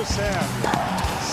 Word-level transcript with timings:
o 0.00 0.06
Sérgio. 0.06 0.40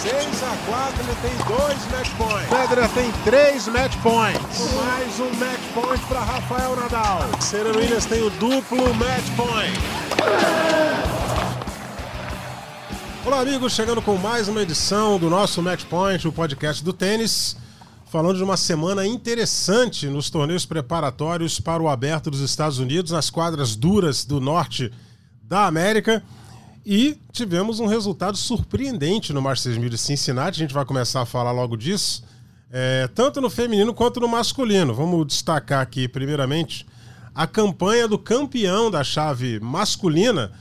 6 0.02 0.44
a 0.44 0.58
4 0.66 1.02
ele 1.02 1.16
tem 1.22 1.32
dois 1.48 1.88
match 1.90 2.10
points. 2.18 2.50
Federer 2.50 2.90
tem 2.90 3.12
três 3.24 3.68
match 3.70 3.96
points. 4.04 4.74
Mais 4.76 5.20
um 5.22 5.34
match 5.38 5.62
point 5.74 6.06
para 6.06 6.20
Rafael 6.20 6.76
Nadal. 6.76 7.22
Serena 7.40 7.78
Williams 7.78 8.06
tem 8.06 8.22
o 8.22 8.30
duplo 8.32 8.94
match 8.96 9.26
point. 9.38 9.80
Olá, 13.26 13.40
amigos, 13.40 13.72
chegando 13.72 14.02
com 14.02 14.18
mais 14.18 14.50
uma 14.50 14.62
edição 14.62 15.18
do 15.18 15.30
nosso 15.30 15.62
Match 15.62 15.86
Point, 15.86 16.28
o 16.28 16.32
podcast 16.32 16.84
do 16.84 16.92
tênis. 16.92 17.56
Falando 18.12 18.38
de 18.38 18.44
uma 18.44 18.58
semana 18.58 19.06
interessante 19.06 20.08
nos 20.08 20.30
torneios 20.30 20.66
preparatórios 20.66 21.58
para 21.60 21.82
o 21.82 21.88
aberto 21.88 22.30
dos 22.30 22.42
Estados 22.42 22.80
Unidos, 22.80 23.12
nas 23.12 23.30
quadras 23.30 23.78
duras 23.78 24.26
do 24.26 24.42
norte 24.42 24.92
da 25.42 25.68
América. 25.68 26.22
E 26.90 27.18
tivemos 27.34 27.82
um 27.82 27.86
resultado 27.86 28.38
surpreendente 28.38 29.34
no 29.34 29.42
Masters 29.42 29.76
1000 29.76 29.90
de 29.90 29.98
Cincinnati. 29.98 30.58
A 30.58 30.64
gente 30.64 30.74
vai 30.74 30.86
começar 30.86 31.22
a 31.22 31.26
falar 31.26 31.52
logo 31.52 31.76
disso, 31.76 32.24
é, 32.72 33.10
tanto 33.14 33.42
no 33.42 33.50
feminino 33.50 33.94
quanto 33.94 34.22
no 34.22 34.28
masculino. 34.30 34.94
Vamos 34.94 35.28
destacar 35.28 35.82
aqui, 35.82 36.08
primeiramente, 36.08 36.88
a 37.36 37.46
campanha 37.46 38.08
do 38.08 38.18
campeão 38.18 38.90
da 38.90 39.04
chave 39.04 39.60
masculina, 39.60 40.54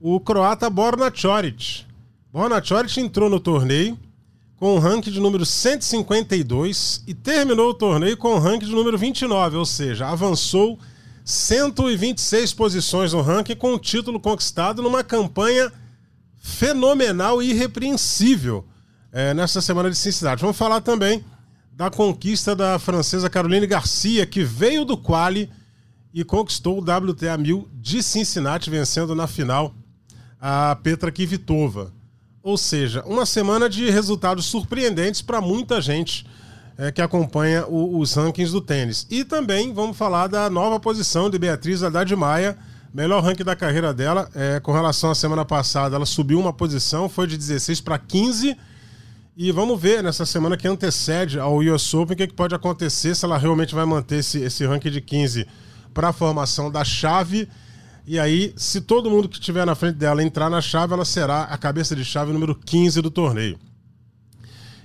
o 0.00 0.20
croata 0.20 0.70
Borna 0.70 1.10
Coric. 1.10 1.84
Borna 2.32 2.62
Coric 2.62 3.00
entrou 3.00 3.28
no 3.28 3.40
torneio 3.40 3.98
com 4.54 4.76
o 4.76 4.78
ranking 4.78 5.10
de 5.10 5.18
número 5.18 5.44
152 5.44 7.02
e 7.04 7.12
terminou 7.14 7.70
o 7.70 7.74
torneio 7.74 8.16
com 8.16 8.28
o 8.28 8.38
ranking 8.38 8.66
de 8.66 8.72
número 8.72 8.96
29, 8.96 9.56
ou 9.56 9.66
seja, 9.66 10.06
avançou 10.06 10.78
126 11.24 12.52
posições 12.52 13.14
no 13.14 13.22
ranking 13.22 13.56
com 13.56 13.72
o 13.72 13.78
título 13.78 14.20
conquistado 14.20 14.82
numa 14.82 15.02
campanha 15.02 15.72
fenomenal 16.36 17.42
e 17.42 17.50
irrepreensível 17.50 18.66
é, 19.10 19.32
nessa 19.32 19.62
semana 19.62 19.90
de 19.90 19.96
Cincinnati. 19.96 20.42
Vamos 20.42 20.58
falar 20.58 20.82
também 20.82 21.24
da 21.72 21.90
conquista 21.90 22.54
da 22.54 22.78
francesa 22.78 23.30
Caroline 23.30 23.66
Garcia, 23.66 24.26
que 24.26 24.44
veio 24.44 24.84
do 24.84 24.98
quali 24.98 25.50
e 26.12 26.22
conquistou 26.22 26.78
o 26.78 26.80
WTA 26.80 27.38
1000 27.38 27.68
de 27.72 28.02
Cincinnati, 28.02 28.68
vencendo 28.68 29.14
na 29.14 29.26
final 29.26 29.74
a 30.38 30.76
Petra 30.76 31.10
Kvitova. 31.10 31.92
Ou 32.42 32.58
seja, 32.58 33.02
uma 33.06 33.24
semana 33.24 33.70
de 33.70 33.88
resultados 33.88 34.44
surpreendentes 34.44 35.22
para 35.22 35.40
muita 35.40 35.80
gente 35.80 36.26
é, 36.76 36.90
que 36.90 37.00
acompanha 37.00 37.66
o, 37.66 37.98
os 37.98 38.14
rankings 38.14 38.52
do 38.52 38.60
tênis. 38.60 39.06
E 39.10 39.24
também 39.24 39.72
vamos 39.72 39.96
falar 39.96 40.26
da 40.26 40.50
nova 40.50 40.78
posição 40.80 41.30
de 41.30 41.38
Beatriz 41.38 41.82
Haddad 41.82 42.14
Maia, 42.16 42.56
melhor 42.92 43.22
ranking 43.22 43.44
da 43.44 43.56
carreira 43.56 43.92
dela. 43.92 44.28
É, 44.34 44.60
com 44.60 44.72
relação 44.72 45.10
à 45.10 45.14
semana 45.14 45.44
passada, 45.44 45.96
ela 45.96 46.06
subiu 46.06 46.38
uma 46.38 46.52
posição, 46.52 47.08
foi 47.08 47.26
de 47.26 47.36
16 47.36 47.80
para 47.80 47.98
15. 47.98 48.56
E 49.36 49.50
vamos 49.50 49.80
ver 49.80 50.02
nessa 50.02 50.24
semana 50.24 50.56
que 50.56 50.68
antecede 50.68 51.40
ao 51.40 51.58
US 51.58 51.92
Open 51.92 52.14
o 52.14 52.16
que, 52.16 52.26
que 52.28 52.34
pode 52.34 52.54
acontecer, 52.54 53.16
se 53.16 53.24
ela 53.24 53.36
realmente 53.36 53.74
vai 53.74 53.84
manter 53.84 54.20
esse, 54.20 54.40
esse 54.40 54.64
ranking 54.64 54.90
de 54.90 55.00
15 55.00 55.46
para 55.92 56.08
a 56.08 56.12
formação 56.12 56.70
da 56.70 56.84
chave. 56.84 57.48
E 58.06 58.18
aí, 58.18 58.52
se 58.56 58.80
todo 58.80 59.10
mundo 59.10 59.28
que 59.28 59.36
estiver 59.36 59.64
na 59.64 59.74
frente 59.74 59.96
dela 59.96 60.22
entrar 60.22 60.50
na 60.50 60.60
chave, 60.60 60.92
ela 60.92 61.04
será 61.04 61.44
a 61.44 61.56
cabeça 61.58 61.96
de 61.96 62.04
chave 62.04 62.32
número 62.32 62.54
15 62.54 63.00
do 63.00 63.10
torneio. 63.10 63.58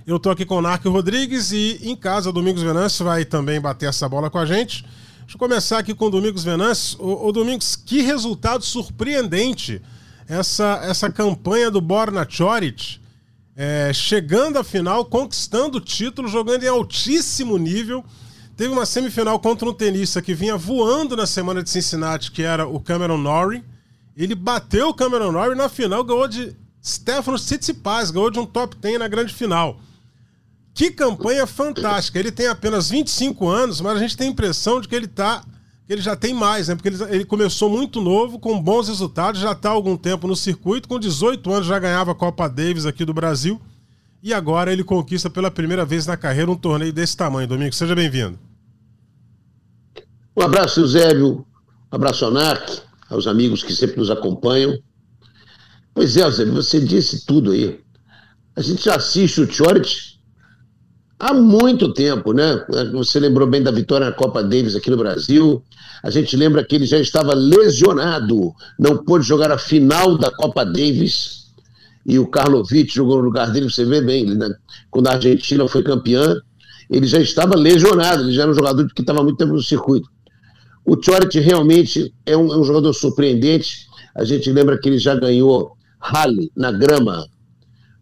Eu 0.06 0.16
estou 0.16 0.32
aqui 0.32 0.46
com 0.46 0.56
o 0.56 0.62
Narco 0.62 0.88
Rodrigues 0.88 1.52
e 1.52 1.78
em 1.82 1.94
casa 1.94 2.32
Domingos 2.32 2.62
Venâncio 2.62 3.04
vai 3.04 3.24
também 3.24 3.60
bater 3.60 3.86
essa 3.86 4.08
bola 4.08 4.30
com 4.30 4.38
a 4.38 4.46
gente. 4.46 4.82
Deixa 5.20 5.34
eu 5.34 5.38
começar 5.38 5.78
aqui 5.78 5.94
com 5.94 6.06
o 6.06 6.10
Domingos 6.10 6.42
Venâncio. 6.42 6.98
O 7.00 7.30
Domingos, 7.30 7.76
que 7.76 8.00
resultado 8.00 8.64
surpreendente 8.64 9.80
essa, 10.26 10.80
essa 10.82 11.10
campanha 11.10 11.70
do 11.70 11.82
Borna 11.82 12.26
Choric, 12.28 12.98
é, 13.54 13.92
chegando 13.92 14.58
à 14.58 14.64
final, 14.64 15.04
conquistando 15.04 15.76
o 15.76 15.80
título, 15.80 16.28
jogando 16.28 16.64
em 16.64 16.68
altíssimo 16.68 17.58
nível. 17.58 18.02
Teve 18.56 18.72
uma 18.72 18.86
semifinal 18.86 19.38
contra 19.38 19.68
um 19.68 19.74
tenista 19.74 20.22
que 20.22 20.32
vinha 20.32 20.56
voando 20.56 21.14
na 21.14 21.26
semana 21.26 21.62
de 21.62 21.68
Cincinnati, 21.68 22.32
que 22.32 22.42
era 22.42 22.66
o 22.66 22.80
Cameron 22.80 23.18
Norrie. 23.18 23.62
Ele 24.16 24.34
bateu 24.34 24.88
o 24.88 24.94
Cameron 24.94 25.30
Norrie 25.30 25.54
na 25.54 25.68
final, 25.68 26.02
ganhou 26.02 26.26
de 26.26 26.56
Stefano 26.82 27.38
Tsitsipas, 27.38 28.10
ganhou 28.10 28.30
de 28.30 28.38
um 28.38 28.46
top 28.46 28.76
10 28.76 28.98
na 28.98 29.06
grande 29.06 29.34
final. 29.34 29.78
Que 30.74 30.90
campanha 30.90 31.46
fantástica. 31.46 32.18
Ele 32.18 32.32
tem 32.32 32.46
apenas 32.46 32.90
25 32.90 33.48
anos, 33.48 33.80
mas 33.80 33.96
a 33.96 34.00
gente 34.00 34.16
tem 34.16 34.28
a 34.28 34.30
impressão 34.30 34.80
de 34.80 34.88
que 34.88 34.94
ele 34.94 35.08
tá. 35.08 35.44
Ele 35.88 36.00
já 36.00 36.14
tem 36.14 36.32
mais, 36.32 36.68
né? 36.68 36.76
Porque 36.76 36.88
ele, 36.88 37.02
ele 37.10 37.24
começou 37.24 37.68
muito 37.68 38.00
novo, 38.00 38.38
com 38.38 38.60
bons 38.62 38.88
resultados, 38.88 39.40
já 39.40 39.52
está 39.52 39.70
há 39.70 39.72
algum 39.72 39.96
tempo 39.96 40.28
no 40.28 40.36
circuito. 40.36 40.88
Com 40.88 40.98
18 40.98 41.52
anos 41.52 41.66
já 41.66 41.78
ganhava 41.78 42.12
a 42.12 42.14
Copa 42.14 42.48
Davis 42.48 42.86
aqui 42.86 43.04
do 43.04 43.12
Brasil. 43.12 43.60
E 44.22 44.32
agora 44.32 44.72
ele 44.72 44.84
conquista 44.84 45.28
pela 45.28 45.50
primeira 45.50 45.84
vez 45.84 46.06
na 46.06 46.16
carreira 46.16 46.50
um 46.50 46.56
torneio 46.56 46.92
desse 46.92 47.16
tamanho. 47.16 47.48
Domingo, 47.48 47.74
seja 47.74 47.94
bem-vindo. 47.94 48.38
Um 50.36 50.42
abraço, 50.42 50.80
Eusébio. 50.80 51.46
Um 51.92 51.96
abraço, 51.96 52.24
Anac, 52.24 52.82
aos 53.08 53.26
amigos 53.26 53.62
que 53.62 53.74
sempre 53.74 53.96
nos 53.96 54.10
acompanham. 54.10 54.78
Pois 55.92 56.16
é, 56.16 56.22
Eusébio, 56.22 56.54
você 56.54 56.80
disse 56.80 57.26
tudo 57.26 57.50
aí. 57.50 57.80
A 58.54 58.62
gente 58.62 58.84
já 58.84 58.94
assiste 58.96 59.40
o 59.40 59.50
Choric 59.50 60.09
há 61.20 61.34
muito 61.34 61.92
tempo, 61.92 62.32
né? 62.32 62.64
Você 62.92 63.20
lembrou 63.20 63.46
bem 63.46 63.62
da 63.62 63.70
vitória 63.70 64.06
na 64.06 64.12
Copa 64.12 64.42
Davis 64.42 64.74
aqui 64.74 64.90
no 64.90 64.96
Brasil. 64.96 65.62
A 66.02 66.10
gente 66.10 66.34
lembra 66.34 66.64
que 66.64 66.74
ele 66.74 66.86
já 66.86 66.98
estava 66.98 67.34
lesionado, 67.34 68.54
não 68.78 68.96
pôde 68.96 69.26
jogar 69.26 69.52
a 69.52 69.58
final 69.58 70.16
da 70.16 70.30
Copa 70.30 70.64
Davis. 70.64 71.50
E 72.06 72.18
o 72.18 72.26
Karlovic 72.26 72.94
jogou 72.94 73.18
no 73.18 73.24
lugar 73.24 73.52
dele, 73.52 73.70
você 73.70 73.84
vê 73.84 74.00
bem, 74.00 74.24
né? 74.24 74.48
quando 74.90 75.08
a 75.08 75.12
Argentina 75.12 75.68
foi 75.68 75.82
campeã, 75.82 76.34
ele 76.88 77.06
já 77.06 77.20
estava 77.20 77.54
lesionado, 77.54 78.22
ele 78.22 78.32
já 78.32 78.42
era 78.42 78.50
um 78.50 78.54
jogador 78.54 78.88
que 78.94 79.02
estava 79.02 79.22
muito 79.22 79.36
tempo 79.36 79.52
no 79.52 79.62
circuito. 79.62 80.08
O 80.84 80.96
Chorit 81.00 81.38
realmente 81.38 82.12
é 82.24 82.34
um, 82.34 82.50
é 82.52 82.56
um 82.56 82.64
jogador 82.64 82.94
surpreendente. 82.94 83.86
A 84.16 84.24
gente 84.24 84.50
lembra 84.50 84.80
que 84.80 84.88
ele 84.88 84.98
já 84.98 85.14
ganhou 85.14 85.72
rally 86.00 86.50
na 86.56 86.72
grama, 86.72 87.26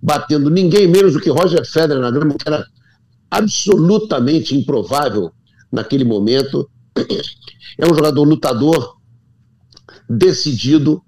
batendo 0.00 0.48
ninguém 0.48 0.86
menos 0.86 1.14
do 1.14 1.20
que 1.20 1.28
Roger 1.28 1.66
Federer 1.66 2.00
na 2.00 2.12
grama, 2.12 2.34
que 2.34 2.48
era 2.48 2.64
absolutamente 3.30 4.56
improvável 4.56 5.30
naquele 5.70 6.04
momento. 6.04 6.68
É 7.78 7.86
um 7.86 7.94
jogador 7.94 8.24
lutador, 8.24 8.96
decidido, 10.08 11.02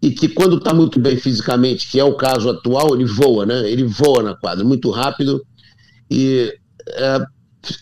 e 0.00 0.10
que 0.10 0.28
quando 0.28 0.56
está 0.56 0.74
muito 0.74 0.98
bem 0.98 1.16
fisicamente, 1.16 1.88
que 1.88 2.00
é 2.00 2.04
o 2.04 2.16
caso 2.16 2.50
atual, 2.50 2.94
ele 2.94 3.04
voa, 3.04 3.46
né? 3.46 3.70
Ele 3.70 3.84
voa 3.84 4.22
na 4.22 4.34
quadra, 4.34 4.64
muito 4.64 4.90
rápido. 4.90 5.44
E 6.10 6.52
é, 6.88 7.24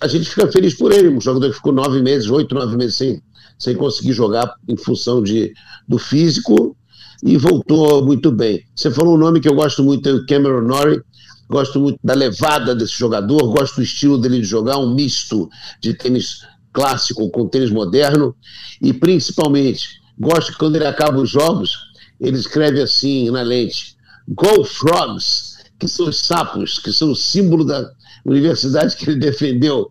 a 0.00 0.06
gente 0.06 0.28
fica 0.28 0.50
feliz 0.52 0.74
por 0.74 0.92
ele, 0.92 1.08
um 1.08 1.20
jogador 1.20 1.48
que 1.48 1.56
ficou 1.56 1.72
nove 1.72 2.02
meses, 2.02 2.28
oito, 2.28 2.54
nove 2.54 2.76
meses 2.76 2.96
sem, 2.96 3.22
sem 3.58 3.74
conseguir 3.74 4.12
jogar 4.12 4.54
em 4.68 4.76
função 4.76 5.22
de, 5.22 5.52
do 5.88 5.98
físico 5.98 6.76
e 7.24 7.38
voltou 7.38 8.04
muito 8.04 8.30
bem. 8.30 8.62
Você 8.74 8.90
falou 8.90 9.14
um 9.14 9.18
nome 9.18 9.40
que 9.40 9.48
eu 9.48 9.54
gosto 9.54 9.82
muito, 9.82 10.06
é 10.08 10.12
o 10.12 10.26
Cameron 10.26 10.62
Norrie, 10.62 11.00
gosto 11.50 11.80
muito 11.80 11.98
da 12.02 12.14
levada 12.14 12.74
desse 12.74 12.96
jogador, 12.96 13.52
gosto 13.52 13.76
do 13.76 13.82
estilo 13.82 14.16
dele 14.16 14.38
de 14.38 14.44
jogar, 14.44 14.78
um 14.78 14.94
misto 14.94 15.50
de 15.80 15.92
tênis 15.92 16.46
clássico 16.72 17.28
com 17.30 17.48
tênis 17.48 17.70
moderno, 17.70 18.34
e 18.80 18.92
principalmente 18.92 20.00
gosto 20.18 20.52
que 20.52 20.58
quando 20.58 20.76
ele 20.76 20.86
acaba 20.86 21.18
os 21.18 21.28
jogos, 21.28 21.72
ele 22.20 22.38
escreve 22.38 22.80
assim 22.80 23.30
na 23.30 23.42
lente: 23.42 23.96
Go 24.28 24.64
Frogs, 24.64 25.56
que 25.78 25.88
são 25.88 26.08
os 26.08 26.20
sapos, 26.20 26.78
que 26.78 26.92
são 26.92 27.10
o 27.10 27.16
símbolo 27.16 27.64
da 27.64 27.90
universidade 28.24 28.94
que 28.94 29.10
ele 29.10 29.18
defendeu, 29.18 29.90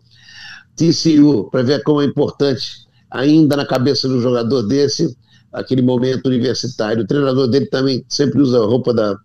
TCU, 0.76 1.50
para 1.50 1.62
ver 1.62 1.82
como 1.82 2.00
é 2.00 2.06
importante, 2.06 2.86
ainda 3.10 3.54
na 3.54 3.66
cabeça 3.66 4.08
do 4.08 4.20
jogador 4.20 4.62
desse, 4.62 5.14
aquele 5.52 5.82
momento 5.82 6.26
universitário. 6.26 7.02
O 7.02 7.06
treinador 7.06 7.48
dele 7.48 7.66
também 7.66 8.02
sempre 8.08 8.40
usa 8.40 8.62
a 8.62 8.64
roupa 8.64 8.94
da, 8.94 9.18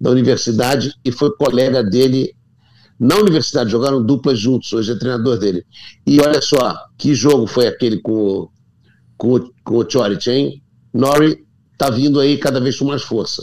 da 0.00 0.10
universidade 0.10 0.94
e 1.04 1.12
foi 1.12 1.34
colega 1.36 1.82
dele 1.82 2.34
na 2.98 3.16
universidade, 3.16 3.70
jogaram 3.70 4.04
duplas 4.04 4.38
juntos, 4.38 4.72
hoje 4.72 4.92
é 4.92 4.98
treinador 4.98 5.38
dele. 5.38 5.64
E 6.06 6.20
olha 6.20 6.40
só, 6.40 6.76
que 6.96 7.14
jogo 7.14 7.46
foi 7.46 7.66
aquele 7.66 7.98
com 8.00 8.48
com 9.16 9.50
com 9.64 9.78
o 9.78 9.90
Choric, 9.90 10.30
hein? 10.30 10.62
Nori 10.92 11.44
tá 11.76 11.90
vindo 11.90 12.20
aí 12.20 12.38
cada 12.38 12.60
vez 12.60 12.78
com 12.78 12.84
mais 12.84 13.02
força. 13.02 13.42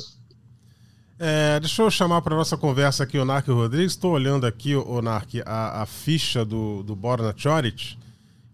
É, 1.20 1.60
deixa 1.60 1.84
eu 1.84 1.92
chamar 1.92 2.22
para 2.22 2.36
nossa 2.36 2.58
conversa 2.58 3.04
aqui 3.04 3.18
o 3.18 3.26
Narc 3.26 3.48
Rodrigues. 3.48 3.92
Estou 3.92 4.14
olhando 4.14 4.46
aqui, 4.48 4.76
o 4.76 5.02
Narc, 5.02 5.36
a, 5.46 5.84
a 5.84 5.86
ficha 5.86 6.44
do, 6.44 6.82
do 6.82 6.96
Borna 6.96 7.34
Choric 7.38 7.96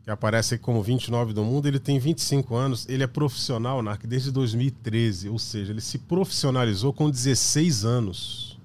que 0.08 0.12
aparece 0.12 0.58
como 0.58 0.82
29 0.82 1.34
do 1.34 1.44
mundo, 1.44 1.68
ele 1.68 1.80
tem 1.80 2.00
25 2.00 2.56
anos, 2.56 2.88
ele 2.88 3.04
é 3.04 3.08
profissional, 3.08 3.84
Narc, 3.84 4.08
desde 4.08 4.32
2013, 4.32 5.28
ou 5.28 5.38
seja, 5.38 5.74
ele 5.74 5.82
se 5.82 5.98
profissionalizou 5.98 6.94
com 6.94 7.10
16 7.10 7.84
anos. 7.84 8.58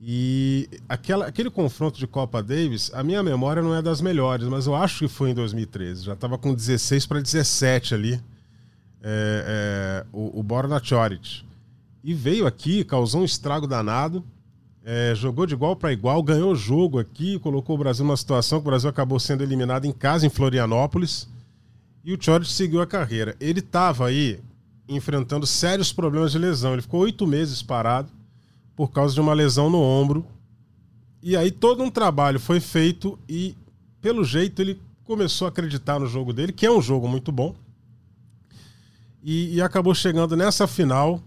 E 0.00 0.68
aquela, 0.88 1.26
aquele 1.26 1.50
confronto 1.50 1.98
de 1.98 2.06
Copa 2.06 2.40
Davis, 2.44 2.92
a 2.94 3.02
minha 3.02 3.24
memória 3.24 3.60
não 3.60 3.74
é 3.74 3.82
das 3.82 4.00
melhores, 4.00 4.46
mas 4.46 4.68
eu 4.68 4.76
acho 4.76 5.00
que 5.00 5.08
foi 5.08 5.30
em 5.30 5.34
2013. 5.34 6.04
Já 6.04 6.12
estava 6.12 6.38
com 6.38 6.54
16 6.54 7.06
para 7.06 7.20
17 7.20 7.94
ali, 7.96 8.14
é, 9.02 10.04
é, 10.04 10.06
o, 10.12 10.38
o 10.38 10.44
Borna 10.44 10.80
Choric. 10.80 11.42
e 12.04 12.14
veio 12.14 12.46
aqui, 12.46 12.84
causou 12.84 13.22
um 13.22 13.24
estrago 13.24 13.66
danado. 13.66 14.24
É, 14.86 15.14
jogou 15.14 15.46
de 15.46 15.54
igual 15.54 15.74
para 15.74 15.94
igual, 15.94 16.22
ganhou 16.22 16.52
o 16.52 16.56
jogo 16.56 16.98
aqui, 16.98 17.38
colocou 17.38 17.74
o 17.74 17.78
Brasil 17.78 18.04
numa 18.04 18.18
situação 18.18 18.60
que 18.60 18.66
o 18.66 18.70
Brasil 18.70 18.90
acabou 18.90 19.18
sendo 19.18 19.42
eliminado 19.42 19.86
em 19.86 19.92
casa, 19.92 20.26
em 20.26 20.30
Florianópolis. 20.30 21.26
E 22.04 22.12
o 22.12 22.22
Chorich 22.22 22.52
seguiu 22.52 22.82
a 22.82 22.86
carreira. 22.86 23.34
Ele 23.40 23.60
estava 23.60 24.06
aí 24.06 24.38
enfrentando 24.86 25.46
sérios 25.46 25.90
problemas 25.90 26.32
de 26.32 26.38
lesão. 26.38 26.74
Ele 26.74 26.82
ficou 26.82 27.00
oito 27.00 27.26
meses 27.26 27.62
parado 27.62 28.12
por 28.76 28.90
causa 28.90 29.14
de 29.14 29.20
uma 29.22 29.32
lesão 29.32 29.70
no 29.70 29.80
ombro. 29.80 30.26
E 31.22 31.34
aí 31.34 31.50
todo 31.50 31.82
um 31.82 31.90
trabalho 31.90 32.38
foi 32.38 32.60
feito 32.60 33.18
e, 33.26 33.56
pelo 34.02 34.22
jeito, 34.22 34.60
ele 34.60 34.78
começou 35.04 35.46
a 35.46 35.48
acreditar 35.48 35.98
no 35.98 36.06
jogo 36.06 36.30
dele, 36.30 36.52
que 36.52 36.66
é 36.66 36.70
um 36.70 36.82
jogo 36.82 37.08
muito 37.08 37.32
bom. 37.32 37.54
E, 39.22 39.54
e 39.54 39.62
acabou 39.62 39.94
chegando 39.94 40.36
nessa 40.36 40.66
final 40.66 41.22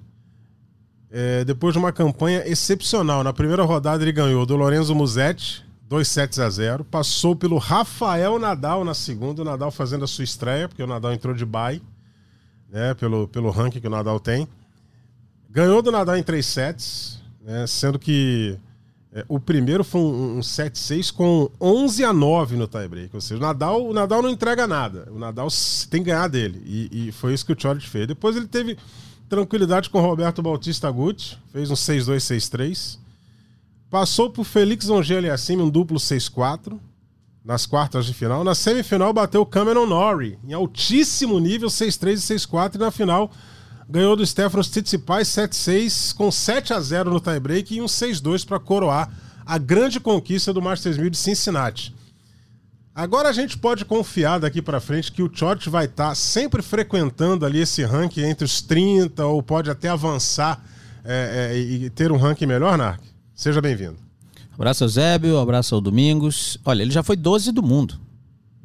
é, 1.12 1.44
depois 1.44 1.74
de 1.74 1.80
uma 1.80 1.92
campanha 1.92 2.44
excepcional. 2.46 3.24
Na 3.24 3.34
primeira 3.34 3.64
rodada 3.64 4.04
ele 4.04 4.12
ganhou 4.12 4.46
do 4.46 4.56
Lorenzo 4.56 4.94
Musetti, 4.94 5.66
2 5.88 6.08
sets 6.08 6.40
a 6.40 6.50
0. 6.50 6.84
Passou 6.84 7.36
pelo 7.36 7.58
Rafael 7.58 8.38
Nadal 8.38 8.84
na 8.84 8.94
segunda, 8.94 9.42
o 9.42 9.46
Nadal 9.46 9.72
fazendo 9.72 10.04
a 10.04 10.08
sua 10.08 10.24
estreia, 10.24 10.68
porque 10.68 10.84
o 10.84 10.88
Nadal 10.88 11.14
entrou 11.14 11.34
de 11.34 11.46
bye, 11.46 11.82
né, 12.70 12.94
pelo, 12.94 13.28
pelo 13.28 13.50
ranking 13.50 13.80
que 13.80 13.88
o 13.88 13.92
Nadal 13.92 14.20
tem. 14.20 14.48
Ganhou 15.50 15.82
do 15.82 15.92
Nadal 15.92 16.18
em 16.18 16.24
3 16.24 16.46
sets, 16.46 17.22
né, 17.42 17.66
sendo 17.66 17.98
que 17.98 18.60
é, 19.14 19.26
o 19.28 19.40
primeiro 19.40 19.84
foi 19.84 20.02
um, 20.02 20.38
um 20.38 20.40
7-6 20.42 21.12
com 21.14 21.50
11 21.60 22.04
a 22.04 22.12
9 22.12 22.58
no 22.58 22.68
tiebreak. 22.68 23.16
Ou 23.16 23.22
seja, 23.22 23.40
o 23.40 23.42
Nadal, 23.42 23.88
o 23.88 23.94
Nadal 23.94 24.22
não 24.22 24.30
entrega 24.30 24.68
nada. 24.68 25.08
O 25.12 25.18
Nadal 25.18 25.48
tem 25.90 26.04
que 26.04 26.12
ganhar 26.12 26.28
dele. 26.28 26.62
E, 26.66 27.08
e 27.08 27.12
foi 27.12 27.34
isso 27.34 27.46
que 27.46 27.54
o 27.54 27.60
Chorit 27.60 27.88
fez. 27.88 28.06
Depois 28.06 28.36
ele 28.36 28.48
teve 28.48 28.78
tranquilidade 29.30 29.90
com 29.90 30.00
Roberto 30.00 30.42
Bautista 30.42 30.90
Guti, 30.90 31.38
fez 31.52 31.70
um 31.70 31.76
6-2, 31.76 32.18
6-3. 32.18 32.98
Passou 33.90 34.30
por 34.30 34.44
Felix 34.44 34.90
Ongeli 34.90 35.30
acima, 35.30 35.64
um 35.64 35.70
duplo 35.70 35.98
6-4 35.98 36.80
nas 37.44 37.66
quartas 37.66 38.06
de 38.06 38.14
final. 38.14 38.44
Na 38.44 38.54
semifinal 38.54 39.14
bateu 39.14 39.46
Cameron 39.46 39.86
Norrie 39.86 40.38
em 40.46 40.54
altíssimo 40.54 41.40
nível, 41.40 41.70
6-3 41.70 42.14
e 42.14 42.36
6-4 42.36 42.76
e 42.76 42.78
na 42.78 42.92
final 42.92 43.32
ganhou 43.90 44.18
do 44.18 44.26
Stefanos 44.26 44.70
Tsitsipas 44.70 45.30
7-6 45.30 46.14
com 46.14 46.30
7 46.30 46.74
a 46.74 46.80
0 46.82 47.10
no 47.10 47.22
tiebreak 47.22 47.76
e 47.76 47.82
um 47.82 47.86
6-2 47.86 48.46
para 48.46 48.60
coroar 48.60 49.10
a 49.46 49.58
grande 49.58 50.00
conquista 50.00 50.52
do 50.52 50.62
Masters 50.62 50.98
1000 50.98 51.10
de 51.10 51.18
Cincinnati. 51.18 51.96
Agora 52.98 53.30
a 53.30 53.32
gente 53.32 53.60
pode 53.60 53.86
confiar 53.86 54.40
daqui 54.40 54.60
para 54.60 54.82
frente 54.82 55.12
que 55.12 55.22
o 55.22 55.30
Chort 55.32 55.70
vai 55.70 55.86
estar 55.86 56.10
tá 56.10 56.16
sempre 56.16 56.64
frequentando 56.64 57.46
ali 57.46 57.60
esse 57.60 57.84
ranking 57.84 58.22
entre 58.22 58.44
os 58.44 58.60
30 58.60 59.24
ou 59.24 59.44
pode 59.44 59.70
até 59.70 59.88
avançar 59.88 60.66
é, 61.06 61.52
é, 61.54 61.60
e 61.60 61.92
ter 61.92 62.12
um 62.12 62.18
ranking 62.18 62.48
melhor, 62.48 62.76
Narc? 62.76 63.00
Seja 63.36 63.62
bem-vindo. 63.62 63.98
Abraço 64.52 64.84
ao 64.84 64.90
Zébio, 64.90 65.38
abraço 65.38 65.76
ao 65.76 65.80
Domingos. 65.80 66.58
Olha, 66.66 66.82
ele 66.82 66.90
já 66.90 67.04
foi 67.04 67.16
12 67.16 67.52
do 67.52 67.62
mundo. 67.62 68.00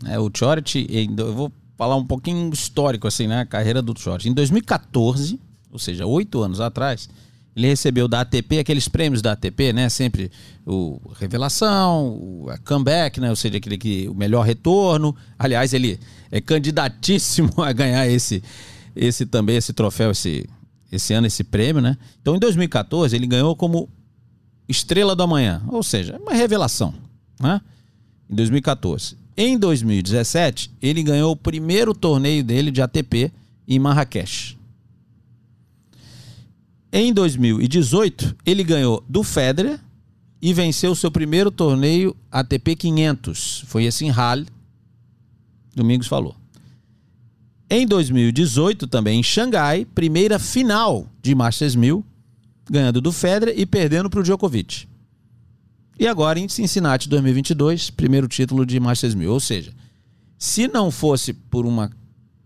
É, 0.07 0.19
o 0.19 0.31
Chort, 0.35 0.77
eu 0.77 1.35
vou 1.35 1.53
falar 1.77 1.97
um 1.97 2.07
pouquinho 2.07 2.51
histórico 2.55 3.07
assim, 3.07 3.27
né? 3.27 3.41
A 3.41 3.47
carreira 3.47 3.83
do 3.83 3.93
Chort. 3.95 4.27
Em 4.27 4.33
2014, 4.33 5.39
ou 5.71 5.79
seja, 5.79 6.07
oito 6.07 6.43
anos 6.43 6.59
atrás, 6.59 7.07
ele 7.55 7.67
recebeu 7.67 8.09
da 8.09 8.23
ATP 8.23 8.59
aqueles 8.59 8.89
prêmios 8.89 9.21
da 9.21 9.33
ATP, 9.33 9.73
né? 9.73 9.89
Sempre 9.89 10.31
o 10.65 11.01
revelação, 11.19 12.09
o 12.09 12.47
comeback, 12.65 13.21
né? 13.21 13.29
Ou 13.29 13.37
seja, 13.37 13.59
aquele 13.59 13.77
que 13.77 14.09
o 14.09 14.15
melhor 14.15 14.43
retorno. 14.43 15.15
Aliás, 15.39 15.75
ele 15.75 16.01
é 16.31 16.41
candidatíssimo 16.41 17.53
a 17.63 17.73
ganhar 17.73 18.09
esse 18.09 18.43
esse 18.95 19.25
também 19.25 19.57
esse 19.57 19.73
troféu 19.73 20.11
esse 20.11 20.49
esse 20.91 21.15
ano 21.15 21.27
esse 21.27 21.45
prêmio, 21.45 21.81
né? 21.83 21.97
Então, 22.21 22.37
em 22.37 22.39
2014, 22.39 23.15
ele 23.15 23.27
ganhou 23.27 23.55
como 23.57 23.89
estrela 24.69 25.15
do 25.15 25.23
amanhã, 25.23 25.63
ou 25.69 25.83
seja, 25.83 26.19
uma 26.21 26.33
revelação, 26.33 26.95
né? 27.41 27.61
Em 28.31 28.35
2014. 28.35 29.17
Em 29.37 29.59
2017, 29.59 30.71
ele 30.81 31.03
ganhou 31.03 31.33
o 31.33 31.37
primeiro 31.37 31.95
torneio 31.95 32.45
dele 32.45 32.71
de 32.71 32.83
ATP 32.83 33.33
em 33.67 33.79
Marrakech. 33.79 34.59
Em 36.93 37.11
2018, 37.11 38.37
ele 38.45 38.63
ganhou 38.63 39.03
do 39.09 39.23
Federer 39.23 39.81
e 40.43 40.53
venceu 40.53 40.95
seu 40.95 41.11
primeiro 41.11 41.51
torneio 41.51 42.15
ATP 42.31 42.77
500. 42.77 43.65
Foi 43.67 43.85
esse 43.85 44.05
em 44.05 44.11
Halle. 44.11 44.47
Domingos 45.75 46.07
falou. 46.07 46.37
Em 47.71 47.87
2018, 47.87 48.87
também 48.87 49.21
em 49.21 49.23
Xangai, 49.23 49.87
primeira 49.87 50.39
final 50.39 51.07
de 51.23 51.35
Masters 51.35 51.75
1000, 51.75 52.05
ganhando 52.71 53.01
do 53.01 53.11
Federer 53.11 53.59
e 53.59 53.65
perdendo 53.65 54.11
para 54.11 54.21
o 54.21 54.23
Djokovic. 54.23 54.87
E 55.99 56.07
agora 56.07 56.39
em 56.39 56.49
Cincinnati 56.49 57.09
2022, 57.09 57.89
primeiro 57.89 58.29
título 58.29 58.67
de 58.67 58.79
Masters 58.79 59.15
1000. 59.15 59.33
Ou 59.33 59.41
seja, 59.41 59.73
se 60.37 60.69
não 60.69 60.91
fosse 60.91 61.33
por 61.33 61.65
uma 61.65 61.91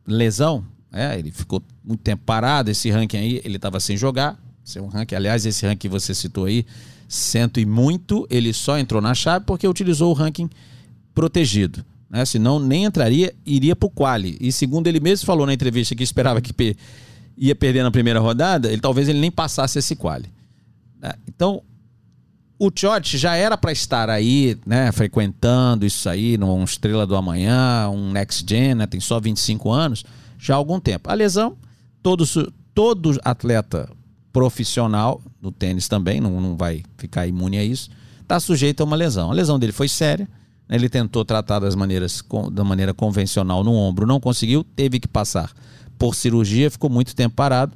lesão, 0.07 0.65
é, 0.97 1.19
ele 1.19 1.31
ficou 1.31 1.63
muito 1.85 2.01
tempo 2.01 2.23
parado, 2.25 2.71
esse 2.71 2.91
ranking 2.91 3.17
aí, 3.19 3.41
ele 3.45 3.57
estava 3.57 3.79
sem 3.81 3.97
jogar. 3.97 4.39
Esse 4.65 4.79
é 4.79 4.83
um 4.83 4.89
ranking, 4.89 5.15
aliás, 5.15 5.47
esse 5.47 5.65
ranking 5.65 5.79
que 5.79 5.89
você 5.89 6.15
citou 6.15 6.47
aí, 6.47 6.67
cento 7.09 7.61
e 7.61 7.67
muito, 7.67 8.27
ele 8.31 8.53
só 8.53 8.79
entrou 8.79 9.01
na 9.01 9.15
chave 9.15 9.45
porque 9.45 9.67
utilizou 9.67 10.11
o 10.11 10.13
ranking 10.13 10.51
protegido. 11.15 11.85
Né? 12.11 12.25
Senão 12.25 12.59
nem 12.59 12.85
entraria, 12.85 13.35
iria 13.45 13.77
para 13.77 13.87
o 13.87 13.91
quali. 13.91 14.37
E 14.41 14.51
segundo 14.51 14.87
ele 14.87 15.01
mesmo 15.01 15.27
falou 15.27 15.47
na 15.47 15.55
entrevista 15.55 15.95
que 15.95 16.03
esperava 16.03 16.41
que 16.41 16.77
ia 17.37 17.55
perder 17.55 17.83
na 17.83 17.91
primeira 17.91 18.19
rodada, 18.19 18.73
ele 18.73 18.81
talvez 18.81 19.09
ele 19.09 19.21
nem 19.21 19.31
passasse 19.31 19.79
esse 19.79 19.95
quali. 19.95 20.31
Né? 21.01 21.13
Então, 21.29 21.63
o 22.59 22.71
Tchot 22.71 23.19
já 23.19 23.37
era 23.37 23.57
para 23.57 23.71
estar 23.71 24.09
aí, 24.09 24.57
né, 24.65 24.91
frequentando 24.91 25.85
isso 25.85 26.09
aí, 26.09 26.39
num 26.39 26.65
Estrela 26.65 27.07
do 27.07 27.15
Amanhã, 27.15 27.89
um 27.91 28.11
Next 28.13 28.45
Gen, 28.49 28.75
né, 28.75 28.87
tem 28.87 28.99
só 28.99 29.21
25 29.21 29.71
anos, 29.71 30.05
já 30.39 30.55
há 30.55 30.57
algum 30.57 30.81
tempo. 30.81 31.11
A 31.11 31.15
lesão, 31.15 31.57
todo, 32.03 32.25
todo 32.75 33.19
atleta 33.25 33.89
profissional 34.33 35.21
no 35.41 35.51
tênis 35.51 35.89
também, 35.89 36.21
não, 36.21 36.41
não 36.41 36.57
vai 36.57 36.83
ficar 36.99 37.27
imune 37.27 37.59
a 37.59 37.65
isso, 37.65 37.89
está 38.21 38.39
sujeito 38.39 38.83
a 38.83 38.85
uma 38.85 38.97
lesão. 38.97 39.31
A 39.31 39.35
lesão 39.35 39.59
dele 39.59 39.73
foi 39.73 39.89
séria, 39.89 40.29
né? 40.69 40.77
ele 40.77 40.89
tentou 40.89 41.25
tratar 41.25 41.59
das 41.59 41.75
maneiras, 41.75 42.23
da 42.53 42.63
maneira 42.63 42.93
convencional 42.93 43.65
no 43.65 43.73
ombro, 43.73 44.07
não 44.07 44.21
conseguiu, 44.21 44.63
teve 44.63 45.01
que 45.01 45.09
passar 45.09 45.53
por 45.99 46.15
cirurgia, 46.15 46.71
ficou 46.71 46.91
muito 46.91 47.17
tempo 47.17 47.35
parado 47.35 47.73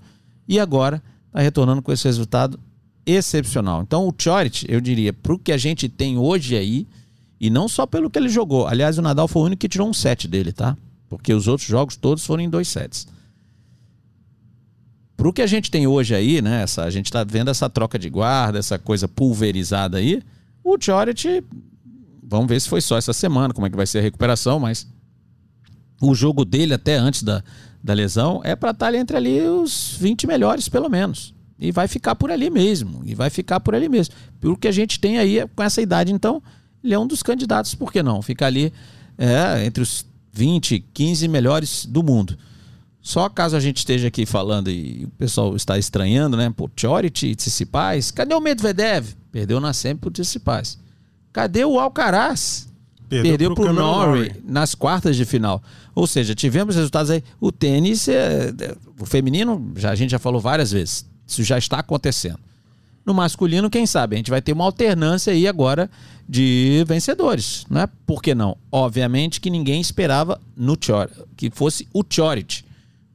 e 0.47 0.59
agora 0.59 1.03
está 1.29 1.41
retornando 1.41 1.81
com 1.81 1.93
esse 1.93 2.05
resultado 2.05 2.59
excepcional. 3.07 3.83
Então 3.83 4.07
o 4.07 4.14
Chorit, 4.17 4.67
eu 4.69 4.81
diria, 4.81 5.12
para 5.12 5.33
o 5.33 5.38
que 5.38 5.52
a 5.52 5.57
gente 5.57 5.88
tem 5.88 6.19
hoje 6.19 6.57
aí, 6.57 6.87
e 7.40 7.49
não 7.49 7.69
só 7.69 7.87
pelo 7.87 8.11
que 8.11 8.19
ele 8.19 8.29
jogou. 8.29 8.67
Aliás, 8.67 8.99
o 8.99 9.02
Nadal 9.02 9.26
foi 9.26 9.40
o 9.40 9.45
único 9.47 9.61
que 9.61 9.69
tirou 9.69 9.88
um 9.88 9.95
set 9.95 10.29
dele, 10.29 10.52
tá? 10.52 10.76
Porque 11.11 11.35
os 11.35 11.49
outros 11.49 11.69
jogos 11.69 11.97
todos 11.97 12.25
foram 12.25 12.45
em 12.45 12.49
dois 12.49 12.69
sets. 12.69 13.09
Para 15.17 15.29
o 15.29 15.33
que 15.33 15.43
a 15.43 15.47
gente 15.47 15.71
tem 15.71 15.87
hoje 15.87 16.14
aí, 16.14 16.40
né? 16.40 16.62
Essa, 16.62 16.85
a 16.85 16.88
gente 16.88 17.07
está 17.07 17.25
vendo 17.25 17.50
essa 17.50 17.69
troca 17.69 17.99
de 17.99 18.09
guarda, 18.09 18.59
essa 18.61 18.79
coisa 18.79 19.09
pulverizada 19.09 19.99
aí. 19.99 20.23
O 20.64 20.79
Chorit, 20.81 21.45
vamos 22.23 22.47
ver 22.47 22.61
se 22.61 22.69
foi 22.69 22.81
só 22.81 22.97
essa 22.97 23.12
semana, 23.12 23.52
como 23.52 23.67
é 23.67 23.71
que 23.71 23.76
vai 23.76 23.87
ser 23.87 23.99
a 23.99 24.02
recuperação, 24.02 24.61
mas 24.61 24.87
o 26.00 26.14
jogo 26.14 26.45
dele 26.45 26.73
até 26.73 26.95
antes 26.95 27.25
da, 27.25 27.43
da 27.83 27.93
lesão 27.93 28.40
é 28.45 28.55
para 28.55 28.71
estar 28.71 28.93
tá 28.93 28.97
entre 28.97 29.17
ali 29.17 29.43
os 29.43 29.97
20 29.99 30.29
melhores, 30.29 30.69
pelo 30.69 30.88
menos. 30.88 31.35
E 31.59 31.73
vai 31.73 31.88
ficar 31.88 32.14
por 32.14 32.31
ali 32.31 32.49
mesmo. 32.49 33.02
E 33.05 33.17
vai 33.17 33.31
ficar 33.31 33.59
por 33.59 33.75
ali 33.75 33.88
mesmo. 33.88 34.14
Pelo 34.40 34.57
que 34.57 34.69
a 34.69 34.73
gente 34.73 35.00
tem 35.00 35.19
aí 35.19 35.45
com 35.55 35.62
essa 35.62 35.83
idade, 35.83 36.12
então, 36.12 36.40
ele 36.83 36.95
é 36.95 36.99
um 36.99 37.07
dos 37.07 37.23
candidatos, 37.23 37.75
por 37.75 37.93
que 37.93 38.00
não? 38.02 38.23
Ficar 38.23 38.47
ali 38.47 38.73
é, 39.19 39.67
entre 39.67 39.83
os 39.83 40.07
20, 40.33 40.85
15 40.93 41.29
melhores 41.29 41.87
do 41.87 42.03
mundo. 42.03 42.37
Só 43.03 43.29
caso 43.29 43.57
a 43.57 43.61
gente 43.61 43.79
esteja 43.79 44.09
aqui 44.09 44.27
falando 44.27 44.71
e 44.71 45.05
o 45.05 45.09
pessoal 45.11 45.57
está 45.57 45.79
estranhando, 45.79 46.37
né? 46.37 46.53
Pô, 46.55 46.71
Chority, 46.77 47.35
Tsitsipas, 47.35 48.11
cadê 48.11 48.35
o 48.35 48.41
Medvedev? 48.41 49.15
Perdeu 49.33 49.59
na 49.59 49.73
sempre 49.73 50.03
pro 50.03 50.11
Tsitsipas. 50.11 50.79
Cadê 51.33 51.65
o 51.65 51.79
Alcaraz? 51.79 52.69
Perdeu, 53.09 53.33
Perdeu 53.33 53.55
pro, 53.55 53.65
pro 53.65 53.73
Norrie 53.73 54.33
nas 54.45 54.75
quartas 54.75 55.17
de 55.17 55.25
final. 55.25 55.63
Ou 55.95 56.07
seja, 56.07 56.35
tivemos 56.35 56.77
resultados 56.77 57.11
aí. 57.11 57.25
O 57.41 57.51
tênis, 57.51 58.07
é, 58.07 58.53
o 58.99 59.07
feminino, 59.07 59.73
já, 59.77 59.91
a 59.91 59.95
gente 59.95 60.11
já 60.11 60.19
falou 60.19 60.41
várias 60.41 60.71
vezes, 60.71 61.07
isso 61.27 61.43
já 61.43 61.59
está 61.59 61.79
acontecendo. 61.79 62.39
No 63.11 63.14
masculino, 63.14 63.69
quem 63.69 63.87
sabe? 63.87 64.14
A 64.14 64.19
gente 64.19 64.31
vai 64.31 64.40
ter 64.40 64.52
uma 64.52 64.64
alternância 64.64 65.33
aí 65.33 65.49
agora 65.49 65.90
de 66.29 66.85
vencedores, 66.87 67.67
não 67.69 67.81
é? 67.81 67.88
Por 68.07 68.23
que 68.23 68.37
não? 68.37 68.57
Obviamente 68.71 69.40
que 69.40 69.50
ninguém 69.50 69.81
esperava 69.81 70.40
no 70.57 70.79
Chor, 70.81 71.11
que 71.37 71.50
fosse 71.50 71.88
o 71.93 72.05
Chorit, 72.09 72.64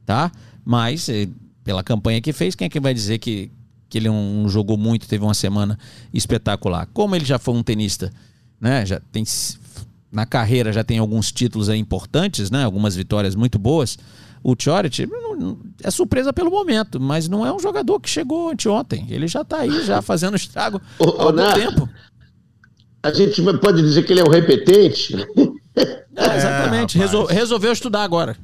tá? 0.04 0.30
Mas 0.62 1.08
eh, 1.08 1.28
pela 1.64 1.82
campanha 1.82 2.20
que 2.20 2.30
fez, 2.30 2.54
quem 2.54 2.66
é 2.66 2.68
que 2.68 2.78
vai 2.78 2.92
dizer 2.92 3.16
que, 3.16 3.50
que 3.88 3.96
ele 3.96 4.08
não 4.08 4.46
jogou 4.50 4.76
muito, 4.76 5.08
teve 5.08 5.24
uma 5.24 5.32
semana 5.32 5.78
espetacular? 6.12 6.86
Como 6.92 7.16
ele 7.16 7.24
já 7.24 7.38
foi 7.38 7.54
um 7.54 7.62
tenista, 7.62 8.12
né? 8.60 8.84
Já 8.84 9.00
tem 9.10 9.24
na 10.12 10.26
carreira 10.26 10.74
já 10.74 10.84
tem 10.84 10.98
alguns 10.98 11.32
títulos 11.32 11.70
importantes, 11.70 12.50
né? 12.50 12.64
Algumas 12.64 12.94
vitórias 12.94 13.34
muito 13.34 13.58
boas 13.58 13.96
o 14.46 14.54
Chorit 14.56 15.08
é 15.82 15.90
surpresa 15.90 16.32
pelo 16.32 16.52
momento, 16.52 17.00
mas 17.00 17.28
não 17.28 17.44
é 17.44 17.52
um 17.52 17.58
jogador 17.58 17.98
que 17.98 18.08
chegou 18.08 18.48
anteontem. 18.48 19.04
Ele 19.10 19.26
já 19.26 19.40
está 19.40 19.58
aí, 19.58 19.84
já 19.84 20.00
fazendo 20.02 20.36
estrago 20.36 20.80
há 21.00 21.22
algum 21.24 21.52
tempo. 21.52 21.88
A 23.02 23.12
gente 23.12 23.42
pode 23.58 23.82
dizer 23.82 24.04
que 24.04 24.12
ele 24.12 24.20
é 24.20 24.24
um 24.24 24.30
repetente? 24.30 25.16
É, 25.74 26.36
exatamente. 26.36 26.96
É, 26.96 27.00
Resol 27.00 27.26
resolveu 27.26 27.72
estudar 27.72 28.04
agora. 28.04 28.36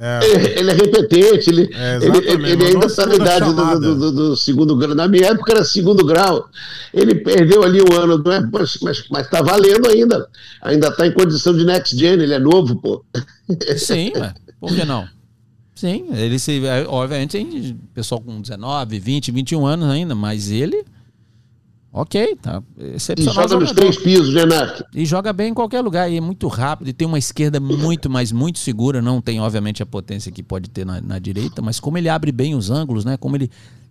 É. 0.00 0.58
Ele 0.58 0.70
é 0.72 0.74
repetente, 0.74 1.50
ele, 1.50 1.70
é, 1.72 1.96
ele, 2.02 2.50
ele 2.50 2.64
ainda 2.66 2.86
está 2.86 3.06
na 3.06 3.14
idade 3.14 3.54
do, 3.54 3.78
do, 3.78 4.12
do, 4.12 4.36
segundo 4.36 4.76
grau. 4.76 4.94
Na 4.94 5.06
minha 5.06 5.28
época 5.28 5.52
era 5.52 5.64
segundo 5.64 6.04
grau. 6.04 6.48
Ele 6.92 7.14
perdeu 7.14 7.62
ali 7.62 7.80
um 7.80 7.94
ano, 7.94 8.18
não 8.18 8.32
é? 8.32 8.40
mas 8.50 9.24
está 9.24 9.40
valendo 9.40 9.88
ainda. 9.88 10.28
Ainda 10.62 10.88
está 10.88 11.06
em 11.06 11.12
condição 11.12 11.56
de 11.56 11.64
next 11.64 11.96
gen, 11.96 12.20
ele 12.20 12.34
é 12.34 12.40
novo, 12.40 12.74
pô. 12.76 13.04
Sim, 13.78 14.12
por 14.66 14.76
que 14.76 14.84
não? 14.84 15.08
Sim, 15.74 16.06
ele 16.10 16.38
se. 16.38 16.64
É, 16.64 16.86
obviamente 16.86 17.32
tem 17.32 17.76
pessoal 17.92 18.20
com 18.20 18.40
19, 18.40 18.98
20, 18.98 19.32
21 19.32 19.66
anos 19.66 19.88
ainda, 19.88 20.14
mas 20.14 20.50
ele 20.50 20.84
Ok, 21.96 22.36
tá. 22.42 22.60
Excepcional. 22.76 23.32
E 23.32 23.48
joga 23.48 23.60
nos 23.60 23.70
três 23.70 23.96
pisos, 23.96 24.34
né, 24.34 24.44
Narc? 24.44 24.82
E 24.92 25.06
joga 25.06 25.32
bem 25.32 25.52
em 25.52 25.54
qualquer 25.54 25.80
lugar. 25.80 26.10
E 26.10 26.16
é 26.16 26.20
muito 26.20 26.48
rápido. 26.48 26.88
E 26.88 26.92
tem 26.92 27.06
uma 27.06 27.20
esquerda 27.20 27.60
muito, 27.60 28.10
mas 28.10 28.32
muito 28.32 28.58
segura. 28.58 29.00
Não 29.00 29.20
tem, 29.20 29.40
obviamente, 29.40 29.80
a 29.80 29.86
potência 29.86 30.32
que 30.32 30.42
pode 30.42 30.68
ter 30.70 30.84
na, 30.84 31.00
na 31.00 31.20
direita, 31.20 31.62
mas 31.62 31.78
como 31.78 31.96
ele 31.96 32.08
abre 32.08 32.32
bem 32.32 32.56
os 32.56 32.68
ângulos, 32.68 33.04
né? 33.04 33.16
Como 33.16 33.36
ele 33.36 33.48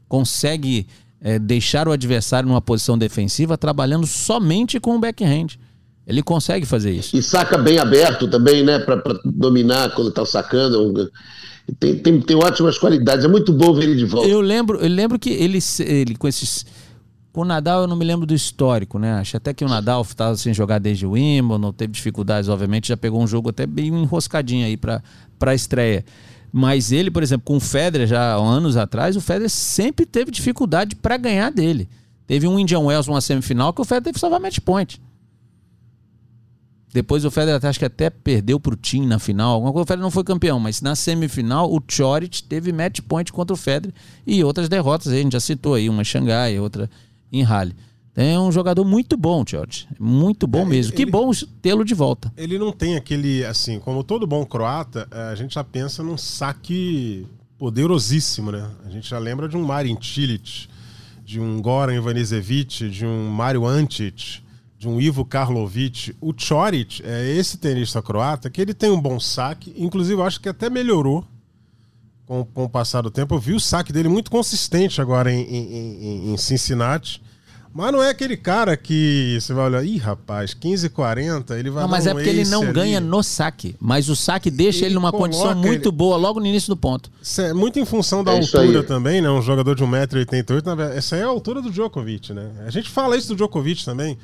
consegue 0.10 0.86
é, 1.22 1.40
deixar 1.40 1.88
o 1.88 1.94
adversário 1.94 2.50
numa 2.50 2.62
posição 2.62 2.98
defensiva 2.98 3.58
trabalhando 3.58 4.06
somente 4.06 4.82
com 4.82 4.98
o 4.98 5.00
backhand. 5.00 5.58
Ele 6.06 6.22
consegue 6.22 6.66
fazer 6.66 6.92
isso. 6.92 7.16
E 7.16 7.22
saca 7.22 7.58
bem 7.58 7.80
aberto 7.80 8.28
também, 8.28 8.64
né? 8.64 8.80
Para 8.80 9.02
dominar 9.24 9.96
quando 9.96 10.12
tá 10.12 10.26
sacando. 10.26 11.10
Tem, 11.80 11.98
tem, 11.98 12.20
tem 12.20 12.36
ótimas 12.36 12.78
qualidades. 12.78 13.24
É 13.24 13.28
muito 13.28 13.54
bom 13.54 13.74
ver 13.74 13.84
ele 13.84 13.96
de 13.96 14.06
volta. 14.06 14.28
Eu 14.28 14.42
lembro, 14.42 14.80
eu 14.80 14.90
lembro 14.90 15.18
que 15.18 15.30
ele, 15.30 15.60
ele 15.80 16.16
com 16.16 16.28
esses 16.28 16.66
com 17.32 17.42
o 17.42 17.46
Nadal 17.46 17.82
eu 17.82 17.88
não 17.88 17.96
me 17.96 18.06
lembro 18.06 18.28
do 18.28 18.34
histórico, 18.34 19.00
né? 19.00 19.14
Acho 19.14 19.38
até 19.38 19.54
que 19.54 19.66
o 19.66 19.68
Nadal 19.68 20.04
estava 20.04 20.38
sem 20.38 20.54
jogar 20.54 20.78
desde 20.78 21.06
o 21.06 21.12
Wimbledon, 21.12 21.74
teve 21.74 21.92
dificuldades, 21.92 22.48
obviamente, 22.48 22.90
já 22.90 22.96
pegou 22.96 23.22
um 23.22 23.26
jogo 23.26 23.50
até 23.50 23.66
bem 23.66 23.88
enroscadinho 23.88 24.68
aí 24.68 24.78
para 24.78 25.02
a 25.42 25.56
estreia. 25.56 26.06
Mas 26.52 26.92
ele, 26.92 27.10
por 27.10 27.24
exemplo, 27.24 27.44
com 27.44 27.58
o 27.58 27.60
Federer 27.60 28.06
já 28.08 28.36
anos 28.36 28.78
atrás, 28.78 29.16
o 29.16 29.22
Federer 29.22 29.50
sempre 29.50 30.06
teve 30.06 30.30
dificuldade 30.30 30.96
para 30.96 31.18
ganhar 31.18 31.50
dele. 31.50 31.90
Teve 32.28 32.48
um 32.48 32.60
Indian 32.60 32.82
Wells 32.82 33.08
numa 33.08 33.20
semifinal 33.20 33.74
que 33.74 33.82
o 33.82 33.84
Federer 33.84 34.14
teve 34.14 34.40
match 34.40 34.60
point. 34.60 35.02
Depois 36.94 37.26
o 37.26 37.32
Federer 37.32 37.60
acho 37.66 37.80
que 37.80 37.86
até 37.86 38.10
perdeu 38.10 38.60
para 38.60 38.74
o 38.74 38.78
Tim 38.78 39.08
na 39.08 39.18
final. 39.18 39.64
O 39.64 39.80
Federer 39.80 40.04
não 40.04 40.12
foi 40.12 40.24
campeão, 40.24 40.60
mas 40.60 40.80
na 40.82 40.96
semifinal 40.96 41.74
o 41.74 41.82
Chorich 41.88 42.44
teve 42.44 42.72
match 42.72 43.00
point 43.02 43.34
contra 43.34 43.54
o 43.54 43.58
Federer 43.58 43.94
e 44.28 44.44
outras 44.44 44.70
derrotas 44.70 45.12
aí, 45.12 45.20
a 45.20 45.24
gente 45.24 45.34
já 45.34 45.40
citou 45.40 45.74
aí, 45.74 45.90
uma 45.90 46.04
em 46.04 46.06
Xangai, 46.06 46.60
outra 46.60 46.90
em 47.32 47.42
rally. 47.42 47.76
É 48.16 48.38
um 48.38 48.52
jogador 48.52 48.86
muito 48.86 49.18
bom, 49.18 49.44
George. 49.48 49.88
Muito 50.00 50.46
bom 50.46 50.60
é, 50.60 50.66
mesmo. 50.66 50.92
Ele, 50.94 50.98
que 50.98 51.12
bom 51.12 51.32
tê-lo 51.64 51.84
de 51.84 51.96
volta. 51.96 52.32
Ele 52.38 52.60
não 52.60 52.72
tem 52.72 52.96
aquele, 52.96 53.44
assim, 53.44 53.80
como 53.80 54.04
todo 54.04 54.28
bom 54.28 54.46
croata, 54.46 55.08
é, 55.10 55.22
a 55.32 55.36
gente 55.36 55.56
já 55.56 55.64
pensa 55.64 56.04
num 56.04 56.16
saque 56.16 57.26
poderosíssimo, 57.58 58.52
né? 58.52 58.70
A 58.86 58.90
gente 58.90 59.10
já 59.10 59.18
lembra 59.18 59.50
de 59.50 59.58
um 59.58 59.64
Marin 59.64 59.98
Cilic, 60.00 60.68
de 61.26 61.40
um 61.40 61.60
Goran 61.60 61.96
Ivanisevic, 61.96 62.88
de 62.90 63.04
um 63.04 63.30
Mario 63.30 63.66
Antic, 63.66 64.44
de 64.84 64.90
um 64.90 65.00
Ivo 65.00 65.24
Karlovic. 65.24 66.16
O 66.20 66.34
Choric 66.36 67.02
é 67.06 67.30
esse 67.36 67.58
tenista 67.58 68.02
croata 68.02 68.50
que 68.50 68.62
ele 68.62 68.74
tem 68.74 68.92
um 68.92 69.00
bom 69.00 69.20
saque, 69.20 69.74
inclusive 69.78 70.20
eu 70.20 70.26
acho 70.26 70.42
que 70.42 70.50
até 70.50 70.70
melhorou 70.70 71.26
com, 72.26 72.44
com 72.46 72.66
o 72.66 72.70
passar 72.70 73.02
do 73.02 73.10
tempo. 73.10 73.34
Eu 73.34 73.40
vi 73.40 73.54
o 73.54 73.60
saque 73.60 73.94
dele 73.94 74.10
muito 74.10 74.30
consistente 74.30 75.02
agora 75.02 75.32
em, 75.32 75.42
em, 75.42 76.04
em, 76.04 76.34
em 76.34 76.38
Cincinnati. 76.38 77.22
Mas 77.74 77.92
não 77.92 78.04
é 78.04 78.10
aquele 78.12 78.38
cara 78.38 78.78
que 78.78 79.36
você 79.42 79.52
vai 79.52 79.66
olhar, 79.66 79.84
ih, 79.84 79.98
rapaz, 79.98 80.54
15 80.54 80.90
40, 80.90 81.58
ele 81.58 81.72
vai 81.72 81.82
Não, 81.82 81.90
mas 81.90 82.06
um 82.06 82.10
é 82.10 82.14
porque 82.14 82.30
ele 82.30 82.46
não 82.46 82.62
ali. 82.62 82.72
ganha 82.72 83.00
no 83.00 83.24
saque. 83.24 83.76
Mas 83.80 84.10
o 84.10 84.16
saque 84.16 84.52
deixa 84.52 84.80
ele, 84.80 84.88
ele 84.88 84.94
numa 84.94 85.12
condição 85.12 85.56
muito 85.56 85.90
ele... 85.90 85.96
boa 85.96 86.16
logo 86.16 86.40
no 86.40 86.46
início 86.46 86.70
do 86.70 86.78
ponto. 86.78 87.10
Isso 87.20 87.42
é 87.42 87.52
muito 87.52 87.80
em 87.80 87.86
função 87.86 88.24
da 88.24 88.32
é 88.32 88.38
altura 88.38 88.84
também, 88.84 89.22
né? 89.22 89.30
Um 89.32 89.42
jogador 89.42 89.74
de 89.74 89.84
1,88m. 89.84 90.92
Essa 90.96 91.16
é 91.16 91.24
a 91.24 91.28
altura 91.28 91.64
do 91.64 91.72
Djokovic, 91.72 92.32
né? 92.32 92.52
A 92.64 92.70
gente 92.70 92.92
fala 92.92 93.18
isso 93.18 93.30
do 93.30 93.36
Djokovic 93.36 93.84
também. 93.84 94.20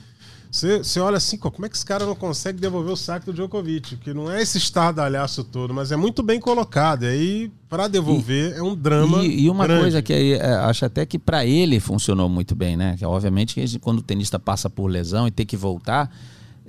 Você, 0.51 0.79
você 0.79 0.99
olha 0.99 1.17
assim, 1.17 1.37
como 1.37 1.65
é 1.65 1.69
que 1.69 1.75
esse 1.75 1.85
cara 1.85 2.05
não 2.05 2.15
consegue 2.15 2.59
devolver 2.59 2.91
o 2.91 2.97
saque 2.97 3.27
do 3.27 3.33
Djokovic? 3.33 3.97
Que 3.97 4.13
não 4.13 4.31
é 4.31 4.41
esse 4.41 4.57
estardalhaço 4.57 5.43
todo, 5.43 5.73
mas 5.73 5.91
é 5.91 5.95
muito 5.95 6.23
bem 6.23 6.39
colocado. 6.39 7.03
E 7.03 7.07
aí, 7.07 7.51
para 7.69 7.87
devolver, 7.87 8.53
e, 8.53 8.57
é 8.57 8.63
um 8.63 8.75
drama. 8.75 9.23
E, 9.23 9.41
e 9.41 9.49
uma 9.49 9.65
grande. 9.65 9.81
coisa 9.81 10.01
que 10.01 10.11
aí, 10.11 10.33
é, 10.33 10.55
acho 10.55 10.85
até 10.85 11.05
que 11.05 11.19
para 11.19 11.45
ele 11.45 11.79
funcionou 11.79 12.27
muito 12.27 12.55
bem, 12.55 12.75
né? 12.75 12.95
Que 12.97 13.05
obviamente 13.05 13.77
quando 13.79 13.99
o 13.99 14.03
tenista 14.03 14.39
passa 14.39 14.69
por 14.69 14.87
lesão 14.87 15.27
e 15.27 15.31
tem 15.31 15.45
que 15.45 15.55
voltar 15.55 16.11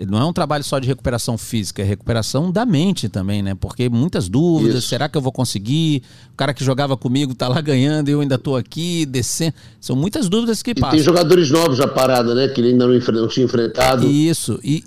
não 0.07 0.19
é 0.19 0.25
um 0.25 0.33
trabalho 0.33 0.65
só 0.65 0.79
de 0.79 0.89
recuperação 0.89 1.37
física, 1.37 1.83
é 1.83 1.85
recuperação 1.85 2.51
da 2.51 2.65
mente 2.65 3.09
também, 3.09 3.43
né? 3.43 3.55
Porque 3.55 3.89
muitas 3.89 4.29
dúvidas, 4.29 4.79
Isso. 4.79 4.89
será 4.89 5.09
que 5.09 5.17
eu 5.17 5.21
vou 5.21 5.33
conseguir? 5.33 6.03
O 6.33 6.37
cara 6.37 6.55
que 6.55 6.65
jogava 6.65 6.97
comigo 6.97 7.35
tá 7.35 7.49
lá 7.49 7.61
ganhando 7.63 8.09
e 8.09 8.13
eu 8.13 8.21
ainda 8.21 8.39
tô 8.39 8.57
aqui 8.57 9.05
descendo. 9.05 9.55
São 9.81 9.95
muitas 9.95 10.29
dúvidas 10.29 10.63
que 10.63 10.71
e 10.71 10.75
passam. 10.75 10.97
tem 10.97 11.05
jogadores 11.05 11.51
novos 11.51 11.77
já 11.77 11.87
parada, 11.87 12.35
né? 12.35 12.49
Que 12.49 12.61
ele 12.61 12.69
ainda 12.71 12.87
não, 12.87 12.99
não 12.99 13.29
tinha 13.29 13.45
enfrentado. 13.45 14.07
Isso. 14.07 14.59
E, 14.65 14.83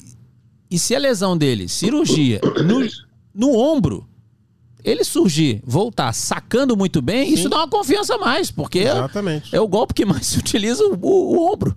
e 0.70 0.80
se 0.80 0.96
a 0.96 1.00
lesão 1.00 1.38
dele, 1.38 1.68
cirurgia, 1.68 2.42
no, 2.66 2.88
no 3.36 3.56
ombro, 3.56 4.08
ele 4.84 5.04
surgir, 5.04 5.62
voltar 5.64 6.12
sacando 6.14 6.76
muito 6.76 7.02
bem, 7.02 7.28
Sim. 7.28 7.34
isso 7.34 7.50
dá 7.50 7.58
uma 7.58 7.70
confiança 7.70 8.16
a 8.16 8.18
mais, 8.18 8.50
porque. 8.50 8.80
É, 8.80 9.42
é 9.52 9.62
o 9.62 9.68
golpe 9.68 9.94
que 9.94 10.06
mais 10.06 10.26
se 10.26 10.40
utiliza 10.40 10.84
o, 10.84 10.98
o, 11.00 11.38
o 11.38 11.54
ombro. 11.54 11.76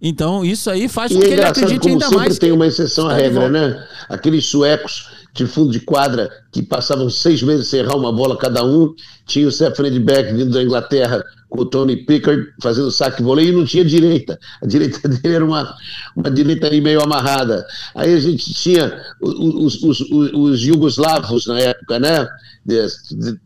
Então, 0.00 0.44
isso 0.44 0.70
aí 0.70 0.88
faz 0.88 1.12
com 1.12 1.20
que 1.20 1.26
ele 1.26 1.42
acredite 1.42 1.80
como 1.80 1.92
ainda 1.92 2.04
sempre 2.04 2.18
mais. 2.18 2.38
tem 2.38 2.52
uma 2.52 2.66
exceção 2.66 3.08
à 3.08 3.14
regra, 3.14 3.48
né? 3.48 3.84
Aqueles 4.08 4.46
suecos 4.46 5.08
de 5.34 5.46
fundo 5.46 5.70
de 5.70 5.80
quadra 5.80 6.30
que 6.52 6.62
passavam 6.62 7.10
seis 7.10 7.42
meses 7.42 7.68
sem 7.68 7.80
errar 7.80 7.96
uma 7.96 8.12
bola 8.12 8.36
cada 8.36 8.64
um. 8.64 8.94
Tinha 9.26 9.46
o 9.46 9.52
Stefan 9.52 9.90
Beck 10.00 10.32
vindo 10.32 10.52
da 10.52 10.62
Inglaterra 10.62 11.24
com 11.48 11.62
o 11.62 11.64
Tony 11.64 11.96
Pickard 11.96 12.46
fazendo 12.62 12.90
saque 12.90 13.22
vôlei 13.22 13.48
e 13.48 13.52
não 13.52 13.64
tinha 13.64 13.84
direita. 13.84 14.38
A 14.62 14.66
direita 14.66 15.06
dele 15.08 15.34
era 15.34 15.44
uma, 15.44 15.74
uma 16.14 16.30
direita 16.30 16.68
ali 16.68 16.80
meio 16.80 17.02
amarrada. 17.02 17.66
Aí 17.94 18.14
a 18.14 18.20
gente 18.20 18.54
tinha 18.54 19.00
os, 19.20 19.82
os, 19.82 20.00
os, 20.00 20.32
os 20.32 20.60
jugoslavos 20.60 21.46
na 21.46 21.58
época, 21.58 21.98
né? 21.98 22.28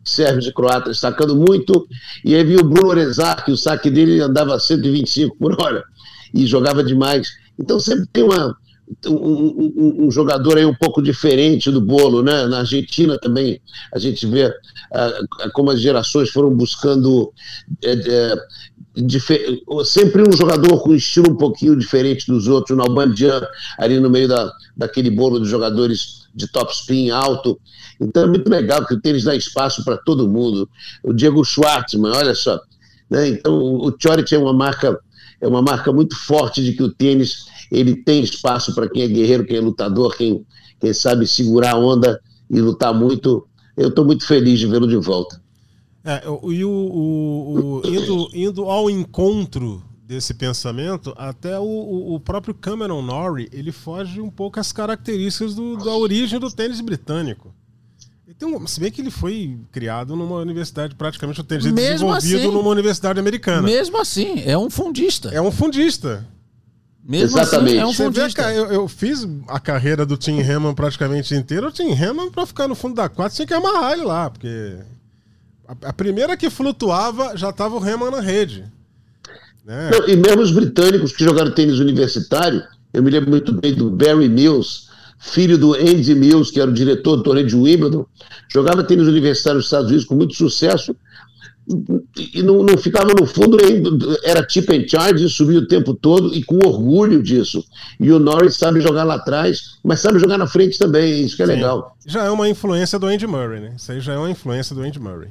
Sérvios 0.05 0.47
e 0.47 0.53
croatas 0.53 0.99
sacando 0.99 1.35
muito. 1.35 1.87
E 2.25 2.35
aí 2.35 2.45
viu 2.45 2.61
o 2.61 2.65
Bruno 2.65 2.93
Rezar, 2.93 3.43
que 3.45 3.53
o 3.53 3.57
saque 3.57 3.91
dele 3.91 4.21
andava 4.21 4.55
a 4.55 4.61
125 4.61 5.37
por 5.39 5.61
hora 5.63 5.83
e 6.35 6.47
jogava 6.47 6.83
demais. 6.83 7.29
Então 7.59 7.79
sempre 7.79 8.07
tem 8.13 8.23
uma, 8.23 8.57
um, 9.07 9.13
um, 9.15 10.07
um, 10.07 10.11
jogador 10.11 10.59
aí 10.59 10.65
um 10.65 10.75
pouco 10.75 11.03
diferente 11.03 11.71
do 11.71 11.81
bolo, 11.81 12.23
né? 12.23 12.47
Na 12.47 12.61
Argentina 12.61 13.19
também 13.19 13.61
a 13.95 13.99
gente 13.99 14.27
vê 14.27 14.49
uh, 14.49 15.51
como 15.53 15.71
as 15.71 15.81
gerações 15.81 16.31
foram 16.31 16.55
buscando 16.55 17.33
é, 17.83 17.93
é, 17.93 18.35
sempre 19.85 20.23
um 20.23 20.33
jogador 20.37 20.81
com 20.83 20.95
estilo 20.95 21.31
um 21.31 21.37
pouquinho 21.37 21.77
diferente 21.77 22.27
dos 22.27 22.49
outros. 22.49 22.77
O 22.77 22.79
Nalbandian 22.79 23.47
ali 23.79 23.99
no 23.99 24.11
meio 24.11 24.29
da, 24.29 24.53
daquele 24.77 25.11
bolo 25.11 25.41
de 25.41 25.49
jogadores 25.49 26.23
de 26.35 26.47
top 26.49 26.73
spin 26.73 27.11
alto. 27.11 27.59
Então 28.01 28.25
é 28.25 28.27
muito 28.27 28.49
legal 28.49 28.85
que 28.87 28.95
o 28.95 29.01
tênis 29.01 29.25
dá 29.25 29.35
espaço 29.35 29.85
para 29.85 29.97
todo 29.97 30.29
mundo. 30.29 30.69
O 31.03 31.13
Diego 31.13 31.45
Schwartzman, 31.45 32.13
olha 32.13 32.35
só. 32.35 32.61
Né? 33.09 33.29
Então 33.29 33.55
o 33.55 33.95
Choric 33.99 34.35
é 34.35 34.39
uma 34.39 34.53
marca 34.53 34.99
é 35.43 35.49
uma 35.49 35.61
marca 35.61 35.93
muito 35.93 36.17
forte 36.17 36.63
de 36.63 36.73
que 36.73 36.83
o 36.83 36.89
tênis 36.91 37.47
ele 37.71 37.97
tem 37.97 38.23
espaço 38.23 38.73
para 38.75 38.89
quem 38.89 39.03
é 39.03 39.09
guerreiro, 39.09 39.45
quem 39.45 39.57
é 39.57 39.61
lutador, 39.61 40.17
quem, 40.17 40.47
quem 40.81 40.95
sabe 40.95 41.27
segurar 41.27 41.73
a 41.73 41.79
onda 41.79 42.21
e 42.49 42.61
lutar 42.61 42.95
muito. 42.95 43.47
Eu 43.77 43.89
estou 43.89 44.05
muito 44.05 44.25
feliz 44.25 44.61
de 44.61 44.69
vê-lo 44.69 44.87
de 44.87 44.97
volta. 44.97 45.43
É, 46.05 46.23
e 46.25 46.65
o, 46.65 46.71
o, 46.71 47.81
o, 47.81 47.83
indo, 47.87 48.29
indo 48.33 48.65
ao 48.65 48.89
encontro 48.89 49.83
desse 50.05 50.33
pensamento, 50.35 51.13
até 51.17 51.59
o, 51.59 52.15
o, 52.15 52.21
próprio 52.21 52.55
Cameron 52.55 53.03
Norrie 53.03 53.49
ele 53.53 53.73
foge 53.73 54.21
um 54.21 54.31
pouco 54.31 54.61
às 54.61 54.73
características 54.73 55.55
do, 55.55 55.77
da 55.77 55.95
origem 55.97 56.39
do 56.39 56.51
tênis 56.51 56.81
britânico. 56.81 57.53
Um, 58.43 58.67
se 58.67 58.81
bem 58.81 58.91
que 58.91 59.01
ele 59.01 59.11
foi 59.11 59.59
criado 59.71 60.15
numa 60.17 60.37
universidade, 60.37 60.95
praticamente 60.95 61.41
o 61.41 61.45
tênis 61.45 61.65
desenvolvido 61.65 62.37
assim, 62.39 62.53
numa 62.53 62.69
universidade 62.69 63.19
americana. 63.19 63.63
Mesmo 63.63 64.01
assim, 64.01 64.43
é 64.45 64.57
um 64.57 64.71
fundista. 64.71 65.29
É 65.31 65.41
um 65.41 65.51
fundista. 65.51 66.27
Mesmo 67.05 67.39
Exatamente. 67.39 67.79
Assim, 67.79 67.79
é 67.79 67.87
um 67.87 67.93
fundista. 67.93 68.47
Vê, 68.47 68.59
eu, 68.59 68.67
eu, 68.67 68.89
fiz 68.89 69.27
a 69.49 69.59
carreira 69.59 70.07
do 70.07 70.17
Tim 70.17 70.41
Hammond 70.41 70.75
praticamente 70.75 71.35
inteira. 71.35 71.69
O 71.69 71.73
Tim 71.73 71.93
Hammond, 71.93 72.31
pra 72.31 72.47
ficar 72.47 72.69
no 72.69 72.75
fundo 72.75 72.95
da 72.95 73.09
quadra, 73.09 73.35
tinha 73.35 73.47
que 73.47 73.55
amarrar 73.55 73.93
ele 73.93 74.05
lá, 74.05 74.31
porque 74.31 74.77
a, 75.67 75.89
a 75.89 75.93
primeira 75.93 76.37
que 76.37 76.49
flutuava 76.49 77.37
já 77.37 77.53
tava 77.53 77.77
o 77.77 77.83
Hammond 77.83 78.13
na 78.13 78.21
rede. 78.21 78.65
Né? 79.65 79.91
Não, 79.91 80.09
e 80.09 80.17
mesmo 80.17 80.43
os 80.43 80.51
britânicos 80.53 81.13
que 81.13 81.25
jogaram 81.25 81.51
tênis 81.53 81.79
universitário, 81.79 82.63
eu 82.93 83.03
me 83.03 83.11
lembro 83.11 83.31
muito 83.31 83.53
bem 83.53 83.75
do 83.75 83.91
Barry 83.91 84.29
Mills, 84.29 84.89
filho 85.23 85.57
do 85.57 85.75
Andy 85.75 86.15
Mills, 86.17 86.53
que 86.53 86.61
era 86.61 86.69
o 86.69 86.75
diretor 86.75 87.17
do 87.17 87.23
torneio 87.23 87.47
de 87.47 87.55
Wimbledon, 87.55 88.05
jogava 88.53 88.83
tênis 88.83 89.07
universitário 89.07 89.59
nos 89.59 89.67
Estados 89.67 89.87
Unidos 89.87 90.05
com 90.05 90.17
muito 90.17 90.35
sucesso 90.35 90.95
e 92.35 92.43
não, 92.43 92.61
não, 92.65 92.77
ficava 92.77 93.15
no 93.15 93.25
fundo, 93.25 93.57
era 94.25 94.45
tip 94.45 94.69
and 94.71 94.89
charge, 94.89 95.29
subia 95.29 95.61
o 95.61 95.67
tempo 95.67 95.95
todo 95.95 96.35
e 96.35 96.43
com 96.43 96.57
orgulho 96.57 97.23
disso. 97.23 97.65
E 98.01 98.11
o 98.11 98.19
Norris 98.19 98.57
sabe 98.57 98.81
jogar 98.81 99.05
lá 99.05 99.15
atrás, 99.15 99.79
mas 99.85 100.01
sabe 100.01 100.19
jogar 100.19 100.39
na 100.39 100.47
frente 100.49 100.77
também, 100.77 101.23
isso 101.23 101.37
que 101.37 101.43
é 101.45 101.47
Sim. 101.47 101.53
legal. 101.53 101.97
Já 102.05 102.25
é 102.25 102.31
uma 102.31 102.49
influência 102.49 102.99
do 102.99 103.07
Andy 103.07 103.29
Murray, 103.29 103.61
né? 103.61 103.75
Isso 103.77 103.93
aí 103.93 104.01
já 104.01 104.15
é 104.15 104.19
uma 104.19 104.31
influência 104.31 104.75
do 104.75 104.83
Andy 104.83 104.99
Murray. 104.99 105.29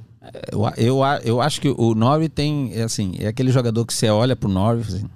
Eu, 0.49 0.71
eu, 0.77 0.99
eu 1.25 1.41
acho 1.41 1.59
que 1.59 1.67
o 1.69 1.93
Norris 1.93 2.29
tem, 2.33 2.71
é 2.73 2.83
assim, 2.83 3.13
é 3.19 3.27
aquele 3.27 3.51
jogador 3.51 3.85
que 3.85 3.93
você 3.93 4.07
olha 4.07 4.35
pro 4.35 4.47
Norris, 4.47 4.95
assim, 4.95 5.09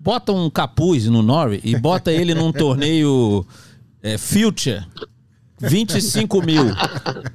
bota 0.00 0.32
um 0.32 0.50
capuz 0.50 1.06
no 1.06 1.22
Norris 1.22 1.60
e 1.62 1.78
bota 1.78 2.10
ele 2.10 2.34
num 2.34 2.50
torneio 2.50 3.46
é, 4.06 4.16
Future 4.16 4.86
25 5.58 6.42
mil. 6.42 6.64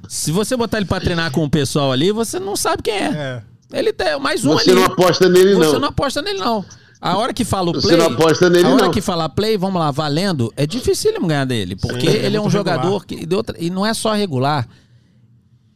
Se 0.07 0.31
você 0.31 0.55
botar 0.55 0.77
ele 0.77 0.85
pra 0.85 0.99
treinar 0.99 1.31
com 1.31 1.43
o 1.43 1.49
pessoal 1.49 1.91
ali, 1.91 2.11
você 2.11 2.39
não 2.39 2.55
sabe 2.55 2.83
quem 2.83 2.93
é. 2.93 3.43
é. 3.73 3.79
Ele 3.79 3.91
tem 3.91 4.19
mais 4.19 4.45
um 4.45 4.51
você 4.53 4.69
ali. 4.71 4.79
Você 4.79 4.87
não 4.87 4.93
aposta 4.93 5.29
nele, 5.29 5.53
não. 5.53 5.59
Você 5.59 5.79
não 5.79 5.87
aposta 5.87 6.21
nele, 6.21 6.39
não. 6.39 6.65
A 7.01 7.17
hora 7.17 7.33
que 7.33 7.43
fala 7.43 7.69
o 7.69 7.73
play. 7.73 7.83
Você 7.83 7.97
não 7.97 8.05
aposta 8.05 8.49
nele, 8.49 8.65
a 8.65 8.69
hora 8.69 8.85
não. 8.85 8.91
que 8.91 9.01
fala 9.01 9.27
play, 9.27 9.57
vamos 9.57 9.81
lá, 9.81 9.89
valendo, 9.89 10.53
é 10.55 10.67
difícil 10.67 11.11
ganhar 11.25 11.45
dele. 11.45 11.75
Porque 11.75 12.09
Sim, 12.09 12.17
ele 12.17 12.35
é, 12.35 12.39
é 12.39 12.41
um 12.41 12.49
jogador 12.49 13.05
que. 13.05 13.25
De 13.25 13.35
outra, 13.35 13.55
e 13.59 13.69
não 13.69 13.85
é 13.85 13.93
só 13.93 14.13
regular. 14.13 14.67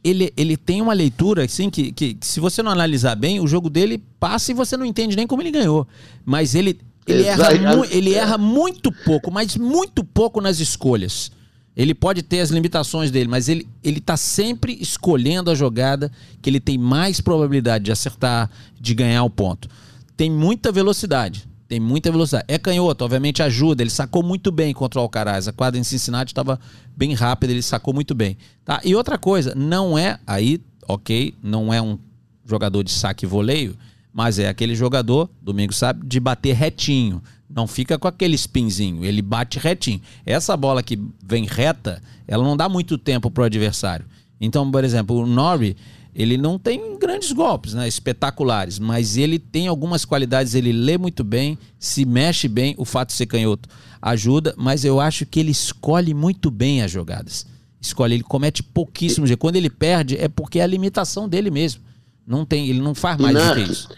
Ele, 0.03 0.31
ele 0.37 0.55
tem 0.55 0.83
uma 0.83 0.93
leitura, 0.93 1.45
assim, 1.45 1.67
que, 1.67 1.91
que, 1.91 2.13
que, 2.13 2.27
se 2.27 2.39
você 2.39 2.61
não 2.61 2.71
analisar 2.71 3.15
bem, 3.15 3.39
o 3.39 3.47
jogo 3.47 3.71
dele 3.71 4.03
passa 4.19 4.51
e 4.51 4.53
você 4.53 4.77
não 4.77 4.85
entende 4.85 5.15
nem 5.15 5.25
como 5.25 5.41
ele 5.41 5.49
ganhou. 5.49 5.87
Mas 6.23 6.53
ele, 6.53 6.79
ele, 7.07 7.23
erra, 7.23 7.49
ele 7.89 8.13
erra 8.13 8.37
muito 8.37 8.91
pouco, 8.91 9.31
mas 9.31 9.55
muito 9.55 10.03
pouco 10.03 10.41
nas 10.41 10.59
escolhas. 10.59 11.31
Ele 11.75 11.93
pode 11.93 12.23
ter 12.23 12.39
as 12.39 12.49
limitações 12.49 13.11
dele, 13.11 13.27
mas 13.27 13.49
ele, 13.49 13.67
ele 13.83 13.99
tá 13.99 14.15
sempre 14.15 14.77
escolhendo 14.79 15.51
a 15.51 15.55
jogada 15.55 16.11
que 16.41 16.49
ele 16.49 16.59
tem 16.59 16.77
mais 16.77 17.19
probabilidade 17.19 17.83
de 17.83 17.91
acertar, 17.91 18.49
de 18.79 18.93
ganhar 18.93 19.23
o 19.23 19.29
ponto. 19.29 19.67
Tem 20.15 20.31
muita 20.31 20.71
velocidade. 20.71 21.47
Tem 21.67 21.79
muita 21.79 22.11
velocidade. 22.11 22.45
É 22.47 22.57
canhoto, 22.57 23.03
obviamente 23.03 23.43
ajuda. 23.43 23.83
Ele 23.83 23.89
sacou 23.89 24.23
muito 24.23 24.51
bem 24.51 24.73
contra 24.73 24.99
o 24.99 25.03
Alcaraz. 25.03 25.47
A 25.47 25.53
quadra 25.53 25.79
em 25.79 25.83
Cincinnati 25.83 26.31
estava 26.31 26.59
bem 26.95 27.13
rápida, 27.13 27.51
ele 27.51 27.61
sacou 27.61 27.93
muito 27.93 28.15
bem. 28.15 28.37
Tá? 28.63 28.79
E 28.83 28.95
outra 28.95 29.17
coisa, 29.17 29.53
não 29.55 29.97
é 29.97 30.17
aí, 30.25 30.61
ok, 30.87 31.33
não 31.43 31.73
é 31.73 31.81
um 31.81 31.97
jogador 32.45 32.83
de 32.83 32.91
saque 32.91 33.25
e 33.25 33.27
voleio, 33.27 33.75
mas 34.15 34.39
é 34.39 34.47
aquele 34.47 34.73
jogador, 34.73 35.29
domingo 35.41 35.73
sabe, 35.73 36.07
de 36.07 36.21
bater 36.21 36.55
retinho. 36.55 37.21
Não 37.49 37.67
fica 37.67 37.99
com 37.99 38.07
aquele 38.07 38.35
spinzinho, 38.35 39.03
ele 39.03 39.21
bate 39.21 39.59
retinho. 39.59 39.99
Essa 40.25 40.55
bola 40.55 40.81
que 40.81 40.97
vem 41.27 41.45
reta, 41.45 42.01
ela 42.25 42.41
não 42.41 42.55
dá 42.55 42.69
muito 42.69 42.97
tempo 42.97 43.29
pro 43.29 43.43
adversário. 43.43 44.05
Então, 44.39 44.71
por 44.71 44.85
exemplo, 44.85 45.17
o 45.17 45.27
Norrie, 45.27 45.75
ele 46.15 46.37
não 46.37 46.57
tem 46.57 46.97
grandes 46.97 47.33
golpes, 47.33 47.73
né, 47.73 47.89
espetaculares, 47.89 48.79
mas 48.79 49.17
ele 49.17 49.37
tem 49.37 49.67
algumas 49.67 50.05
qualidades, 50.05 50.55
ele 50.55 50.71
lê 50.71 50.97
muito 50.97 51.21
bem, 51.21 51.57
se 51.77 52.05
mexe 52.05 52.47
bem, 52.47 52.73
o 52.77 52.85
fato 52.85 53.09
de 53.09 53.15
ser 53.15 53.25
canhoto 53.25 53.67
ajuda, 54.01 54.55
mas 54.57 54.85
eu 54.85 55.01
acho 55.01 55.25
que 55.25 55.41
ele 55.41 55.51
escolhe 55.51 56.13
muito 56.13 56.49
bem 56.49 56.81
as 56.81 56.89
jogadas. 56.89 57.45
Escolhe, 57.81 58.13
ele 58.13 58.23
comete 58.23 58.63
pouquíssimos 58.63 59.29
erros. 59.29 59.41
Quando 59.41 59.57
ele 59.57 59.69
perde, 59.69 60.15
é 60.15 60.29
porque 60.29 60.59
é 60.59 60.63
a 60.63 60.67
limitação 60.67 61.27
dele 61.27 61.51
mesmo. 61.51 61.81
Não 62.25 62.43
tem, 62.43 62.67
ele 62.67 62.79
não 62.79 62.95
faz 62.95 63.19
mais 63.19 63.35
do 63.35 63.53
que 63.53 63.71
isso. 63.71 63.89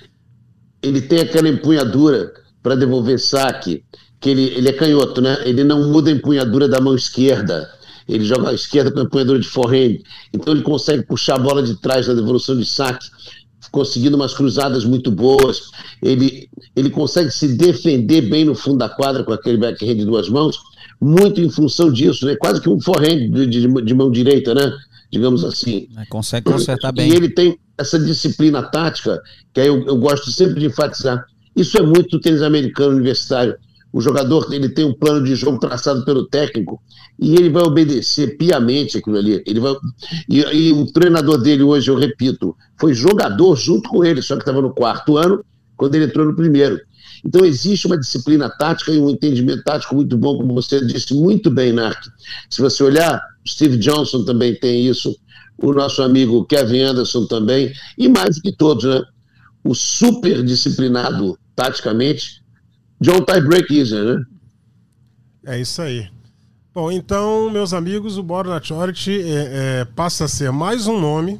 Ele 0.82 1.02
tem 1.02 1.20
aquela 1.20 1.50
empunhadura 1.50 2.34
para 2.62 2.76
devolver 2.76 3.20
saque, 3.20 3.84
que 4.20 4.30
ele, 4.30 4.44
ele 4.56 4.70
é 4.70 4.74
canhoto, 4.74 5.22
né? 5.22 5.38
Ele 5.46 5.64
não 5.64 5.92
muda 5.92 6.10
a 6.10 6.14
empunhadura 6.14 6.68
da 6.68 6.82
mão 6.82 6.96
esquerda. 6.96 7.70
Ele 8.08 8.24
joga 8.24 8.50
a 8.50 8.54
esquerda 8.54 8.92
com 8.92 9.00
a 9.00 9.04
empunhadura 9.04 9.40
de 9.40 9.48
forehand. 9.48 10.00
Então 10.34 10.54
ele 10.54 10.64
consegue 10.64 11.04
puxar 11.04 11.36
a 11.36 11.40
bola 11.40 11.62
de 11.62 11.76
trás 11.76 12.08
na 12.08 12.14
devolução 12.14 12.58
de 12.58 12.66
saque, 12.66 13.06
conseguindo 13.72 14.16
umas 14.16 14.34
cruzadas 14.34 14.86
muito 14.86 15.12
boas. 15.12 15.72
Ele, 16.02 16.50
ele 16.76 16.90
consegue 16.90 17.32
se 17.32 17.50
defender 17.58 18.22
bem 18.22 18.46
no 18.46 18.56
fundo 18.56 18.78
da 18.78 18.90
quadra 18.90 19.24
com 19.24 19.34
aquele 19.34 19.58
backhand 19.58 19.96
de 19.96 20.06
duas 20.06 20.30
mãos, 20.30 20.58
muito 21.00 21.42
em 21.42 21.50
função 21.50 21.92
disso, 21.92 22.26
né? 22.26 22.36
Quase 22.36 22.62
que 22.62 22.70
um 22.70 22.80
forehand 22.80 23.30
de, 23.30 23.46
de, 23.48 23.68
de 23.68 23.94
mão 23.94 24.10
direita, 24.10 24.54
né? 24.54 24.72
Digamos 25.12 25.44
assim. 25.44 25.88
É, 25.98 26.06
consegue 26.06 26.50
consertar 26.50 26.92
bem. 26.92 27.12
E 27.12 27.16
ele 27.16 27.30
tem 27.30 27.58
essa 27.78 28.00
disciplina 28.00 28.64
tática, 28.64 29.22
que 29.54 29.62
aí 29.62 29.68
eu, 29.68 29.86
eu 29.86 29.98
gosto 29.98 30.32
sempre 30.32 30.60
de 30.60 30.66
enfatizar 30.66 31.26
isso 31.58 31.76
é 31.76 31.82
muito 31.82 32.12
do 32.12 32.22
tênis 32.22 32.44
americano 32.44 32.92
universitário. 32.92 33.58
O 33.92 34.00
jogador 34.00 34.54
ele 34.54 34.70
tem 34.70 34.86
um 34.86 34.94
plano 34.94 35.26
de 35.26 35.36
jogo 35.36 35.58
traçado 35.58 36.06
pelo 36.06 36.28
técnico 36.28 36.80
e 37.20 37.34
ele 37.34 37.50
vai 37.50 37.64
obedecer 37.64 38.38
piamente 38.38 39.00
aquilo 39.00 39.18
ali. 39.18 39.42
Ele 39.44 39.60
vai 39.60 39.76
e, 40.30 40.40
e 40.40 40.72
o 40.72 40.86
treinador 40.86 41.40
dele 41.40 41.64
hoje, 41.64 41.90
eu 41.90 41.96
repito, 41.96 42.56
foi 42.80 42.94
jogador 42.94 43.56
junto 43.56 43.90
com 43.90 44.06
ele, 44.06 44.22
só 44.22 44.36
que 44.36 44.44
estava 44.44 44.62
no 44.62 44.72
quarto 44.72 45.18
ano 45.18 45.44
quando 45.76 45.96
ele 45.96 46.06
entrou 46.06 46.28
no 46.28 46.36
primeiro. 46.36 46.80
Então 47.26 47.44
existe 47.44 47.88
uma 47.88 47.98
disciplina 47.98 48.48
tática 48.50 48.92
e 48.92 49.00
um 49.00 49.10
entendimento 49.10 49.64
tático 49.64 49.96
muito 49.96 50.16
bom, 50.16 50.38
como 50.38 50.54
você 50.54 50.86
disse 50.86 51.16
muito 51.16 51.50
bem, 51.50 51.74
Nark. 51.74 52.00
Se 52.52 52.62
você 52.62 52.84
olhar, 52.84 53.20
Steve 53.48 53.78
Johnson 53.78 54.24
também 54.24 54.54
tem 54.54 54.86
isso, 54.86 55.16
o 55.58 55.74
nosso 55.74 56.02
amigo 56.02 56.46
Kevin 56.46 56.82
Anderson 56.82 57.26
também, 57.26 57.74
e 57.98 58.08
mais 58.08 58.36
do 58.36 58.42
que 58.42 58.52
todos, 58.52 58.84
né? 58.84 59.02
O 59.64 59.74
super 59.74 60.44
disciplinado 60.44 61.38
taticamente, 61.56 62.42
John 63.02 63.24
Tiebreak 63.24 63.76
Easer, 63.76 64.04
né? 64.04 64.24
É 65.46 65.60
isso 65.60 65.82
aí. 65.82 66.08
Bom, 66.74 66.92
então, 66.92 67.50
meus 67.50 67.74
amigos, 67.74 68.18
o 68.18 68.24
Borna 68.24 68.62
Charity 68.62 69.22
é, 69.24 69.82
é, 69.82 69.86
passa 69.86 70.26
a 70.26 70.28
ser 70.28 70.52
mais 70.52 70.86
um 70.86 71.00
nome 71.00 71.40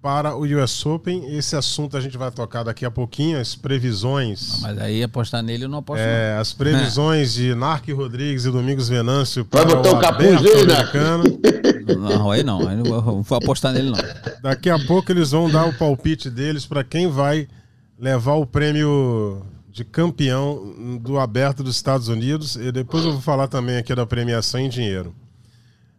para 0.00 0.34
o 0.34 0.42
US 0.42 0.84
Open. 0.86 1.36
Esse 1.36 1.54
assunto 1.54 1.96
a 1.96 2.00
gente 2.00 2.16
vai 2.18 2.30
tocar 2.30 2.64
daqui 2.64 2.84
a 2.84 2.90
pouquinho, 2.90 3.38
as 3.38 3.54
previsões. 3.54 4.54
Não, 4.54 4.60
mas 4.62 4.78
aí 4.78 5.02
apostar 5.02 5.42
nele 5.42 5.64
eu 5.64 5.68
não 5.68 5.78
aposto. 5.78 6.00
É, 6.00 6.34
não. 6.34 6.40
as 6.40 6.52
previsões 6.52 7.34
de 7.34 7.54
Narc 7.54 7.88
Rodrigues 7.90 8.44
e 8.44 8.50
Domingos 8.50 8.88
Venâncio 8.88 9.44
para 9.44 9.64
vai 9.64 9.76
botar 9.76 9.90
o, 9.90 9.98
o 9.98 10.00
capuz 10.00 10.40
dele, 10.40 10.66
né? 10.66 11.81
Não, 11.84 12.30
aí 12.30 12.42
não, 12.42 12.66
aí 12.66 12.76
não 12.76 13.22
vou 13.22 13.38
apostar 13.38 13.72
nele 13.72 13.90
não. 13.90 13.98
Daqui 14.42 14.70
a 14.70 14.78
pouco 14.78 15.10
eles 15.12 15.30
vão 15.30 15.50
dar 15.50 15.66
o 15.66 15.76
palpite 15.76 16.30
deles 16.30 16.66
para 16.66 16.82
quem 16.82 17.08
vai 17.08 17.48
levar 17.98 18.34
o 18.34 18.46
prêmio 18.46 19.44
de 19.70 19.84
campeão 19.84 20.98
do 21.00 21.18
aberto 21.18 21.62
dos 21.62 21.76
Estados 21.76 22.08
Unidos. 22.08 22.56
E 22.56 22.70
depois 22.70 23.04
eu 23.04 23.12
vou 23.12 23.20
falar 23.20 23.48
também 23.48 23.78
aqui 23.78 23.94
da 23.94 24.06
premiação 24.06 24.60
em 24.60 24.68
dinheiro. 24.68 25.14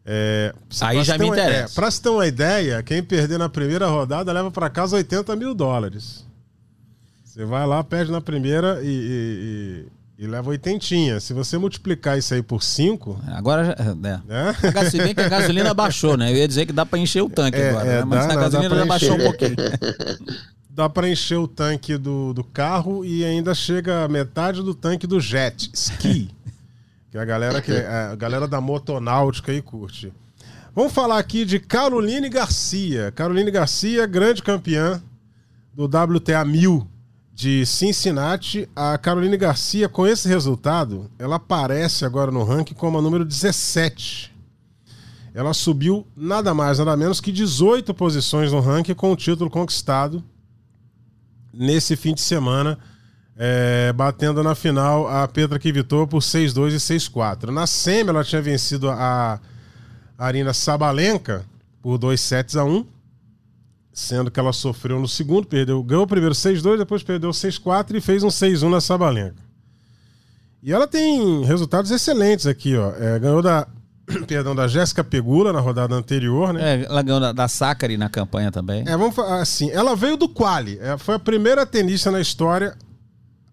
É, 0.05 0.53
Aí 0.81 1.03
já 1.03 1.17
me 1.17 1.27
interessa. 1.27 1.73
É, 1.73 1.75
para 1.75 1.89
você 1.89 2.01
ter 2.01 2.09
uma 2.09 2.27
ideia, 2.27 2.83
quem 2.83 3.01
perder 3.01 3.39
na 3.39 3.47
primeira 3.47 3.87
rodada 3.87 4.31
leva 4.31 4.51
para 4.51 4.69
casa 4.69 4.97
80 4.97 5.35
mil 5.35 5.55
dólares. 5.55 6.25
Você 7.23 7.45
vai 7.45 7.65
lá, 7.65 7.83
perde 7.83 8.11
na 8.11 8.21
primeira 8.21 8.79
e, 8.83 8.87
e, 8.87 8.89
e, 8.89 9.87
e 10.17 10.27
leva 10.27 10.49
oitentinha. 10.49 11.19
Se 11.19 11.33
você 11.33 11.57
multiplicar 11.57 12.17
isso 12.17 12.33
aí 12.33 12.41
por 12.41 12.61
5... 12.61 13.19
Agora 13.27 13.65
já... 13.65 13.71
É. 13.73 14.79
é? 14.79 14.89
Se 14.89 14.97
bem 14.97 15.13
que 15.13 15.21
a 15.21 15.29
gasolina 15.29 15.73
baixou, 15.73 16.15
né? 16.15 16.31
Eu 16.31 16.37
ia 16.37 16.47
dizer 16.47 16.65
que 16.65 16.73
dá 16.73 16.85
para 16.85 16.99
encher 16.99 17.21
o 17.21 17.29
tanque 17.29 17.57
é, 17.57 17.69
agora, 17.69 17.87
é, 17.87 17.99
né? 17.99 18.05
mas 18.05 18.27
dá, 18.27 18.33
a 18.33 18.35
gasolina 18.35 18.75
já 18.75 18.85
baixou 18.85 19.15
um 19.15 19.23
pouquinho. 19.23 19.55
dá 20.69 20.89
para 20.89 21.09
encher 21.09 21.37
o 21.37 21.47
tanque 21.47 21.97
do, 21.97 22.33
do 22.33 22.43
carro 22.43 23.03
e 23.03 23.25
ainda 23.25 23.53
chega 23.53 24.07
metade 24.07 24.61
do 24.61 24.73
tanque 24.73 25.07
do 25.07 25.19
jet 25.19 25.69
ski. 25.73 26.29
que 27.11 27.17
a 27.17 27.25
galera 27.25 27.61
que 27.61 27.71
é, 27.71 27.87
a 28.11 28.15
galera 28.15 28.47
da 28.47 28.61
motonáutica 28.61 29.51
aí 29.51 29.61
curte. 29.61 30.13
Vamos 30.75 30.91
falar 30.91 31.19
aqui 31.19 31.45
de 31.45 31.59
Caroline 31.59 32.29
Garcia. 32.29 33.11
Caroline 33.11 33.51
Garcia, 33.51 34.07
grande 34.07 34.41
campeã 34.41 35.01
do 35.73 35.85
WTA 35.85 36.43
1000 36.43 36.87
de 37.33 37.65
Cincinnati. 37.65 38.69
A 38.75 38.97
Caroline 38.97 39.37
Garcia, 39.37 39.89
com 39.89 40.05
esse 40.05 40.27
resultado, 40.27 41.09
ela 41.17 41.37
aparece 41.37 42.05
agora 42.05 42.31
no 42.31 42.43
ranking 42.43 42.73
como 42.73 42.97
a 42.97 43.01
número 43.01 43.25
17. 43.25 44.31
Ela 45.33 45.53
subiu 45.53 46.05
nada 46.15 46.53
mais, 46.53 46.77
nada 46.77 46.95
menos 46.95 47.19
que 47.19 47.31
18 47.31 47.93
posições 47.93 48.51
no 48.51 48.59
ranking 48.59 48.93
com 48.93 49.11
o 49.11 49.15
título 49.15 49.49
conquistado 49.49 50.23
nesse 51.51 51.95
fim 51.95 52.13
de 52.13 52.21
semana, 52.21 52.77
é, 53.35 53.91
batendo 53.93 54.43
na 54.43 54.53
final 54.53 55.07
a 55.07 55.27
Petra 55.27 55.57
Kvitou 55.57 56.07
por 56.07 56.19
6-2 56.19 56.73
e 56.73 56.75
6-4. 56.75 57.49
Na 57.49 57.65
semi, 57.65 58.09
ela 58.09 58.23
tinha 58.23 58.41
vencido 58.41 58.89
a 58.89 59.39
Arina 60.17 60.53
Sabalenka 60.53 61.45
por 61.81 61.97
2 61.97 62.19
sets 62.19 62.55
a 62.55 62.63
1, 62.63 62.85
sendo 63.93 64.31
que 64.31 64.39
ela 64.39 64.51
sofreu 64.51 64.99
no 64.99 65.07
segundo, 65.07 65.47
perdeu, 65.47 65.81
ganhou 65.83 66.03
o 66.03 66.07
primeiro 66.07 66.33
6-2, 66.33 66.77
depois 66.77 67.03
perdeu 67.03 67.29
6-4 67.29 67.95
e 67.95 68.01
fez 68.01 68.23
um 68.23 68.29
6-1 68.29 68.69
na 68.69 68.81
Sabalenka. 68.81 69.35
E 70.63 70.73
ela 70.73 70.87
tem 70.87 71.45
resultados 71.45 71.91
excelentes 71.91 72.47
aqui, 72.47 72.75
ó. 72.75 72.93
É, 72.97 73.19
ganhou 73.19 73.41
da 73.41 73.67
perdão, 74.27 74.55
da 74.55 74.67
Jéssica 74.67 75.03
Pegula 75.03 75.53
na 75.53 75.59
rodada 75.59 75.93
anterior, 75.93 76.53
né? 76.53 76.81
É, 76.81 76.85
ela 76.85 77.01
ganhou 77.01 77.19
da, 77.19 77.31
da 77.31 77.47
Sacari 77.47 77.95
na 77.95 78.09
campanha 78.09 78.51
também. 78.51 78.83
É, 78.87 78.97
vamos 78.97 79.15
falar 79.15 79.41
assim, 79.41 79.69
ela 79.69 79.95
veio 79.95 80.17
do 80.17 80.27
quali, 80.27 80.79
é, 80.79 80.97
foi 80.97 81.15
a 81.15 81.19
primeira 81.19 81.65
tenista 81.65 82.09
na 82.09 82.19
história 82.19 82.75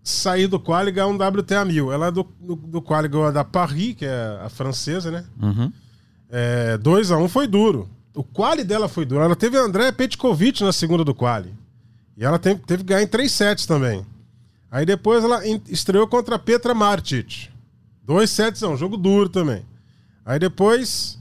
sair 0.03 0.47
do 0.47 0.59
quali 0.59 0.89
e 0.89 0.93
ganhar 0.93 1.09
um 1.09 1.17
WTA 1.17 1.65
1000. 1.65 1.93
Ela 1.93 2.11
do, 2.11 2.27
do, 2.41 2.57
do 2.57 2.83
quali 2.83 3.09
ganhou 3.09 3.27
a 3.27 3.31
da 3.31 3.45
Paris, 3.45 3.95
que 3.95 4.07
é 4.07 4.39
a 4.43 4.49
francesa, 4.49 5.11
né? 5.11 5.25
Uhum. 5.41 5.71
É, 6.31 6.79
2x1 6.79 7.29
foi 7.29 7.47
duro. 7.47 7.89
O 8.15 8.25
quali 8.25 8.65
dela 8.65 8.89
foi 8.89 9.05
duro. 9.05 9.23
Ela 9.23 9.37
teve 9.37 9.57
a 9.57 9.61
André 9.63 9.93
Petkovic 9.93 10.63
na 10.63 10.73
segunda 10.73 11.05
do 11.05 11.15
quali. 11.15 11.55
E 12.17 12.25
ela 12.25 12.39
teve, 12.39 12.61
teve 12.67 12.83
que 12.83 12.89
ganhar 12.89 13.03
em 13.03 13.07
3 13.07 13.31
sets 13.31 13.67
também. 13.67 14.05
Aí 14.71 14.85
depois 14.85 15.25
ela 15.25 15.41
estreou 15.69 16.07
contra 16.07 16.37
a 16.37 16.39
Petra 16.39 16.75
Martic. 16.75 17.49
2 18.05 18.29
sets, 18.29 18.63
é 18.63 18.69
um 18.69 18.77
jogo 18.77 18.97
duro 18.97 19.29
também. 19.29 19.65
Aí 20.25 20.39
depois 20.39 21.19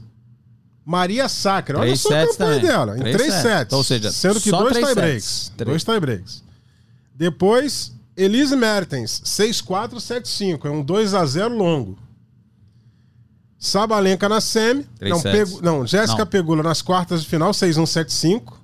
Maria 0.84 1.28
Sacra. 1.28 1.78
Olha 1.78 1.86
Três 1.86 2.00
só 2.00 2.08
a 2.08 2.26
campanha 2.26 2.36
também. 2.36 2.60
dela. 2.60 2.96
Em 2.96 3.00
Três 3.00 3.16
3 3.16 3.32
sets. 3.32 3.42
sets. 3.42 3.72
Ou 3.72 3.84
seja, 3.84 4.12
sendo 4.12 4.40
que 4.40 4.50
dois 4.50 4.72
três 4.72 4.86
tie-breaks. 4.86 5.52
Três. 5.56 5.68
Dois 5.68 5.84
tie-breaks. 5.84 6.42
Depois, 7.14 7.92
Elise 8.16 8.56
Mertens, 8.56 9.20
6-4, 9.24 9.94
7-5. 9.96 10.64
É 10.66 10.70
um 10.70 10.84
2x0 10.84 11.48
longo. 11.48 11.98
Sabalenka 13.60 14.26
na 14.26 14.40
semi. 14.40 14.86
Não. 15.10 15.20
Pegu- 15.32 15.60
não, 15.62 15.86
Jéssica. 15.86 16.24
Pegula 16.26 16.62
nas 16.62 16.80
quartas 16.80 17.20
de 17.22 17.28
final, 17.28 17.52
6-1, 17.52 17.84
7-5. 17.86 18.54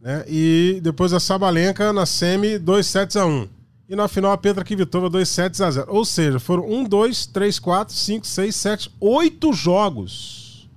Né? 0.00 0.24
E 0.28 0.80
depois 0.82 1.12
a 1.12 1.18
Sabalenka 1.20 1.92
na 1.92 2.06
semi, 2.06 2.56
2 2.58 2.86
sets 2.86 3.16
a 3.16 3.26
1. 3.26 3.48
E 3.88 3.96
na 3.96 4.06
final 4.06 4.30
a 4.30 4.38
Petra 4.38 4.64
Kvitova, 4.64 5.10
2 5.10 5.28
sets 5.28 5.60
a 5.60 5.68
0. 5.68 5.86
Ou 5.90 6.04
seja, 6.04 6.38
foram 6.38 6.64
1, 6.70 6.84
2, 6.84 7.26
3, 7.26 7.58
4, 7.58 7.92
5, 7.92 8.24
6, 8.26 8.54
7, 8.56 8.90
8 9.00 9.52
jogos 9.52 10.70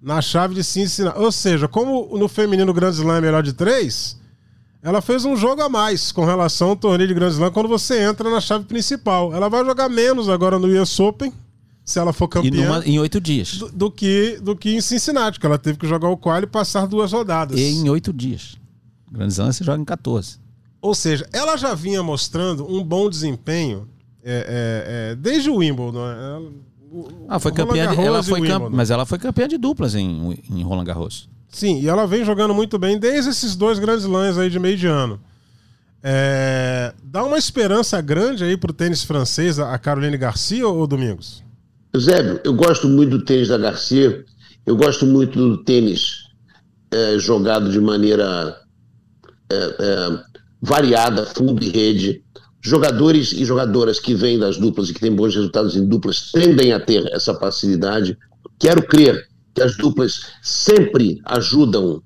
na 0.00 0.20
chave 0.20 0.54
de 0.54 0.62
Cincinnati. 0.62 1.18
Ou 1.18 1.32
seja, 1.32 1.66
como 1.66 2.18
no 2.18 2.28
feminino 2.28 2.72
Grand 2.74 2.90
Slam 2.92 3.16
é 3.16 3.20
melhor 3.22 3.42
de 3.42 3.54
3, 3.54 4.18
ela 4.82 5.00
fez 5.00 5.24
um 5.24 5.34
jogo 5.34 5.62
a 5.62 5.70
mais 5.70 6.12
com 6.12 6.24
relação 6.26 6.68
ao 6.68 6.76
torneio 6.76 7.08
de 7.08 7.14
Grand 7.14 7.30
Slam 7.30 7.50
quando 7.50 7.68
você 7.68 8.02
entra 8.02 8.28
na 8.30 8.42
chave 8.42 8.66
principal. 8.66 9.32
Ela 9.34 9.48
vai 9.48 9.64
jogar 9.64 9.88
menos 9.88 10.28
agora 10.28 10.58
no 10.58 10.68
US 10.82 11.00
Open, 11.00 11.32
se 11.90 11.98
ela 11.98 12.12
for 12.12 12.28
campeã, 12.28 12.50
numa- 12.66 12.84
em 12.86 12.98
oito 12.98 13.20
dias. 13.20 13.56
do, 13.58 13.68
do 13.72 13.90
que, 13.90 14.38
do 14.42 14.54
que 14.56 14.70
em 14.74 14.80
Cincinnati, 14.80 15.40
que 15.40 15.46
ela 15.46 15.58
teve 15.58 15.78
que 15.78 15.86
jogar 15.86 16.08
o 16.08 16.16
quali 16.16 16.44
e 16.44 16.48
passar 16.48 16.86
duas 16.86 17.12
rodadas. 17.12 17.58
E 17.58 17.62
em 17.62 17.88
oito 17.88 18.12
dias. 18.12 18.56
Grande 19.10 19.32
Slam 19.32 19.50
você 19.52 19.64
joga 19.64 19.80
em 19.80 19.84
14. 19.84 20.38
Ou 20.82 20.94
seja, 20.94 21.26
ela 21.32 21.56
já 21.56 21.74
vinha 21.74 22.02
mostrando 22.02 22.70
um 22.70 22.84
bom 22.84 23.08
desempenho 23.08 23.88
é, 24.22 24.32
é, 24.32 25.12
é, 25.12 25.14
desde 25.16 25.48
o 25.48 25.56
Wimbledon. 25.56 25.92
né? 26.06 26.14
Ela- 26.18 26.52
o- 26.92 27.08
Ah, 27.28 27.38
foi 27.38 27.52
campeã 27.52 27.88
de, 27.94 28.00
ela 28.00 28.22
foi 28.22 28.46
camp... 28.46 28.70
Mas 28.70 28.90
ela 28.90 29.04
foi 29.06 29.18
campeã 29.18 29.48
de 29.48 29.56
duplas 29.58 29.94
em, 29.94 30.38
em 30.50 30.62
Roland 30.62 30.84
Garros. 30.84 31.28
Sim, 31.48 31.80
e 31.80 31.88
ela 31.88 32.06
vem 32.06 32.24
jogando 32.24 32.52
muito 32.54 32.78
bem 32.78 32.98
desde 32.98 33.30
esses 33.30 33.56
dois 33.56 33.78
grandes 33.78 34.04
lãs 34.04 34.36
aí 34.36 34.50
de 34.50 34.58
meio 34.58 34.76
de 34.76 34.86
ano. 34.86 35.18
É, 36.02 36.94
dá 37.02 37.24
uma 37.24 37.38
esperança 37.38 38.00
grande 38.00 38.44
aí 38.44 38.56
pro 38.56 38.72
tênis 38.72 39.02
francês, 39.02 39.58
a 39.58 39.76
Caroline 39.78 40.16
Garcia 40.16 40.66
ou 40.68 40.86
Domingos? 40.86 41.42
Eusébio, 41.92 42.40
eu 42.44 42.54
gosto 42.54 42.88
muito 42.88 43.18
do 43.18 43.24
tênis 43.24 43.48
da 43.48 43.58
Garcia, 43.58 44.24
eu 44.66 44.76
gosto 44.76 45.06
muito 45.06 45.38
do 45.38 45.64
tênis 45.64 46.28
é, 46.90 47.18
jogado 47.18 47.70
de 47.70 47.80
maneira 47.80 48.56
é, 49.50 49.56
é, 49.56 50.24
variada, 50.60 51.24
fundo 51.26 51.62
e 51.62 51.70
rede. 51.70 52.22
Jogadores 52.60 53.32
e 53.32 53.44
jogadoras 53.44 54.00
que 54.00 54.14
vêm 54.14 54.38
das 54.38 54.58
duplas 54.58 54.90
e 54.90 54.94
que 54.94 55.00
têm 55.00 55.14
bons 55.14 55.34
resultados 55.34 55.76
em 55.76 55.86
duplas 55.86 56.32
tendem 56.32 56.72
a 56.72 56.80
ter 56.80 57.06
essa 57.12 57.34
facilidade. 57.34 58.18
Quero 58.58 58.84
crer 58.86 59.28
que 59.54 59.62
as 59.62 59.76
duplas 59.76 60.20
sempre 60.42 61.20
ajudam 61.24 62.02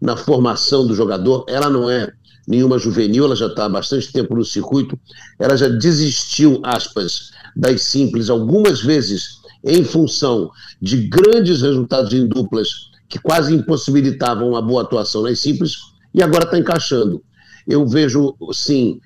na 0.00 0.16
formação 0.16 0.86
do 0.86 0.94
jogador. 0.94 1.44
Ela 1.48 1.70
não 1.70 1.88
é 1.88 2.12
nenhuma 2.46 2.78
juvenil, 2.78 3.24
ela 3.24 3.36
já 3.36 3.46
está 3.46 3.66
há 3.66 3.68
bastante 3.68 4.12
tempo 4.12 4.34
no 4.34 4.44
circuito. 4.44 4.98
Ela 5.38 5.56
já 5.56 5.68
desistiu, 5.68 6.60
aspas, 6.64 7.30
das 7.56 7.82
simples 7.82 8.30
algumas 8.30 8.80
vezes 8.80 9.40
em 9.64 9.84
função 9.84 10.50
de 10.80 11.08
grandes 11.08 11.62
resultados 11.62 12.12
em 12.12 12.26
duplas 12.26 12.90
que 13.08 13.18
quase 13.18 13.54
impossibilitavam 13.54 14.48
uma 14.48 14.62
boa 14.62 14.82
atuação 14.82 15.22
nas 15.22 15.38
simples 15.38 15.76
e 16.14 16.22
agora 16.22 16.44
está 16.44 16.58
encaixando. 16.58 17.22
Eu 17.66 17.86
vejo, 17.86 18.34
sim, 18.52 18.98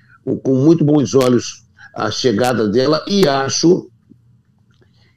com 0.43 0.55
muito 0.55 0.85
bons 0.85 1.15
olhos 1.15 1.65
a 1.95 2.11
chegada 2.11 2.69
dela 2.69 3.05
e 3.07 3.27
acho 3.29 3.91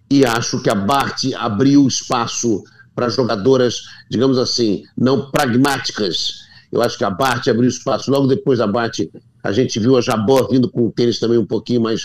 e 0.10 0.25
acho 0.25 0.60
que 0.62 0.69
a 0.69 0.75
Bart 0.75 1.25
abriu 1.38 1.88
espaço 1.88 2.63
para 2.95 3.10
jogadoras, 3.10 3.84
digamos 4.10 4.39
assim, 4.39 4.84
não 4.97 5.29
pragmáticas. 5.29 6.39
Eu 6.71 6.82
acho 6.82 6.97
que 6.97 7.03
a 7.03 7.10
Bart 7.10 7.47
abriu 7.47 7.67
espaço. 7.67 8.12
Logo 8.12 8.27
depois 8.27 8.60
da 8.60 8.67
Bart, 8.67 8.99
a 9.43 9.51
gente 9.51 9.79
viu 9.79 9.97
a 9.97 10.01
Jabor 10.01 10.49
vindo 10.49 10.69
com 10.69 10.86
o 10.88 10.91
tênis 10.91 11.19
também 11.19 11.38
um 11.38 11.45
pouquinho 11.45 11.82
mais 11.82 12.01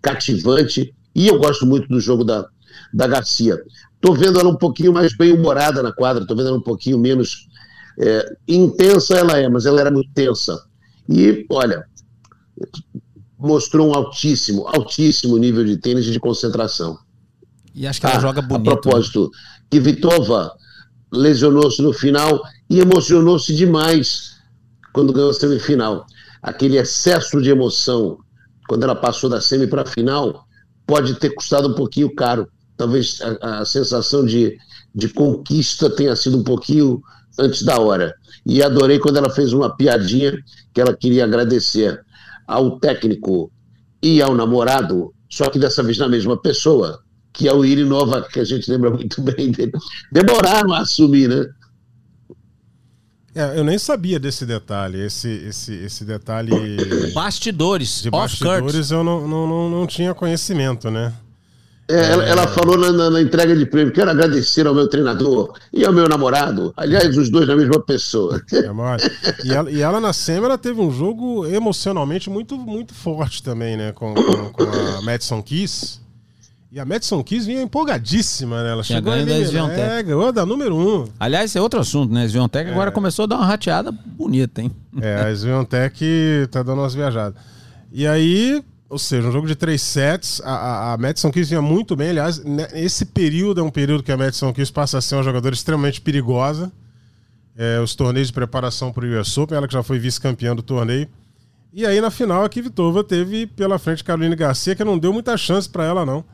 cativante. 0.00 0.94
E 1.14 1.28
eu 1.28 1.38
gosto 1.38 1.66
muito 1.66 1.88
do 1.88 2.00
jogo 2.00 2.24
da, 2.24 2.46
da 2.92 3.06
Garcia. 3.06 3.56
Estou 3.94 4.14
vendo 4.14 4.38
ela 4.38 4.48
um 4.48 4.56
pouquinho 4.56 4.92
mais 4.92 5.16
bem-humorada 5.16 5.82
na 5.82 5.92
quadra, 5.92 6.22
estou 6.22 6.36
vendo 6.36 6.48
ela 6.48 6.58
um 6.58 6.62
pouquinho 6.62 6.98
menos 6.98 7.48
é, 7.98 8.36
intensa, 8.46 9.16
ela 9.16 9.38
é, 9.38 9.48
mas 9.48 9.66
ela 9.66 9.80
era 9.80 9.90
muito 9.90 10.10
tensa. 10.12 10.62
E, 11.08 11.46
olha, 11.50 11.84
mostrou 13.38 13.88
um 13.90 13.94
altíssimo, 13.94 14.66
altíssimo 14.68 15.36
nível 15.38 15.64
de 15.64 15.76
tênis 15.76 16.06
e 16.06 16.10
de 16.10 16.20
concentração. 16.20 16.98
E 17.74 17.86
acho 17.86 18.00
que 18.00 18.06
ela 18.06 18.16
Ah, 18.16 18.20
joga 18.20 18.42
bonito. 18.42 18.70
A 18.70 18.76
propósito, 18.76 19.30
que 19.70 19.80
Vitova 19.80 20.52
lesionou-se 21.12 21.80
no 21.82 21.92
final 21.92 22.40
e 22.74 22.80
emocionou-se 22.80 23.54
demais 23.54 24.34
quando 24.92 25.12
ganhou 25.12 25.30
a 25.30 25.34
semifinal. 25.34 26.04
Aquele 26.42 26.76
excesso 26.76 27.40
de 27.40 27.48
emoção, 27.48 28.18
quando 28.68 28.82
ela 28.82 28.96
passou 28.96 29.30
da 29.30 29.40
semi 29.40 29.68
para 29.68 29.82
a 29.82 29.86
final, 29.86 30.44
pode 30.84 31.14
ter 31.14 31.30
custado 31.30 31.68
um 31.68 31.74
pouquinho 31.74 32.12
caro. 32.12 32.48
Talvez 32.76 33.20
a, 33.20 33.60
a 33.60 33.64
sensação 33.64 34.26
de, 34.26 34.58
de 34.92 35.08
conquista 35.08 35.88
tenha 35.88 36.16
sido 36.16 36.36
um 36.36 36.42
pouquinho 36.42 37.00
antes 37.38 37.62
da 37.62 37.78
hora. 37.78 38.12
E 38.44 38.60
adorei 38.60 38.98
quando 38.98 39.18
ela 39.18 39.30
fez 39.30 39.52
uma 39.52 39.76
piadinha 39.76 40.36
que 40.72 40.80
ela 40.80 40.96
queria 40.96 41.24
agradecer 41.24 42.04
ao 42.44 42.80
técnico 42.80 43.52
e 44.02 44.20
ao 44.20 44.34
namorado, 44.34 45.14
só 45.30 45.48
que 45.48 45.60
dessa 45.60 45.80
vez 45.80 45.96
na 45.96 46.08
mesma 46.08 46.36
pessoa, 46.36 47.00
que 47.32 47.46
é 47.46 47.54
o 47.54 47.64
Iri 47.64 47.84
Nova, 47.84 48.20
que 48.20 48.40
a 48.40 48.44
gente 48.44 48.68
lembra 48.68 48.90
muito 48.90 49.22
bem 49.22 49.52
dele. 49.52 49.72
Demoraram 50.10 50.72
a 50.72 50.80
assumir, 50.80 51.28
né? 51.28 51.46
É, 53.34 53.58
eu 53.58 53.64
nem 53.64 53.78
sabia 53.78 54.18
desse 54.18 54.46
detalhe. 54.46 55.00
Esse, 55.00 55.28
esse, 55.28 55.74
esse 55.74 56.04
detalhe 56.04 56.52
Bastidores. 57.12 58.00
de 58.02 58.10
bastidores 58.10 58.90
eu 58.90 59.02
não, 59.02 59.26
não, 59.26 59.46
não, 59.46 59.70
não 59.70 59.86
tinha 59.86 60.14
conhecimento, 60.14 60.90
né? 60.90 61.12
É, 61.86 62.12
ela, 62.12 62.24
ela 62.24 62.46
falou 62.48 62.78
na, 62.78 62.90
na- 62.90 63.10
na 63.10 63.20
entrega 63.20 63.54
de 63.54 63.66
prêmio: 63.66 63.92
quero 63.92 64.10
agradecer 64.10 64.66
ao 64.66 64.74
meu 64.74 64.88
treinador 64.88 65.52
e 65.70 65.84
ao 65.84 65.92
meu 65.92 66.08
namorado. 66.08 66.72
Aliás, 66.78 67.14
os 67.18 67.28
dois 67.28 67.46
na 67.46 67.54
mesma 67.56 67.78
pessoa. 67.82 68.40
É 68.52 68.70
mole. 68.72 69.02
E 69.44 69.52
ela, 69.52 69.70
e 69.70 69.82
ela 69.82 70.00
na 70.00 70.12
SEMI, 70.14 70.46
ela 70.46 70.56
teve 70.56 70.80
um 70.80 70.90
jogo 70.90 71.44
emocionalmente 71.44 72.30
muito, 72.30 72.56
muito 72.56 72.94
forte 72.94 73.42
também, 73.42 73.76
né? 73.76 73.92
Com, 73.92 74.14
com, 74.14 74.52
com 74.52 74.62
a 74.62 75.02
Madison 75.02 75.42
Keys. 75.42 76.00
E 76.74 76.80
a 76.80 76.84
Madison 76.84 77.22
Keys 77.22 77.46
vinha 77.46 77.62
empolgadíssima, 77.62 78.64
né? 78.64 78.70
Ela 78.72 78.82
chegou 78.82 79.12
ganho 79.12 79.22
a 79.22 79.26
da 79.26 79.44
Sviontek. 79.44 79.80
É, 79.80 80.02
ganhou 80.02 80.32
da 80.32 80.44
número 80.44 80.76
um. 80.76 81.08
Aliás, 81.20 81.44
esse 81.44 81.56
é 81.56 81.60
outro 81.60 81.78
assunto, 81.78 82.12
né? 82.12 82.26
Sviontek 82.26 82.68
agora 82.68 82.90
começou 82.90 83.22
a 83.22 83.26
dar 83.26 83.36
uma 83.36 83.46
rateada 83.46 83.92
bonita, 83.92 84.60
hein? 84.60 84.72
É, 85.00 85.20
a 85.20 85.32
Sviontek 85.32 86.48
tá 86.50 86.64
dando 86.64 86.80
umas 86.80 86.92
viajadas. 86.92 87.40
E 87.92 88.08
aí, 88.08 88.60
ou 88.88 88.98
seja, 88.98 89.28
um 89.28 89.30
jogo 89.30 89.46
de 89.46 89.54
três 89.54 89.82
sets, 89.82 90.42
a, 90.44 90.50
a, 90.50 90.92
a 90.94 90.96
Madison 90.96 91.30
Keys 91.30 91.48
vinha 91.48 91.62
muito 91.62 91.94
bem. 91.94 92.10
Aliás, 92.10 92.42
né, 92.42 92.66
esse 92.72 93.04
período 93.04 93.60
é 93.60 93.62
um 93.62 93.70
período 93.70 94.02
que 94.02 94.10
a 94.10 94.16
Madison 94.16 94.52
Keys 94.52 94.72
passa 94.72 94.98
a 94.98 95.00
ser 95.00 95.14
uma 95.14 95.22
jogadora 95.22 95.54
extremamente 95.54 96.00
perigosa. 96.00 96.72
É, 97.56 97.78
os 97.78 97.94
torneios 97.94 98.26
de 98.26 98.32
preparação 98.32 98.90
para 98.92 99.06
o 99.06 99.20
US 99.20 99.38
Open, 99.38 99.56
ela 99.56 99.68
que 99.68 99.74
já 99.74 99.84
foi 99.84 100.00
vice-campeã 100.00 100.56
do 100.56 100.62
torneio. 100.62 101.06
E 101.72 101.86
aí, 101.86 102.00
na 102.00 102.10
final, 102.10 102.42
a 102.44 102.48
Kvitova 102.48 103.04
teve 103.04 103.46
pela 103.46 103.78
frente 103.78 104.02
Caroline 104.02 104.34
Garcia, 104.34 104.74
que 104.74 104.82
não 104.82 104.98
deu 104.98 105.12
muita 105.12 105.36
chance 105.36 105.68
para 105.68 105.84
ela, 105.84 106.04
não. 106.04 106.24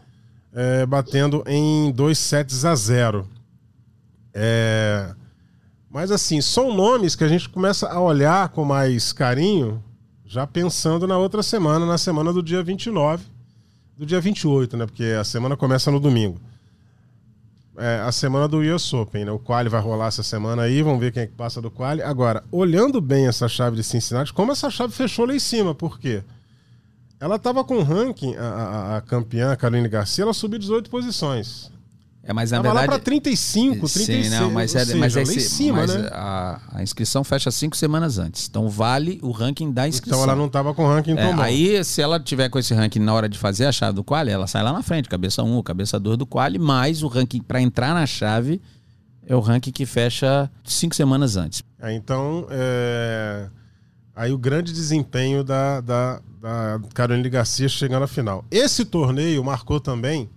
É, 0.53 0.85
batendo 0.85 1.45
em 1.47 1.93
dois 1.93 2.19
sets 2.19 2.65
a 2.65 2.75
zero. 2.75 3.29
É... 4.35 5.15
Mas 5.89 6.11
assim, 6.11 6.41
são 6.41 6.73
nomes 6.73 7.17
que 7.17 7.25
a 7.25 7.29
gente 7.29 7.49
começa 7.49 7.89
a 7.89 8.01
olhar 8.01 8.49
com 8.51 8.65
mais 8.65 9.13
carinho, 9.13 9.83
já 10.25 10.47
pensando 10.47 11.07
na 11.07 11.19
outra 11.19 11.43
semana, 11.43 11.85
na 11.85 11.99
semana 11.99 12.33
do 12.33 12.43
dia 12.43 12.63
29, 12.63 13.25
do 13.97 14.07
dia 14.07 14.21
28, 14.21 14.77
né? 14.77 14.87
Porque 14.87 15.05
a 15.19 15.25
semana 15.25 15.57
começa 15.57 15.91
no 15.91 15.99
domingo. 15.99 16.41
É, 17.77 18.01
a 18.01 18.13
semana 18.13 18.47
do 18.47 18.59
US 18.59 18.93
Open, 18.93 19.25
né? 19.25 19.33
O 19.33 19.39
quali 19.39 19.69
vai 19.69 19.81
rolar 19.81 20.09
essa 20.09 20.23
semana 20.23 20.63
aí, 20.63 20.83
vamos 20.83 21.01
ver 21.01 21.13
quem 21.13 21.23
é 21.23 21.27
que 21.27 21.33
passa 21.33 21.61
do 21.61 21.71
quali. 21.71 22.03
Agora, 22.03 22.45
olhando 22.53 23.01
bem 23.01 23.27
essa 23.27 23.49
chave 23.49 23.75
de 23.75 23.83
Cincinnati, 23.83 24.33
como 24.33 24.53
essa 24.53 24.71
chave 24.71 24.93
fechou 24.93 25.27
lá 25.27 25.35
em 25.35 25.41
cima, 25.41 25.75
por 25.75 25.99
quê? 25.99 26.23
Ela 27.21 27.37
estava 27.37 27.63
com 27.63 27.83
ranking, 27.83 28.35
a, 28.37 28.43
a, 28.45 28.97
a 28.97 29.01
campeã, 29.03 29.53
a 29.53 29.57
Caroline 29.57 29.89
Garcia, 29.89 30.25
ela 30.25 30.33
subiu 30.33 30.59
18 30.59 30.89
posições. 30.89 31.71
É, 32.23 32.33
mas 32.33 32.51
na 32.51 32.59
Tava 32.59 32.69
verdade. 32.69 32.87
lá 32.93 32.97
pra 32.97 33.05
35, 33.05 33.89
36. 33.89 34.27
Sim, 34.27 34.31
não, 34.31 34.51
mas, 34.51 34.75
ou 34.75 34.81
é, 34.81 34.85
seja, 34.85 34.99
mas, 34.99 35.17
esse- 35.17 35.37
em 35.37 35.41
cima, 35.41 35.79
mas 35.79 35.95
né? 35.95 36.09
a, 36.13 36.61
a 36.75 36.83
inscrição 36.83 37.25
fecha 37.25 37.51
cinco 37.51 37.77
semanas 37.77 38.19
antes. 38.19 38.47
Então 38.49 38.69
vale 38.69 39.19
o 39.23 39.31
ranking 39.31 39.71
da 39.73 39.89
inscrição. 39.89 40.19
Então 40.19 40.31
ela 40.31 40.41
não 40.41 40.49
tava 40.49 40.73
com 40.75 40.87
ranking 40.87 41.17
É, 41.17 41.33
bom. 41.33 41.41
aí, 41.41 41.83
se 41.85 42.01
ela 42.03 42.21
tiver 42.21 42.49
com 42.51 42.59
esse 42.59 42.73
ranking 42.75 42.99
na 43.01 43.13
hora 43.15 43.29
de 43.29 43.39
fazer 43.39 43.67
a 43.67 43.73
chave 43.73 43.95
do 43.95 44.05
quali, 44.05 44.31
ela 44.31 44.47
sai 44.47 44.63
lá 44.63 44.73
na 44.73 44.83
frente, 44.83 45.09
cabeça 45.09 45.43
1, 45.43 45.63
cabeça 45.63 45.99
2 45.99 46.17
do 46.19 46.27
quali, 46.27 46.59
mais 46.59 47.03
o 47.03 47.09
ranking 47.09 47.41
para 47.43 47.61
entrar 47.61 47.95
na 47.95 48.07
chave 48.07 48.61
é 49.27 49.35
o 49.35 49.41
ranking 49.41 49.73
que 49.73 49.87
fecha 49.87 50.51
cinco 50.65 50.95
semanas 50.95 51.37
antes. 51.37 51.63
É, 51.81 51.93
então, 51.95 52.47
é, 52.51 53.49
aí 54.15 54.31
o 54.33 54.39
grande 54.39 54.73
desempenho 54.73 55.43
da, 55.43 55.81
da, 55.81 56.21
da 56.41 56.81
Caroline 56.95 57.29
Garcia 57.29 57.69
chegando 57.69 58.05
à 58.05 58.07
final. 58.09 58.45
Esse 58.51 58.85
torneio 58.85 59.45
marcou 59.45 59.79
também 59.79 60.29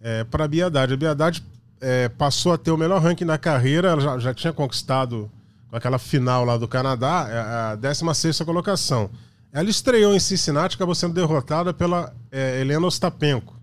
é, 0.00 0.24
para 0.24 0.44
a 0.44 0.46
Haddad. 0.66 1.06
A 1.06 1.10
Haddad 1.10 1.44
é, 1.80 2.08
passou 2.08 2.52
a 2.52 2.58
ter 2.58 2.70
o 2.70 2.76
melhor 2.76 3.00
ranking 3.02 3.24
na 3.24 3.36
carreira, 3.38 3.88
ela 3.90 4.00
já, 4.00 4.18
já 4.18 4.34
tinha 4.34 4.52
conquistado 4.52 5.30
com 5.68 5.76
aquela 5.76 5.98
final 5.98 6.44
lá 6.44 6.56
do 6.56 6.66
Canadá, 6.66 7.26
é, 7.28 7.38
a 7.72 7.76
16ª 7.76 8.44
colocação. 8.44 9.10
Ela 9.52 9.68
estreou 9.70 10.14
em 10.14 10.20
Cincinnati, 10.20 10.74
acabou 10.76 10.94
sendo 10.94 11.14
derrotada 11.14 11.72
pela 11.74 12.14
é, 12.30 12.60
Helena 12.60 12.86
Ostapenko. 12.86 13.54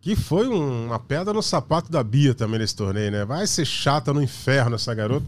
Que 0.00 0.14
foi 0.14 0.46
um- 0.48 0.86
uma 0.86 0.98
pedra 0.98 1.32
no 1.32 1.42
sapato 1.42 1.90
da 1.90 2.02
Bia 2.04 2.34
também 2.34 2.58
nesse 2.58 2.76
torneio, 2.76 3.10
né? 3.10 3.24
Vai 3.24 3.46
ser 3.46 3.64
chata 3.64 4.12
no 4.12 4.22
inferno 4.22 4.76
essa 4.76 4.94
garota. 4.94 5.24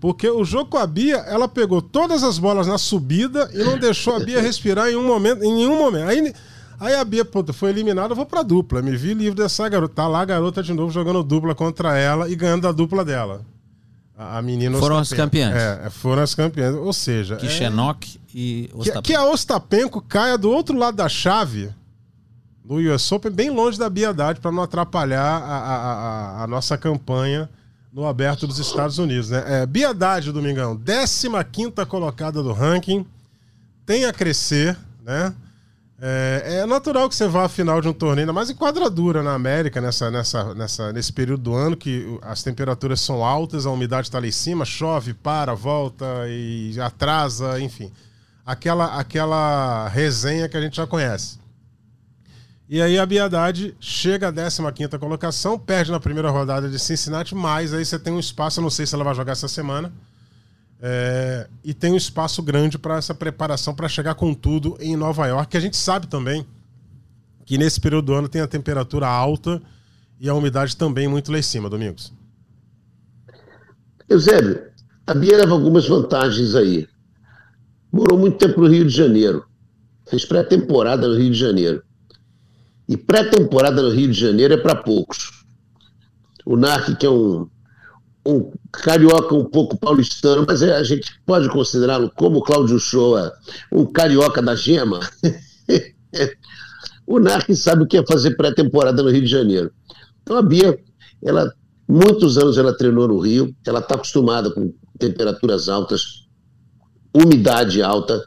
Porque 0.00 0.28
o 0.30 0.44
jogo 0.44 0.70
com 0.70 0.78
a 0.78 0.86
Bia, 0.86 1.16
ela 1.26 1.48
pegou 1.48 1.82
todas 1.82 2.22
as 2.22 2.38
bolas 2.38 2.66
na 2.66 2.78
subida 2.78 3.50
e 3.52 3.58
não 3.64 3.76
deixou 3.78 4.14
a 4.14 4.20
Bia 4.20 4.40
respirar 4.40 4.88
em 4.88 4.96
um 4.96 5.04
momento, 5.06 5.42
em 5.42 5.52
nenhum 5.52 5.76
momento. 5.78 6.08
Aí, 6.08 6.32
aí 6.78 6.94
a 6.94 7.04
Bia 7.04 7.24
puta, 7.24 7.52
foi 7.52 7.70
eliminada, 7.70 8.12
eu 8.12 8.16
vou 8.16 8.24
pra 8.26 8.42
dupla. 8.42 8.80
Me 8.80 8.96
vi 8.96 9.12
livre 9.14 9.34
dessa 9.42 9.68
garota. 9.68 9.94
Tá 9.94 10.06
lá 10.06 10.20
a 10.20 10.24
garota 10.24 10.62
de 10.62 10.72
novo 10.72 10.92
jogando 10.92 11.22
dupla 11.24 11.52
contra 11.54 11.96
ela 11.98 12.28
e 12.30 12.36
ganhando 12.36 12.62
da 12.62 12.70
dupla 12.72 13.04
dela. 13.04 13.44
A, 14.16 14.38
a 14.38 14.42
menina 14.42 14.78
Foram 14.78 14.98
as 14.98 15.12
campeãs. 15.12 15.54
É, 15.54 15.90
foram 15.90 16.22
as 16.22 16.34
campeãs. 16.34 16.74
Ou 16.76 16.92
seja, 16.92 17.34
é, 17.34 17.38
Kishenok 17.38 18.20
e 18.32 18.68
que, 18.68 18.70
Ostapenko. 18.76 19.02
que 19.02 19.14
a 19.14 19.24
Ostapenko 19.24 20.00
caia 20.02 20.38
do 20.38 20.48
outro 20.50 20.76
lado 20.78 20.96
da 20.96 21.08
chave 21.08 21.70
do 22.64 22.74
US 22.76 23.10
Open, 23.10 23.32
bem 23.32 23.50
longe 23.50 23.78
da 23.78 23.88
Bia 23.90 24.10
Haddad, 24.10 24.38
para 24.40 24.52
não 24.52 24.62
atrapalhar 24.62 25.22
a, 25.42 25.58
a- 25.58 25.92
a- 26.40 26.44
a 26.44 26.46
nossa 26.46 26.76
campanha 26.78 27.48
no 27.92 28.06
aberto 28.06 28.46
dos 28.46 28.58
Estados 28.58 28.98
Unidos. 28.98 29.30
Né? 29.30 29.42
É, 29.46 29.84
Haddad, 29.84 30.32
Domingão, 30.32 30.78
15 30.78 31.86
colocada 31.86 32.42
do 32.42 32.52
ranking, 32.52 33.06
tem 33.86 34.04
a 34.04 34.12
crescer, 34.12 34.76
né? 35.02 35.34
É, 36.00 36.60
é 36.60 36.66
natural 36.66 37.08
que 37.08 37.16
você 37.16 37.26
vá 37.26 37.46
à 37.46 37.48
final 37.48 37.80
de 37.80 37.88
um 37.88 37.92
torneio, 37.92 38.20
ainda 38.20 38.32
mais 38.32 38.48
em 38.48 38.54
quadradura 38.54 39.20
na 39.20 39.34
América, 39.34 39.80
nessa, 39.80 40.08
nessa, 40.10 40.54
nessa, 40.54 40.92
nesse 40.92 41.12
período 41.12 41.42
do 41.42 41.54
ano, 41.54 41.76
que 41.76 42.18
as 42.22 42.40
temperaturas 42.40 43.00
são 43.00 43.24
altas, 43.24 43.66
a 43.66 43.70
umidade 43.70 44.06
está 44.06 44.20
lá 44.20 44.26
em 44.26 44.30
cima, 44.30 44.64
chove, 44.64 45.12
para, 45.12 45.54
volta 45.54 46.06
e 46.28 46.78
atrasa, 46.80 47.60
enfim. 47.60 47.90
Aquela, 48.46 48.96
aquela 48.96 49.88
resenha 49.88 50.48
que 50.48 50.56
a 50.56 50.60
gente 50.60 50.76
já 50.76 50.86
conhece. 50.86 51.40
E 52.68 52.82
aí 52.82 52.98
a 52.98 53.06
Bia 53.06 53.24
Haddad 53.24 53.74
chega 53.80 54.28
à 54.28 54.32
15ª 54.32 54.98
colocação, 54.98 55.58
perde 55.58 55.90
na 55.90 55.98
primeira 55.98 56.28
rodada 56.28 56.68
de 56.68 56.78
Cincinnati, 56.78 57.34
mas 57.34 57.72
aí 57.72 57.84
você 57.84 57.98
tem 57.98 58.12
um 58.12 58.20
espaço, 58.20 58.60
não 58.60 58.68
sei 58.68 58.84
se 58.84 58.94
ela 58.94 59.02
vai 59.02 59.14
jogar 59.14 59.32
essa 59.32 59.48
semana, 59.48 59.90
é, 60.80 61.48
e 61.64 61.72
tem 61.72 61.92
um 61.92 61.96
espaço 61.96 62.42
grande 62.42 62.78
para 62.78 62.96
essa 62.96 63.14
preparação 63.14 63.74
para 63.74 63.88
chegar 63.88 64.14
com 64.14 64.34
tudo 64.34 64.76
em 64.80 64.96
Nova 64.96 65.26
York, 65.26 65.50
que 65.50 65.56
a 65.56 65.60
gente 65.60 65.78
sabe 65.78 66.08
também 66.08 66.46
que 67.46 67.56
nesse 67.56 67.80
período 67.80 68.04
do 68.06 68.14
ano 68.14 68.28
tem 68.28 68.42
a 68.42 68.46
temperatura 68.46 69.08
alta 69.08 69.62
e 70.20 70.28
a 70.28 70.34
umidade 70.34 70.76
também 70.76 71.08
muito 71.08 71.32
lá 71.32 71.38
em 71.38 71.42
cima, 71.42 71.70
Domingos. 71.70 72.12
Eusébio, 74.06 74.62
a 75.06 75.14
Bia 75.14 75.38
leva 75.38 75.54
algumas 75.54 75.88
vantagens 75.88 76.54
aí. 76.54 76.86
Morou 77.90 78.18
muito 78.18 78.36
tempo 78.36 78.60
no 78.60 78.68
Rio 78.68 78.84
de 78.84 78.94
Janeiro. 78.94 79.46
Fez 80.06 80.26
pré-temporada 80.26 81.08
no 81.08 81.16
Rio 81.16 81.30
de 81.30 81.38
Janeiro. 81.38 81.82
E 82.88 82.96
pré-temporada 82.96 83.82
no 83.82 83.90
Rio 83.90 84.10
de 84.10 84.18
Janeiro 84.18 84.54
é 84.54 84.56
para 84.56 84.74
poucos. 84.74 85.44
O 86.46 86.56
Narc, 86.56 86.96
que 86.96 87.04
é 87.04 87.10
um, 87.10 87.46
um 88.26 88.50
carioca 88.72 89.34
um 89.34 89.44
pouco 89.44 89.76
paulistano, 89.76 90.44
mas 90.48 90.62
é- 90.62 90.76
a 90.76 90.82
gente 90.82 91.20
pode 91.26 91.48
considerá-lo 91.50 92.10
como 92.16 92.42
Cláudio 92.42 92.78
Shoa, 92.78 93.32
um 93.70 93.84
carioca 93.84 94.40
da 94.40 94.54
gema. 94.54 95.00
o 97.06 97.18
Narc 97.18 97.54
sabe 97.54 97.82
o 97.82 97.86
que 97.86 97.98
é 97.98 98.06
fazer 98.06 98.36
pré-temporada 98.36 99.02
no 99.02 99.10
Rio 99.10 99.22
de 99.22 99.26
Janeiro. 99.28 99.70
Então 100.22 100.36
a 100.36 100.42
Bia, 100.42 100.78
ela 101.22 101.52
muitos 101.88 102.36
anos 102.36 102.58
ela 102.58 102.76
treinou 102.76 103.08
no 103.08 103.18
Rio, 103.18 103.54
ela 103.66 103.80
está 103.80 103.94
acostumada 103.94 104.50
com 104.50 104.72
temperaturas 104.98 105.68
altas, 105.68 106.26
umidade 107.14 107.82
alta, 107.82 108.22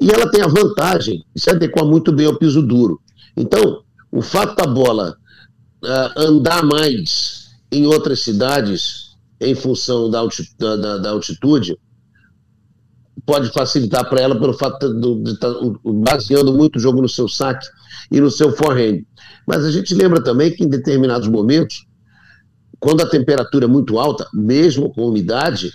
e 0.00 0.10
ela 0.10 0.30
tem 0.30 0.42
a 0.42 0.46
vantagem 0.46 1.24
de 1.34 1.42
se 1.42 1.50
adequar 1.50 1.84
muito 1.84 2.12
bem 2.12 2.26
ao 2.26 2.38
piso 2.38 2.62
duro. 2.62 3.00
Então, 3.36 3.81
o 4.12 4.20
fato 4.22 4.54
da 4.56 4.66
bola 4.66 5.16
ah, 5.84 6.12
andar 6.16 6.62
mais 6.62 7.48
em 7.72 7.86
outras 7.86 8.20
cidades, 8.20 9.16
em 9.40 9.54
função 9.54 10.10
da, 10.10 10.18
alti- 10.20 10.54
da- 10.58 10.98
da- 10.98 11.10
altitude, 11.10 11.76
pode 13.24 13.50
facilitar 13.52 14.08
para 14.08 14.20
ela 14.20 14.38
pelo 14.38 14.52
fato 14.52 14.92
de 15.00 15.30
estar 15.32 15.52
baseando 15.84 16.52
muito 16.52 16.76
o 16.76 16.80
jogo 16.80 17.00
no 17.02 17.08
seu 17.08 17.28
saque 17.28 17.66
e 18.10 18.20
no 18.20 18.30
seu 18.30 18.52
forehand. 18.54 19.02
Mas 19.46 19.64
a 19.64 19.70
gente 19.70 19.94
lembra 19.94 20.22
também 20.22 20.52
que 20.52 20.64
em 20.64 20.68
determinados 20.68 21.28
momentos, 21.28 21.86
quando 22.78 23.00
a 23.00 23.08
temperatura 23.08 23.64
é 23.64 23.68
muito 23.68 23.98
alta, 23.98 24.28
mesmo 24.34 24.92
com 24.92 25.08
umidade, 25.08 25.72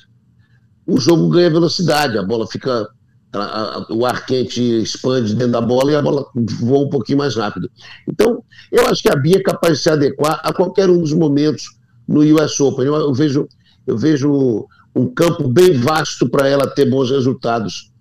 o 0.86 1.00
jogo 1.00 1.30
ganha 1.30 1.50
velocidade, 1.50 2.17
a 2.17 2.23
bola 2.23 2.47
fica. 2.47 2.88
A- 3.34 3.78
a- 3.78 3.86
o 3.94 4.06
ar 4.06 4.26
quente 4.26 4.62
expande 4.62 5.34
dentro 5.36 5.52
da 5.54 5.62
bola 5.62 5.92
e 5.92 5.96
a 5.96 6.02
bola 6.02 6.26
voa 6.60 6.86
um 6.86 6.90
pouquinho 6.90 7.18
mais 7.20 7.36
rápido. 7.36 7.70
Então, 8.08 8.44
eu 8.72 8.88
acho 8.88 9.02
que 9.02 9.10
a 9.10 9.16
Bia 9.16 9.38
é 9.38 9.42
capaz 9.44 9.78
de 9.78 9.84
se 9.84 9.90
adequar 9.90 10.40
a 10.44 10.54
qualquer 10.54 10.90
um 10.90 11.00
dos 11.00 11.13
momentos 11.13 11.66
no 12.08 12.22
US 12.22 12.60
Open. 12.60 12.86
Eu, 12.86 12.96
eu 12.96 13.13
vejo, 13.13 13.48
eu 13.86 13.98
vejo 13.98 14.66
um 14.96 15.08
campo 15.13 15.48
bem 15.48 15.74
vasto 15.74 16.28
para 16.30 16.48
ela 16.48 16.68
ter 16.68 16.90
bons 16.90 17.10
resultados 17.12 17.92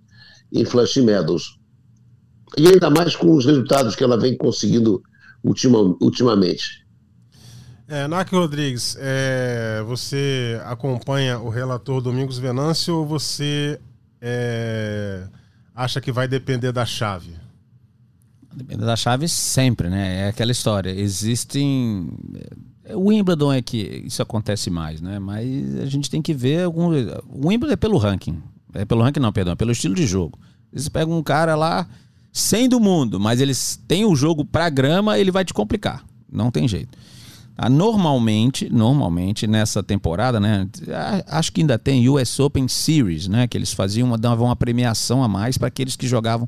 em 0.53 0.65
Flushing 0.65 1.03
Meadows. 1.03 1.59
E 2.57 2.69
ainda 2.69 2.89
mais 2.89 3.15
com 3.17 3.33
os 3.35 3.45
resultados 3.45 3.95
que 3.97 4.05
ela 4.05 4.17
vem 4.19 4.37
conseguindo 4.37 5.03
ultima, 5.45 5.79
ultimamente. 6.01 6.87
É, 7.89 8.09
Narc 8.09 8.33
Rodrigues, 8.33 8.97
é, 8.99 9.83
você 9.87 10.61
acompanha 10.65 11.39
o 11.39 11.49
relator 11.51 12.01
Domingos 12.01 12.39
Venâncio 12.39 12.97
ou 12.97 13.07
você 13.07 13.79
é, 14.29 15.29
acha 15.75 16.01
que 16.01 16.11
vai 16.11 16.27
depender 16.27 16.73
da 16.73 16.85
chave? 16.85 17.35
Depende 18.55 18.85
da 18.85 18.97
chave 18.97 19.29
sempre, 19.29 19.89
né? 19.89 20.23
É 20.25 20.29
aquela 20.29 20.51
história. 20.51 20.91
Existem. 20.91 22.09
é, 22.85 22.97
O 22.97 23.09
Wimbledon 23.09 23.53
é 23.53 23.63
que 23.63 24.03
isso 24.05 24.21
acontece 24.23 24.69
mais, 24.71 25.01
né? 25.01 25.19
Mas 25.19 25.77
a 25.79 25.87
gente 25.87 26.11
tem 26.11 26.21
que 26.21 26.35
ver 26.35 26.65
algum. 26.65 26.91
O 27.29 27.49
Wimbledon 27.49 27.75
é 27.75 27.77
pelo 27.77 27.99
ranking. 27.99 28.43
É 28.75 28.85
pelo 28.85 29.03
ranking, 29.03 29.21
não, 29.21 29.33
perdão, 29.33 29.53
é 29.53 29.57
pelo 29.57 29.73
estilo 29.73 29.95
de 29.95 30.07
jogo. 30.07 30.39
Eles 30.73 30.89
pegam 30.89 31.17
um 31.17 31.23
cara 31.23 31.55
lá, 31.55 31.87
100 32.33 32.69
do 32.71 32.81
mundo, 32.81 33.21
mas 33.21 33.41
eles 33.41 33.81
têm 33.87 34.05
o 34.05 34.17
jogo 34.17 34.45
pra 34.45 34.69
grama, 34.69 35.19
ele 35.19 35.31
vai 35.31 35.45
te 35.45 35.55
complicar. 35.55 36.05
Não 36.31 36.51
tem 36.51 36.67
jeito. 36.67 36.99
Ah, 37.59 37.69
Normalmente, 37.71 38.69
normalmente 38.71 39.47
nessa 39.47 39.83
temporada, 39.83 40.39
né? 40.39 40.69
a- 40.93 41.39
Acho 41.39 41.51
que 41.53 41.63
ainda 41.63 41.79
tem 41.79 42.09
US 42.09 42.39
Open 42.39 42.69
Series, 42.69 43.29
né? 43.29 43.47
Que 43.47 43.57
eles 43.57 43.73
faziam 43.73 44.09
uma, 44.09 44.19
davam 44.19 44.47
uma 44.47 44.57
premiação 44.57 45.23
a 45.23 45.29
mais 45.29 45.57
para 45.57 45.69
aqueles 45.69 45.97
que 45.97 46.07
jogavam, 46.07 46.47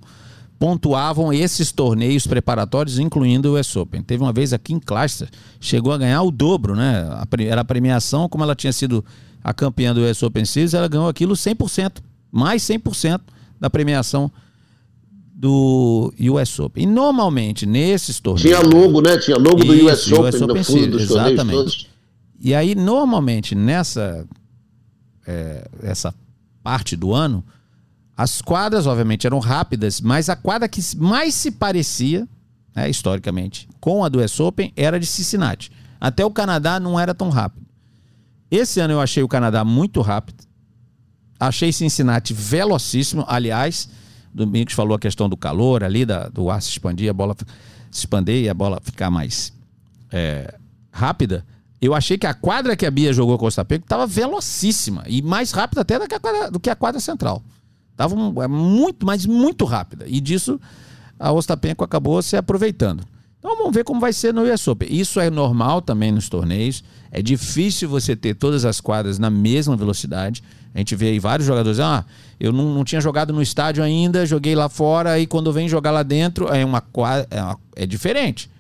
pontuavam 0.59 1.33
esses 1.33 1.71
torneios 1.73 2.27
preparatórios, 2.27 2.99
incluindo 2.99 3.53
o 3.55 3.59
US 3.59 3.75
Open. 3.77 4.03
Teve 4.03 4.23
uma 4.23 4.33
vez 4.33 4.53
aqui 4.53 4.75
em 4.75 4.81
Clayster, 4.81 5.29
chegou 5.61 5.93
a 5.93 5.99
ganhar 5.99 6.23
o 6.23 6.31
dobro, 6.31 6.75
né? 6.75 7.07
Era 7.49 7.61
a 7.61 7.65
premiação, 7.65 8.29
como 8.29 8.45
ela 8.45 8.55
tinha 8.55 8.73
sido 8.73 9.05
a 9.43 9.55
campeã 9.55 9.95
do 9.95 10.01
US 10.03 10.23
Open 10.23 10.45
Series, 10.45 10.75
ela 10.75 10.89
ganhou 10.89 11.09
aquilo 11.09 11.35
100%, 11.35 12.03
mais 12.31 12.63
100% 12.65 13.21
da 13.61 13.71
premiação 13.71 14.31
do 15.41 16.13
US 16.19 16.59
Open. 16.59 16.83
E 16.83 16.87
normalmente 16.87 17.65
nesses 17.65 18.19
torneios. 18.19 18.43
Tinha 18.43 18.61
logo, 18.61 19.01
né? 19.01 19.17
Tinha 19.19 19.37
logo 19.37 19.63
do 19.63 19.73
US 19.87 20.11
Open 20.11 20.29
US 20.29 20.41
no 20.41 20.47
Open 20.47 20.65
fundo 20.65 20.79
Series, 20.79 20.91
dos 20.91 21.07
torneios 21.07 21.33
exatamente. 21.33 21.57
todos. 21.57 21.89
E 22.41 22.55
aí, 22.55 22.75
normalmente, 22.75 23.55
nessa 23.55 24.27
é, 25.25 25.69
essa 25.81 26.13
parte 26.61 26.97
do 26.97 27.15
ano, 27.15 27.45
as 28.17 28.43
quadras, 28.43 28.85
obviamente, 28.89 29.29
eram 29.29 29.39
rápidas, 29.39 30.01
mas 30.01 30.29
a 30.29 30.35
quadra 30.35 30.69
que 30.69 30.81
mais 30.97 31.35
se 31.35 31.53
parecia, 31.53 32.29
né, 32.75 32.91
historicamente, 32.91 33.69
com 33.79 34.05
a 34.05 34.09
do 34.09 34.21
US 34.21 34.41
Open 34.41 34.73
era 34.75 34.99
de 34.99 35.07
Cincinnati. 35.07 35.71
Até 36.01 36.25
o 36.25 36.31
Canadá 36.33 36.81
não 36.81 36.99
era 36.99 37.15
tão 37.15 37.29
rápido. 37.29 37.65
Esse 38.51 38.81
ano 38.81 38.95
eu 38.95 39.01
achei 39.01 39.23
o 39.23 39.29
Canadá 39.29 39.65
muito 39.65 40.01
rápido. 40.01 40.43
Achei 41.39 41.73
Cincinnati 41.73 42.35
velocíssimo. 42.35 43.25
Aliás, 43.29 43.89
Domingos 44.33 44.75
falou 44.75 44.95
a 44.95 44.99
questão 44.99 45.29
do 45.29 45.37
calor 45.37 45.83
ali, 45.83 46.05
da- 46.05 46.29
do 46.29 46.51
ar 46.51 46.61
se 46.63 46.71
expandir, 46.71 47.11
a 47.11 47.13
bola 47.13 47.35
se 47.91 48.01
expandir 48.01 48.43
e 48.45 48.49
a 48.49 48.55
bola 48.55 48.81
ficar 48.83 49.11
mais 49.11 49.53
é, 50.13 50.55
rápida. 50.93 51.45
Eu 51.81 51.95
achei 51.95 52.19
que 52.19 52.27
a 52.27 52.35
quadra 52.35 52.77
que 52.77 52.85
a 52.87 52.91
Bia 52.91 53.13
jogou 53.13 53.39
com 53.39 53.45
o 53.45 53.49
Ostapenko 53.49 53.85
estava 53.85 54.07
velocíssima 54.07 55.05
e 55.07 55.23
mais 55.23 55.53
rápida 55.53 55.83
até 55.83 55.99
do 55.99 56.07
que 56.09 56.15
a 56.15 56.21
quadra, 56.21 56.51
do 56.51 56.59
que 56.61 56.71
a 56.71 56.75
quadra 56.77 57.01
central. 57.01 57.43
Tava 57.97 58.15
um, 58.15 58.43
é 58.43 58.49
muito, 58.49 59.05
mas 59.07 59.27
muito 59.27 59.65
rápida. 59.65 60.05
E 60.09 60.21
disso 60.21 60.61
a 61.19 61.33
Ostapenko 61.33 61.85
acabou 61.85 62.21
se 62.23 62.37
aproveitando. 62.37 63.03
Então 63.39 63.57
vamos 63.57 63.73
ver 63.73 63.85
como 63.85 64.01
vai 64.01 64.13
ser 64.13 64.35
no 64.35 64.43
US 64.43 64.67
Open. 64.67 64.89
Isso 64.91 65.21
é 65.21 65.31
normal 65.31 65.81
também 65.81 66.11
nos 66.11 66.29
torneios. 66.29 66.83
É 67.11 67.23
difícil 67.23 67.89
você 67.89 68.17
ter 68.17 68.35
todas 68.35 68.65
as 68.65 68.81
quadras 68.81 69.19
na 69.19 69.31
mesma 69.31 69.77
velocidade. 69.77 70.43
A 70.75 70.79
gente 70.79 70.95
vê 70.95 71.09
aí 71.09 71.19
vários 71.19 71.47
jogadores. 71.47 71.81
Ah, 71.81 72.05
eu 72.39 72.53
não, 72.53 72.75
não 72.75 72.85
tinha 72.85 73.01
jogado 73.01 73.33
no 73.33 73.43
estádio 73.43 73.83
ainda, 73.83 74.27
joguei 74.27 74.55
lá 74.55 74.69
fora, 74.69 75.19
e 75.19 75.27
quando 75.27 75.53
vem 75.53 75.69
jogar 75.69 75.91
lá 75.91 76.03
dentro, 76.03 76.49
é 76.49 76.65
uma 76.65 76.83
é, 77.31 77.43
uma, 77.43 77.59
é 77.75 77.87
diferente. 77.87 78.51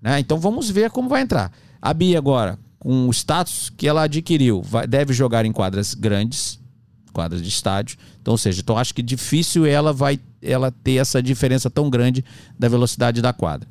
Né? 0.00 0.18
Então 0.20 0.38
vamos 0.38 0.70
ver 0.70 0.90
como 0.90 1.08
vai 1.08 1.22
entrar. 1.22 1.52
A 1.80 1.94
Bia 1.94 2.18
agora, 2.18 2.58
com 2.78 3.08
o 3.08 3.10
status 3.10 3.70
que 3.70 3.86
ela 3.86 4.02
adquiriu, 4.02 4.62
vai, 4.62 4.86
deve 4.86 5.12
jogar 5.12 5.44
em 5.44 5.52
quadras 5.52 5.94
grandes, 5.94 6.58
quadras 7.12 7.42
de 7.42 7.48
estádio. 7.48 7.98
Então, 8.20 8.32
ou 8.32 8.38
seja, 8.38 8.60
então 8.60 8.76
acho 8.76 8.94
que 8.94 9.02
difícil 9.02 9.66
ela 9.66 9.92
vai 9.92 10.18
ela 10.42 10.70
ter 10.70 10.96
essa 10.96 11.22
diferença 11.22 11.68
tão 11.68 11.90
grande 11.90 12.24
da 12.58 12.68
velocidade 12.68 13.20
da 13.20 13.32
quadra. 13.32 13.68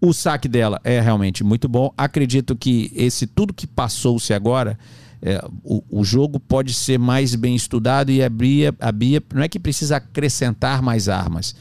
O 0.00 0.12
saque 0.12 0.48
dela 0.48 0.80
é 0.84 1.00
realmente 1.00 1.42
muito 1.42 1.68
bom. 1.68 1.92
Acredito 1.96 2.54
que 2.54 2.90
esse 2.94 3.26
tudo 3.26 3.52
que 3.52 3.66
passou-se 3.66 4.32
agora, 4.32 4.78
é, 5.20 5.44
o, 5.64 5.82
o, 5.90 6.04
jogo 6.04 6.38
pode 6.38 6.72
ser 6.72 6.98
mais 6.98 7.34
bem 7.34 7.54
estudado 7.54 8.10
e 8.10 8.22
a 8.22 8.28
Bia, 8.28 8.74
a 8.78 8.92
Bia 8.92 9.22
não 9.34 9.42
é 9.42 9.48
que 9.48 9.58
precisa 9.58 9.96
acrescentar 9.96 10.80
mais 10.80 11.08
armas, 11.08 11.54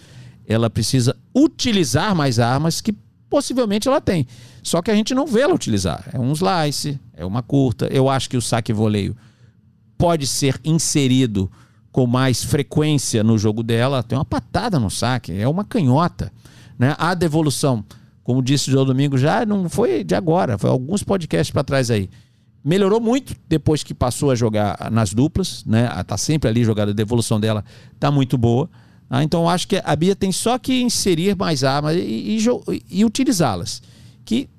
ela 0.48 0.70
precisa 0.70 1.16
utilizar 1.36 2.16
mais 2.16 2.40
armas 2.40 2.82
que 2.82 2.94
possivelmente 3.30 3.88
ela 3.88 4.00
tem. 4.00 4.28
Só 4.64 4.82
que 4.82 4.92
a 4.92 4.96
gente 4.96 5.14
não 5.14 5.26
vê 5.26 5.42
ela 5.42 5.54
utilizar. 5.54 6.06
É 6.14 6.20
um 6.20 6.32
slice, 6.32 7.00
é 7.14 7.26
uma 7.26 7.42
curta. 7.42 7.88
Eu 7.88 8.10
acho 8.10 8.30
que 8.30 8.38
o 8.38 8.42
saque 8.42 8.72
voleio 8.72 9.16
pode 9.98 10.28
ser 10.28 10.60
inserido 10.64 11.52
com 11.92 12.06
mais 12.06 12.44
frequência 12.44 13.24
no 13.24 13.38
jogo 13.38 13.64
dela. 13.64 14.04
Tem 14.04 14.18
uma 14.18 14.26
patada 14.26 14.80
no 14.80 14.90
saque, 14.90 15.34
é 15.34 15.48
uma 15.48 15.66
canhota. 15.66 16.32
Né? 16.78 16.96
A 16.98 17.14
devolução 17.14 17.84
como 18.28 18.42
disse 18.42 18.68
o 18.68 18.72
João 18.74 18.84
Domingo, 18.84 19.18
já 19.18 19.46
não 19.46 19.70
foi 19.70 20.04
de 20.04 20.14
agora, 20.14 20.58
foi 20.58 20.70
alguns 20.70 21.02
podcasts 21.02 21.50
para 21.50 21.64
trás 21.64 21.90
aí. 21.90 22.10
Melhorou 22.64 23.00
muito 23.00 23.36
depois 23.48 23.84
que 23.84 23.94
passou 23.94 24.32
a 24.32 24.36
jogar 24.36 24.90
nas 24.92 25.14
duplas, 25.14 25.64
né? 25.66 25.88
Tá 26.06 26.18
sempre 26.18 26.50
ali 26.50 26.64
jogada, 26.64 26.92
a 26.92 26.94
devolução 26.94 27.40
dela 27.40 27.64
tá 28.00 28.12
muito 28.12 28.38
boa. 28.38 28.70
Ah, 29.10 29.24
então 29.24 29.50
acho 29.50 29.68
que 29.68 29.82
a 29.84 29.96
Bia 29.96 30.16
tem 30.16 30.32
só 30.32 30.58
que 30.58 30.82
inserir 30.82 31.36
mais 31.36 31.64
armas 31.64 31.96
e, 31.96 32.38
e, 32.38 32.40
e 32.90 33.06
utilizá-las. 33.06 33.82
Que 34.26 34.50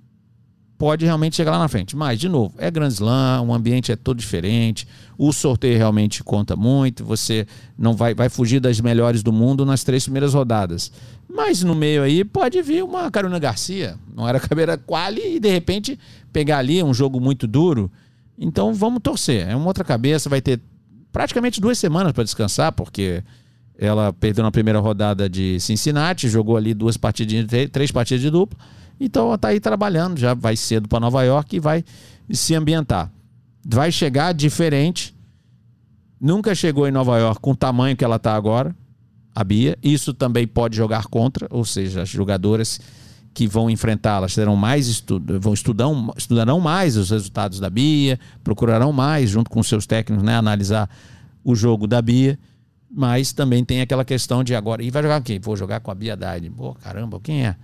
pode 0.79 1.05
realmente 1.05 1.35
chegar 1.35 1.51
lá 1.51 1.59
na 1.59 1.69
frente. 1.69 1.97
Mas, 1.97 2.21
de 2.21 2.29
novo, 2.29 2.55
é 2.57 2.71
Grand 2.71 2.89
Slam, 2.89 3.43
o 3.43 3.53
ambiente 3.53 3.91
é 3.91 3.97
todo 3.97 4.17
diferente, 4.17 4.87
o 5.19 5.33
sorteio 5.33 5.77
realmente 5.77 6.23
conta 6.23 6.55
muito, 6.55 7.05
você 7.05 7.47
não 7.77 7.95
vai, 7.95 8.15
vai 8.15 8.29
fugir 8.29 8.61
das 8.61 8.81
melhores 8.81 9.23
do 9.23 9.33
mundo 9.33 9.67
nas 9.67 9.83
três 9.83 10.05
primeiras 10.05 10.33
rodadas. 10.33 10.93
Mas 11.29 11.63
no 11.65 11.75
meio 11.75 12.03
aí 12.03 12.25
pode 12.25 12.63
vir 12.63 12.85
uma 12.85 13.11
Carolina 13.11 13.39
Garcia, 13.41 13.97
não 14.15 14.27
era 14.27 14.39
cabeira 14.41 14.79
quali 14.79 15.37
e 15.37 15.41
de 15.41 15.51
repente 15.51 15.99
pegar 16.33 16.59
ali 16.59 16.83
um 16.83 16.95
jogo 16.95 17.21
muito 17.21 17.47
duro. 17.47 17.91
Então 18.39 18.73
vamos 18.73 19.01
torcer. 19.03 19.49
É 19.49 19.57
uma 19.57 19.67
outra 19.67 19.83
cabeça, 19.83 20.31
vai 20.31 20.41
ter 20.41 20.61
praticamente 21.11 21.61
duas 21.61 21.77
semanas 21.77 22.13
para 22.13 22.23
descansar, 22.23 22.71
porque 22.71 23.25
ela 23.77 24.13
perdeu 24.13 24.45
na 24.45 24.51
primeira 24.51 24.79
rodada 24.79 25.29
de 25.29 25.59
Cincinnati, 25.59 26.29
jogou 26.29 26.57
ali 26.57 26.73
duas 26.73 26.97
partidinhas, 26.97 27.47
três 27.73 27.91
partidas 27.91 28.23
de 28.23 28.31
dupla. 28.31 28.59
Então 29.01 29.33
está 29.35 29.49
aí 29.49 29.61
trabalhando, 29.61 30.19
já 30.19 30.35
vai 30.35 30.57
cedo 30.57 30.89
para 30.89 31.01
Nova 31.01 31.23
York 31.23 31.57
e 31.57 31.61
vai 31.61 31.85
se 32.31 32.55
ambientar. 32.55 33.13
Vai 33.67 33.93
chegar 33.93 34.33
diferente. 34.33 35.15
Nunca 36.21 36.55
chegou 36.55 36.89
em 36.89 36.91
Nova 36.91 37.19
York 37.19 37.41
com 37.41 37.53
o 37.53 37.57
tamanho 37.57 37.97
que 37.97 38.05
ela 38.05 38.17
está 38.17 38.35
agora 38.35 38.75
a 39.39 39.45
Bia. 39.45 39.79
Isso 39.81 40.13
também 40.13 40.49
pode 40.49 40.77
jogar 40.77 41.05
contra, 41.05 41.47
ou 41.51 41.65
seja, 41.65 42.03
as 42.03 42.09
jogadoras 42.09 42.81
que 43.33 43.47
vão 43.47 43.71
enfrentá-las 43.71 44.35
terão 44.35 44.57
mais 44.57 44.89
estu 44.89 45.23
vão 45.41 45.55
estudar, 45.55 45.87
estudarão 46.17 46.59
mais 46.59 46.97
os 46.97 47.11
resultados 47.11 47.61
da 47.61 47.71
Bia, 47.71 48.19
procurarão 48.43 48.93
mais, 48.93 49.31
junto 49.31 49.49
com 49.49 49.63
seus 49.63 49.87
técnicos, 49.87 50.25
né, 50.25 50.35
analisar 50.35 50.91
o 51.45 51.55
jogo 51.55 51.87
da 51.87 52.03
Bia. 52.03 52.37
Mas 52.91 53.33
também 53.33 53.65
tem 53.65 53.81
aquela 53.81 54.05
questão 54.05 54.43
de 54.43 54.57
agora. 54.57 54.83
E 54.83 54.91
vai 54.91 55.03
jogar 55.03 55.21
com 55.21 55.25
quem? 55.25 55.39
Vou 55.39 55.57
jogar 55.57 55.79
com 55.79 55.91
a 55.91 55.95
Bia 55.95 56.17
Dade. 56.17 56.51
Pô, 56.51 56.75
caramba, 56.75 57.21
quem 57.21 57.47
é? 57.47 57.55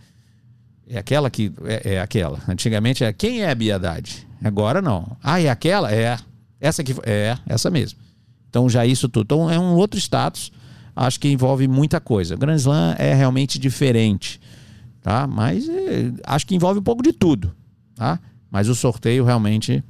É 0.88 0.99
aquela 0.99 1.31
que. 1.31 1.53
É, 1.64 1.94
é, 1.94 2.01
aquela. 2.01 2.40
Antigamente 2.49 3.05
é 3.05 3.12
quem 3.12 3.42
é 3.42 3.51
a 3.51 3.55
Bia 3.55 3.79
Dade? 3.79 4.27
Agora 4.42 4.83
não. 4.83 5.16
Ah, 5.23 5.40
é 5.40 5.49
aquela? 5.49 5.92
É. 5.92 6.18
Essa 6.61 6.85
que. 6.85 6.94
É, 7.05 7.37
essa 7.47 7.70
mesmo. 7.70 7.99
Então 8.49 8.68
já 8.68 8.85
isso 8.87 9.09
tudo. 9.09 9.25
Então 9.25 9.51
é 9.51 9.59
um 9.59 9.75
outro 9.75 9.99
status 9.99 10.53
acho 10.94 11.18
que 11.18 11.29
envolve 11.29 11.66
muita 11.66 12.01
coisa. 12.01 12.35
O 12.35 12.38
Grand 12.38 12.57
Slam 12.57 12.94
é 12.99 13.14
realmente 13.14 13.59
diferente, 13.59 14.40
tá? 15.03 15.27
Mas 15.27 15.68
é, 15.68 16.12
acho 16.25 16.47
que 16.47 16.55
envolve 16.55 16.81
um 16.81 16.83
pouco 16.83 17.03
de 17.03 17.12
tudo, 17.12 17.55
tá? 17.94 18.20
Mas 18.51 18.68
o 18.68 18.75
sorteio 18.75 19.25
realmente 19.25 19.83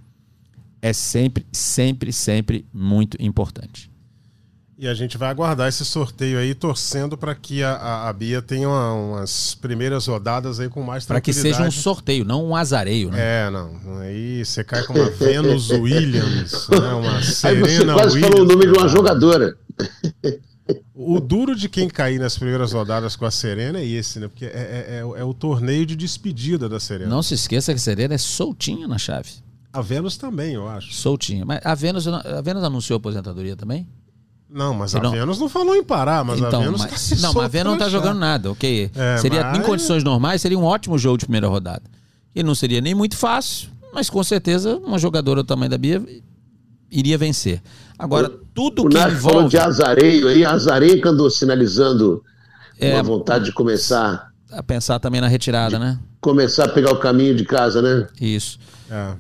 é 0.81 0.93
sempre, 0.93 1.47
sempre, 1.53 2.13
sempre 2.13 2.67
muito 2.73 3.17
importante. 3.21 3.91
E 4.85 4.87
a 4.87 4.93
gente 4.93 5.17
vai 5.17 5.31
aguardar 5.31 5.67
esse 5.67 5.83
sorteio 5.83 6.39
aí, 6.39 6.55
torcendo 6.55 7.17
para 7.17 7.35
que 7.35 7.63
a, 7.63 7.73
a, 7.73 8.09
a, 8.11 8.13
Bia 8.13 8.43
tenha 8.43 8.69
uma, 8.69 8.93
umas 8.93 9.55
primeiras 9.55 10.07
rodadas 10.07 10.61
aí 10.61 10.69
com 10.69 10.83
mais 10.83 11.07
Para 11.07 11.23
que 11.23 11.33
seja 11.33 11.63
um 11.63 11.71
sorteio, 11.71 12.23
não 12.23 12.45
um 12.45 12.55
azareio, 12.55 13.11
né? 13.11 13.47
É, 13.47 13.51
não. 13.51 13.81
Aí 14.01 14.45
você 14.45 14.63
cai 14.63 14.83
com 14.83 14.93
uma 14.93 15.09
Venus 15.09 15.71
Williams, 15.71 16.69
né? 16.69 16.93
uma 16.93 17.23
Serena 17.23 17.67
aí 17.67 17.77
você 17.79 17.85
quase 17.87 18.15
Williams, 18.17 18.37
falou 18.37 18.45
o 18.45 18.47
nome 18.47 18.67
de 18.71 18.79
uma 18.79 18.87
jogadora. 18.87 19.57
O 20.95 21.19
duro 21.19 21.57
de 21.57 21.67
quem 21.67 21.89
cair 21.89 22.21
nas 22.21 22.37
primeiras 22.37 22.75
rodadas 22.75 23.17
com 23.17 23.25
a 23.25 23.31
Serena 23.31 23.79
é 23.79 23.87
esse, 23.87 24.21
né? 24.21 24.29
Porque 24.29 24.45
é, 24.45 24.49
é, 24.49 24.87
é, 24.99 24.99
é, 24.99 25.25
o 25.25 25.33
torneio 25.33 25.87
de 25.87 25.97
despedida 25.97 26.69
da 26.69 26.79
Serena. 26.79 27.09
Não 27.09 27.23
se 27.23 27.33
esqueça 27.33 27.73
que 27.73 27.79
a 27.79 27.83
Serena 27.83 28.17
é 28.17 28.19
soltinha 28.19 28.87
na 28.87 28.99
chave. 28.99 29.31
A 29.73 29.81
Vênus 29.81 30.19
também, 30.19 30.53
eu 30.53 30.69
acho. 30.69 30.93
Soltinha. 30.93 31.47
Mas 31.47 31.65
a 31.65 31.75
Vênus, 31.75 32.07
a 32.07 32.43
Vênus 32.43 32.63
anunciou 32.63 32.99
aposentadoria 32.99 33.57
também? 33.57 33.89
Não, 34.49 34.75
mas 34.75 34.95
a 34.95 35.01
não... 35.01 35.11
Vênus 35.11 35.39
não 35.39 35.49
falou 35.49 35.75
em 35.75 35.83
parar, 35.83 36.25
mas 36.25 36.39
então, 36.39 36.61
a 36.61 36.65
Vênus 36.65 36.81
mas, 36.81 37.11
tá 37.11 37.17
Não, 37.17 37.33
mas 37.35 37.45
a 37.45 37.49
Vênus 37.49 37.73
não 37.73 37.79
tá 37.79 37.89
jogando 37.89 38.19
nada, 38.19 38.51
ok. 38.51 38.91
É, 38.95 39.17
seria, 39.19 39.45
mas... 39.45 39.59
Em 39.59 39.63
condições 39.63 40.05
normais, 40.05 40.41
seria 40.41 40.59
um 40.59 40.65
ótimo 40.65 40.97
jogo 40.99 41.19
de 41.19 41.25
primeira 41.25 41.49
rodada. 41.49 41.83
E 42.35 42.43
não 42.43 42.55
seria 42.55 42.81
nem 42.81 42.95
muito 42.95 43.17
fácil, 43.17 43.69
mas 43.93 44.09
com 44.09 44.23
certeza 44.23 44.77
uma 44.77 44.99
jogadora 44.99 45.43
do 45.43 45.47
tamanho 45.47 45.71
da 45.71 45.79
Bia 45.79 46.03
iria 46.91 47.19
vencer. 47.19 47.61
Agora, 47.99 48.31
tudo 48.55 48.85
o 48.85 48.89
que 48.89 48.97
Nath 48.97 49.13
envolve... 49.13 49.35
falou 49.35 49.49
de 49.49 49.59
Azareio 49.59 50.29
aí, 50.29 50.45
Azareio 50.45 51.01
que 51.01 51.09
andou 51.09 51.31
sinalizando 51.31 52.23
é, 52.79 52.95
uma 52.95 53.03
vontade 53.03 53.47
de 53.47 53.53
começar... 53.53 54.33
A 54.53 54.63
pensar 54.63 55.01
também 55.01 55.21
na 55.21 55.27
retirada, 55.27 55.79
né? 55.79 55.99
Começar 56.21 56.67
a 56.67 56.69
pegar 56.69 56.93
o 56.93 56.99
caminho 56.99 57.35
de 57.35 57.45
casa, 57.45 57.83
né? 57.83 58.07
Isso. 58.21 58.59
É. 58.89 59.15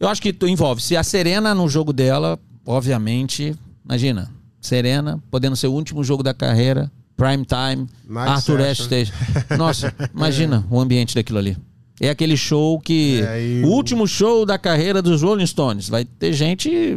Eu 0.00 0.08
acho 0.08 0.20
que 0.20 0.34
envolve. 0.46 0.82
Se 0.82 0.96
a 0.96 1.02
Serena 1.04 1.54
no 1.54 1.68
jogo 1.68 1.92
dela, 1.92 2.38
obviamente, 2.66 3.54
imagina, 3.84 4.30
Serena 4.60 5.22
podendo 5.30 5.56
ser 5.56 5.66
o 5.68 5.72
último 5.72 6.04
jogo 6.04 6.22
da 6.22 6.34
carreira, 6.34 6.90
prime 7.16 7.44
time, 7.44 7.86
nice 8.08 8.28
Arthur 8.28 8.60
Ashe. 8.62 9.12
Nossa, 9.56 9.94
imagina 10.14 10.66
o 10.70 10.80
ambiente 10.80 11.14
daquilo 11.14 11.38
ali. 11.38 11.56
É 12.00 12.08
aquele 12.08 12.36
show 12.36 12.80
que. 12.80 13.20
É. 13.22 13.62
O 13.62 13.68
último 13.68 14.08
show 14.08 14.46
da 14.46 14.58
carreira 14.58 15.02
dos 15.02 15.20
Rolling 15.20 15.46
Stones. 15.46 15.88
Vai 15.88 16.04
ter 16.04 16.32
gente 16.32 16.96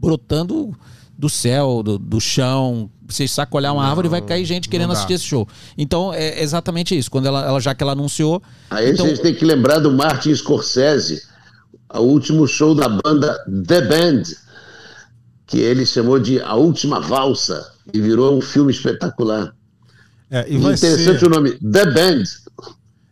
brotando 0.00 0.72
do 1.18 1.28
céu, 1.28 1.82
do, 1.82 1.98
do 1.98 2.20
chão. 2.20 2.88
Você 3.08 3.26
sacolhar 3.26 3.72
uma 3.72 3.82
não, 3.82 3.88
árvore 3.88 4.08
vai 4.08 4.20
cair 4.20 4.44
gente 4.44 4.68
querendo 4.68 4.92
assistir 4.92 5.14
esse 5.14 5.24
show. 5.24 5.48
Então 5.76 6.12
é 6.14 6.42
exatamente 6.42 6.96
isso. 6.96 7.10
Quando 7.10 7.26
ela, 7.26 7.44
ela 7.44 7.60
já 7.60 7.74
que 7.74 7.82
ela 7.82 7.92
anunciou. 7.92 8.40
Aí 8.70 8.90
então... 8.90 9.06
a 9.06 9.08
gente 9.08 9.22
tem 9.22 9.34
que 9.34 9.44
lembrar 9.44 9.78
do 9.78 9.90
Martin 9.90 10.34
Scorsese, 10.34 11.22
o 11.92 12.00
último 12.00 12.46
show 12.46 12.74
da 12.74 12.88
banda 12.88 13.36
The 13.66 13.80
Band, 13.82 14.22
que 15.46 15.58
ele 15.58 15.86
chamou 15.86 16.18
de 16.18 16.40
A 16.40 16.54
Última 16.54 17.00
Valsa, 17.00 17.72
e 17.92 18.00
virou 18.00 18.36
um 18.36 18.40
filme 18.40 18.72
espetacular. 18.72 19.54
É, 20.30 20.44
e 20.48 20.56
Interessante 20.56 21.20
ser... 21.20 21.26
o 21.26 21.30
nome, 21.30 21.52
The 21.52 21.86
Band. 21.92 22.24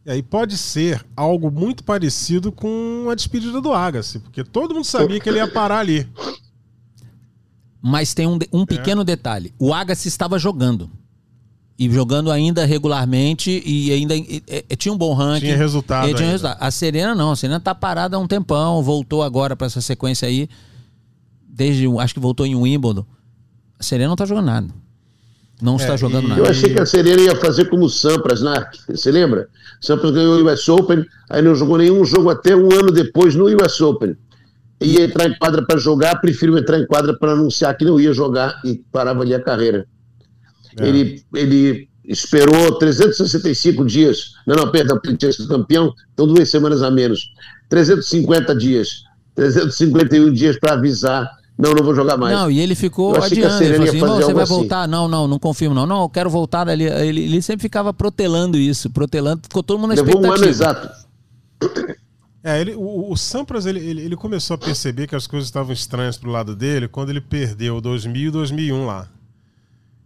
É, 0.07 0.17
e 0.17 0.23
pode 0.23 0.59
ser 0.59 1.05
algo 1.17 1.51
muito 1.51 1.83
parecido 1.83 2.53
com 2.53 3.07
a 3.11 3.15
despedida 3.15 3.61
do 3.61 3.73
Agassi, 3.73 4.19
porque 4.19 4.45
todo 4.45 4.75
mundo 4.75 4.85
sabia 4.85 5.19
que 5.19 5.29
ele 5.29 5.39
ia 5.39 5.49
parar 5.49 5.79
ali. 5.79 6.07
Mas 7.81 8.13
tem 8.13 8.27
um, 8.27 8.39
um 8.53 8.67
pequeno 8.67 9.03
é. 9.03 9.05
detalhe: 9.05 9.55
o 9.59 9.73
Agassi 9.73 10.09
estava 10.09 10.39
jogando. 10.39 10.91
E 11.77 11.91
jogando 11.91 12.31
ainda 12.31 12.65
regularmente 12.65 13.61
e 13.67 13.91
ainda 13.91 14.15
e, 14.15 14.41
e, 14.47 14.77
tinha 14.77 14.95
um 14.95 14.97
bom 14.97 15.13
ranking. 15.13 15.47
Tinha 15.47 15.57
resultado. 15.57 16.15
Tinha 16.15 16.31
resultado. 16.31 16.57
A 16.61 16.71
Serena 16.71 17.17
não, 17.17 17.33
a 17.33 17.37
Serena 17.37 17.59
tá 17.59 17.75
parada 17.75 18.17
há 18.17 18.21
um 18.21 18.29
tempão, 18.29 18.81
voltou 18.81 19.25
agora 19.25 19.57
para 19.57 19.67
essa 19.67 19.81
sequência 19.81 20.29
aí. 20.29 20.49
Desde, 21.57 21.87
acho 22.01 22.15
que 22.15 22.19
voltou 22.21 22.45
em 22.45 22.57
Wimbledon. 22.57 23.07
A 23.79 23.83
Serena 23.83 24.09
não 24.09 24.17
tá 24.17 24.27
jogando 24.27 24.47
nada. 24.47 24.69
Não 25.63 25.77
está 25.77 25.95
É, 25.95 25.97
jogando 25.97 26.25
e- 26.25 26.29
nada. 26.31 26.41
Eu 26.41 26.47
achei 26.47 26.75
que 26.75 26.81
a 26.81 26.85
Serena 26.87 27.21
ia 27.23 27.37
fazer 27.37 27.67
como 27.67 27.85
o 27.85 27.89
Sampras, 27.89 28.43
né? 28.43 28.67
Você 28.89 29.13
lembra? 29.13 29.49
Sampras 29.81 30.11
ganhou 30.11 30.41
o 30.41 30.53
US 30.53 30.69
Open, 30.69 31.05
aí 31.31 31.41
não 31.43 31.55
jogou 31.55 31.79
nenhum 31.79 32.05
jogo 32.05 32.29
até 32.29 32.57
um 32.57 32.73
ano 32.73 32.91
depois 32.91 33.37
no 33.37 33.45
US 33.47 33.81
Open. 33.81 34.17
Ia 34.81 35.05
entrar 35.05 35.29
em 35.29 35.39
quadra 35.39 35.65
para 35.65 35.79
jogar, 35.79 36.17
prefiro 36.21 36.59
entrar 36.59 36.81
em 36.81 36.87
quadra 36.87 37.17
para 37.17 37.33
anunciar 37.33 37.77
que 37.77 37.85
não 37.85 38.01
ia 38.01 38.13
jogar 38.13 38.61
e 38.65 38.83
parava 38.91 39.23
ali 39.23 39.33
a 39.33 39.41
carreira. 39.41 39.87
É. 40.77 40.89
Ele, 40.89 41.23
ele 41.33 41.89
esperou 42.05 42.77
365 42.81 43.85
dias. 43.87 44.33
Não, 44.45 44.57
não, 44.57 44.73
perdão, 44.73 44.99
ele 45.05 45.17
tinha 45.17 45.33
sido 45.33 45.47
campeão, 45.49 45.95
então 46.13 46.27
duas 46.27 46.51
semanas 46.51 46.83
a 46.83 46.91
menos. 46.91 47.31
350 47.69 48.55
dias. 48.57 49.05
351 49.37 50.33
dias 50.33 50.59
para 50.59 50.73
avisar. 50.75 51.31
Não, 51.57 51.73
não 51.73 51.85
vou 51.85 51.95
jogar 51.95 52.17
mais. 52.17 52.35
Não, 52.37 52.51
e 52.51 52.59
ele 52.59 52.75
ficou 52.75 53.15
adiando. 53.17 53.63
Ele 53.63 53.75
falou 53.75 53.89
assim: 53.89 53.97
"Irmão, 53.97 54.17
você 54.17 54.35
vai 54.35 54.43
assim." 54.43 54.55
voltar? 54.55 54.89
Não, 54.89 55.07
não, 55.07 55.29
não 55.29 55.39
confirmo, 55.39 55.75
não. 55.75 55.87
Não, 55.87 56.03
eu 56.03 56.09
quero 56.09 56.29
voltar 56.29 56.65
dali. 56.65 56.85
Ele, 56.85 57.23
ele 57.23 57.43
sempre 57.43 57.63
ficava 57.63 57.95
protelando 57.95 58.59
isso, 58.59 58.91
protelando, 58.91 59.43
ficou 59.45 59.63
todo 59.63 59.79
mundo 59.79 59.95
na 59.95 60.03
Levou 60.03 60.21
um 60.21 60.33
ano 60.33 60.45
expectativa. 60.45 60.93
É, 62.43 62.61
exato. 62.61 62.71
ele, 62.71 62.75
o, 62.75 63.13
o 63.13 63.17
Sampras 63.17 63.67
ele, 63.67 63.79
ele, 63.79 64.03
ele 64.03 64.17
começou 64.17 64.57
a 64.57 64.59
perceber 64.59 65.07
que 65.07 65.15
as 65.15 65.29
coisas 65.29 65.49
estavam 65.49 65.73
estranhas 65.73 66.19
pro 66.19 66.31
lado 66.31 66.57
dele 66.57 66.89
quando 66.89 67.11
ele 67.11 67.21
perdeu 67.21 67.81
2000 67.81 68.29
e 68.29 68.31
2001 68.33 68.85
lá. 68.85 69.09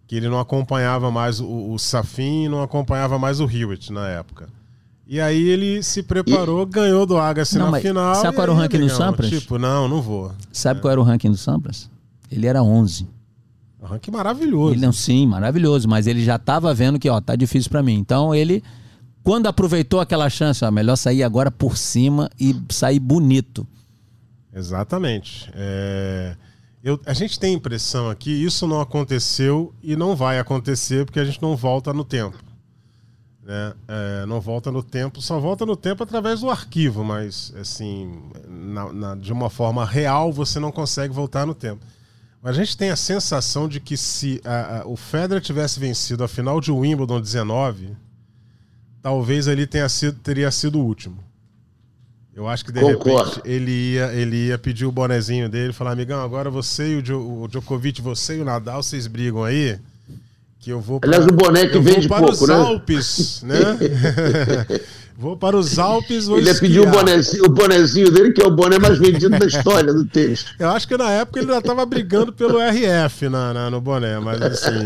Que 0.07 0.17
ele 0.17 0.29
não 0.29 0.39
acompanhava 0.39 1.11
mais 1.11 1.41
o, 1.41 1.73
o 1.73 1.79
Safin 1.79 2.45
e 2.45 2.49
não 2.49 2.63
acompanhava 2.63 3.19
mais 3.19 3.41
o 3.41 3.49
Hewitt 3.51 3.91
na 3.91 4.07
época. 4.09 4.49
E 5.11 5.19
aí 5.23 5.41
ele 5.49 5.83
se 5.83 6.03
preparou, 6.03 6.67
ganhou 6.67 7.07
do 7.07 7.17
Agassi 7.17 7.57
Não, 7.59 7.71
na 7.71 7.81
final. 7.81 8.15
sabe 8.17 8.29
e 8.29 8.33
qual 8.35 8.43
era 8.43 8.53
o 8.53 8.55
aí, 8.57 8.61
ranking 8.61 8.79
do 8.81 8.91
Sampras? 8.91 9.31
Tipo, 9.31 9.59
não, 9.59 9.89
não 9.89 10.03
vou. 10.03 10.33
Sabe 10.53 10.83
qual 10.83 10.93
era 10.93 11.01
o 11.01 11.03
ranking 11.05 11.31
do 11.31 11.37
Sampras? 11.39 11.89
Ele 12.31 12.47
era 12.47 12.63
11. 12.63 13.09
Um 13.81 13.87
ranking 13.87 14.11
maravilhoso. 14.11 14.75
Ele 14.75 14.85
não, 14.85 14.93
sim, 14.93 15.27
maravilhoso, 15.27 15.89
mas 15.89 16.07
ele 16.07 16.23
já 16.23 16.37
estava 16.37 16.75
vendo 16.75 16.99
que, 16.99 17.09
ó, 17.09 17.21
tá 17.23 17.35
difícil 17.35 17.71
para 17.71 17.83
mim. 17.83 17.95
Então 17.95 18.35
ele, 18.35 18.63
quando 19.23 19.47
aproveitou 19.47 19.99
aquela 19.99 20.29
chance, 20.29 20.63
ó, 20.63 20.71
melhor 20.71 20.97
sair 20.97 21.23
agora 21.23 21.51
por 21.51 21.79
cima 21.79 22.29
e 22.39 22.55
sair 22.69 23.01
bonito. 23.01 23.67
Exatamente. 24.55 25.49
É, 25.55 26.35
eu- 26.83 27.01
a 27.07 27.15
gente 27.15 27.39
tem 27.39 27.53
a 27.55 27.57
impressão 27.57 28.11
aqui, 28.11 28.31
isso 28.31 28.67
não 28.67 28.81
aconteceu 28.81 29.73
e 29.83 29.97
não 29.97 30.15
vai 30.17 30.39
acontecer 30.39 31.05
porque 31.05 31.21
a 31.21 31.25
gente 31.25 31.41
não 31.41 31.57
volta 31.57 31.93
no 31.95 32.05
tempo. 32.05 32.37
Né? 33.49 33.73
É, 33.89 34.27
não 34.27 34.41
volta 34.43 34.71
no 34.71 34.83
tempo, 34.83 35.23
só 35.23 35.41
volta 35.41 35.65
no 35.65 35.75
tempo 35.75 36.03
através 36.03 36.41
do 36.41 36.51
arquivo, 36.51 37.03
mas 37.03 37.51
assim, 37.59 38.21
na- 38.47 38.93
na- 38.93 39.15
de 39.15 39.33
uma 39.33 39.49
forma 39.49 39.87
real 39.87 40.31
você 40.31 40.61
não 40.61 40.71
consegue 40.71 41.15
voltar 41.15 41.47
no 41.47 41.55
tempo. 41.55 41.83
Mas 42.43 42.57
a 42.57 42.61
gente 42.63 42.77
tem 42.77 42.91
a 42.91 42.97
sensação 42.97 43.67
de 43.67 43.81
que 43.81 43.97
se 43.97 44.39
a- 44.45 44.81
a- 44.83 44.87
o 44.87 44.97
Federer 44.97 45.43
tivesse 45.43 45.81
vencido 45.81 46.23
a 46.23 46.29
final 46.29 46.61
de 46.61 46.71
Wimbledon 46.71 47.21
19, 47.23 47.97
talvez 49.03 49.47
ele 49.49 49.67
tenha 49.67 49.89
sido, 49.89 50.19
teria 50.19 50.51
sido 50.51 50.79
o 50.79 50.85
último. 50.85 51.17
Eu 52.35 52.47
acho 52.47 52.65
que 52.65 52.71
de 52.71 52.81
Concordo. 52.81 53.31
repente 53.31 53.49
ele 53.51 53.95
ia, 53.95 54.13
ele 54.13 54.37
ia 54.49 54.59
pedir 54.59 54.85
o 54.87 54.93
bonezinho 54.93 55.49
dele 55.49 55.71
e 55.71 55.73
falar: 55.73 55.91
amigão, 55.93 56.21
agora 56.23 56.49
você 56.51 56.93
e 56.93 56.97
o, 56.97 57.03
Djo- 57.03 57.43
o 57.43 57.49
Djokovic, 57.49 58.01
você 58.01 58.37
e 58.37 58.41
o 58.41 58.45
Nadal, 58.45 58.83
vocês 58.83 59.07
brigam 59.09 59.43
aí. 59.43 59.77
Que 60.61 60.71
eu 60.71 60.81
vou 60.81 60.99
Aliás, 61.03 61.25
o 61.25 61.33
boné 61.33 61.67
que 61.69 61.79
vende 61.79 62.09
vou 62.09 62.17
para 62.19 62.27
pouco, 62.27 62.43
os 62.45 62.49
né? 62.49 62.55
Alpes, 62.55 63.43
né? 63.45 63.57
vou 65.17 65.37
para 65.37 65.57
os 65.57 65.79
Alpes. 65.79 66.27
Vou 66.27 66.39
Ele 66.39 66.49
ia 66.49 66.55
pedir 66.59 66.81
o 66.81 66.87
bonezinho, 66.91 67.45
o 67.45 67.49
bonezinho 67.49 68.11
dele, 68.11 68.33
que 68.33 68.43
é 68.43 68.47
o 68.47 68.51
boné 68.51 68.77
mais 68.79 68.99
vendido 68.99 69.39
da 69.39 69.47
história 69.47 69.93
do 69.93 70.05
tênis. 70.05 70.47
Eu 70.59 70.71
acho 70.71 70.87
que 70.89 70.97
na 70.97 71.11
época 71.13 71.39
ele 71.39 71.49
já 71.53 71.59
estava 71.59 71.87
brigando 71.87 72.33
pelo 72.33 72.59
RF 72.61 73.29
na, 73.29 73.55
na- 73.55 73.71
no 73.71 73.81
boné, 73.81 74.19
mas 74.19 74.43
assim, 74.43 74.83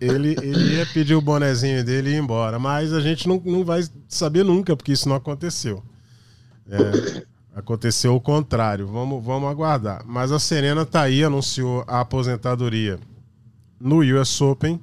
ele, 0.00 0.36
ele 0.40 0.76
ia 0.76 0.86
pedir 0.86 1.16
o 1.16 1.20
bonezinho 1.20 1.84
dele 1.84 2.10
e 2.10 2.12
ir 2.14 2.18
embora. 2.18 2.58
Mas 2.60 2.92
a 2.92 3.00
gente 3.00 3.28
não, 3.28 3.42
não 3.44 3.64
vai 3.64 3.82
saber 4.08 4.44
nunca, 4.44 4.76
porque 4.76 4.92
isso 4.92 5.08
não 5.08 5.16
aconteceu. 5.16 5.82
É, 6.70 7.22
aconteceu 7.56 8.14
o 8.14 8.20
contrário. 8.20 8.86
Vamos, 8.86 9.24
vamos 9.24 9.50
aguardar. 9.50 10.02
Mas 10.06 10.30
a 10.30 10.38
Serena 10.38 10.86
tá 10.86 11.02
aí, 11.02 11.24
anunciou 11.24 11.82
a 11.88 11.98
aposentadoria 12.00 12.96
no 13.80 13.98
US 14.20 14.40
Open. 14.40 14.80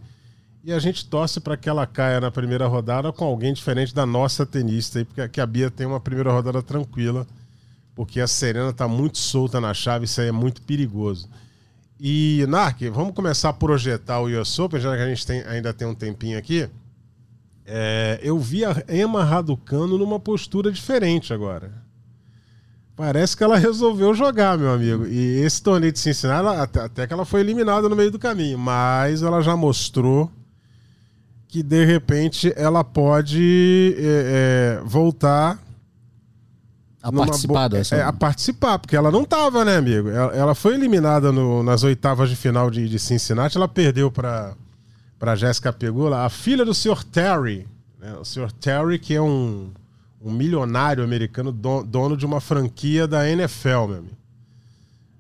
E 0.68 0.74
a 0.74 0.80
gente 0.80 1.06
torce 1.08 1.40
para 1.40 1.56
que 1.56 1.70
ela 1.70 1.88
caia 1.88 2.20
na 2.20 2.30
primeira 2.30 2.68
rodada 2.68 3.14
com 3.14 3.24
alguém 3.24 3.54
diferente 3.54 3.96
da 3.96 4.06
nossa 4.06 4.46
tenista 4.46 5.00
aí, 5.00 5.06
porque 5.06 5.40
a 5.40 5.46
Bia 5.46 5.72
tem 5.72 5.88
uma 5.88 5.98
primeira 5.98 6.30
rodada 6.30 6.62
tranquila 6.62 7.26
porque 7.96 8.20
a 8.20 8.28
Serena 8.28 8.74
tá 8.74 8.86
muito 8.86 9.18
solta 9.18 9.62
na 9.62 9.74
chave, 9.74 10.04
isso 10.04 10.20
aí 10.20 10.28
é 10.28 10.32
muito 10.34 10.62
perigoso. 10.62 11.30
E, 11.98 12.46
Nark, 12.50 12.82
vamos 12.90 13.14
começar 13.16 13.48
a 13.48 13.54
projetar 13.54 14.20
o 14.20 14.26
US 14.26 14.60
Open, 14.60 14.82
já 14.82 14.94
que 14.94 15.02
a 15.04 15.08
gente 15.08 15.26
tem- 15.26 15.42
ainda 15.44 15.74
tem 15.74 15.88
um 15.88 15.96
tempinho 15.96 16.38
aqui. 16.38 16.70
É, 17.66 18.20
eu 18.22 18.38
vi 18.38 18.66
a 18.66 18.76
Emma 18.90 19.24
Raducano 19.24 19.98
numa 19.98 20.20
postura 20.20 20.70
diferente 20.70 21.34
agora. 21.34 21.72
Parece 22.94 23.38
que 23.38 23.44
ela 23.46 23.58
resolveu 23.58 24.14
jogar, 24.14 24.58
meu 24.58 24.74
amigo. 24.74 25.08
E 25.08 25.40
esse 25.40 25.64
torneio 25.64 25.94
de 25.94 26.00
Cincinnati, 26.00 26.40
ela- 26.40 26.62
até, 26.62 26.82
até 26.82 27.08
que 27.08 27.14
ela 27.14 27.24
foi 27.24 27.40
eliminada 27.40 27.88
no 27.88 27.96
meio 27.96 28.12
do 28.12 28.20
caminho, 28.20 28.60
mas 28.60 29.24
ela 29.24 29.40
já 29.42 29.56
mostrou 29.56 30.30
que 31.48 31.64
de 31.64 31.86
repente 31.86 32.52
ela 32.56 32.84
pode 32.84 33.96
é, 33.98 34.80
é, 34.80 34.84
voltar 34.86 35.58
A 37.02 37.12
participar 37.12 37.70
bo- 37.70 37.76
dessa. 37.78 37.96
é, 37.96 38.02
a 38.04 38.12
participar, 38.12 38.80
porque 38.80 38.96
ela 38.96 39.10
não 39.12 39.24
tava, 39.24 39.64
né, 39.64 39.78
amigo? 39.78 40.10
Ela, 40.10 40.34
ela 40.36 40.56
foi 40.56 40.74
eliminada 40.74 41.32
no- 41.32 41.64
nas 41.64 41.84
oitavas 41.84 42.30
de 42.30 42.36
final 42.36 42.70
de, 42.70 42.88
de 42.90 43.00
Cincinnati, 43.00 43.58
ela 43.58 43.68
perdeu 43.68 44.12
para 44.12 44.54
para 45.20 45.36
Jéssica 45.36 45.74
Pegula, 45.74 46.26
a 46.26 46.30
filha 46.30 46.64
do 46.64 46.76
Sr. 46.76 47.04
Terry, 47.04 47.68
né? 48.00 48.14
o 48.22 48.24
Sr. 48.24 48.52
Terry 48.52 49.00
que 49.00 49.16
é 49.16 49.22
um, 49.22 49.72
um 50.22 50.32
milionário 50.32 51.04
americano, 51.04 51.52
don- 51.52 51.84
dono 51.84 52.16
de 52.16 52.24
uma 52.24 52.40
franquia 52.40 53.08
da 53.08 53.28
NFL, 53.28 53.70
meu 53.88 53.98
amigo. 53.98 54.18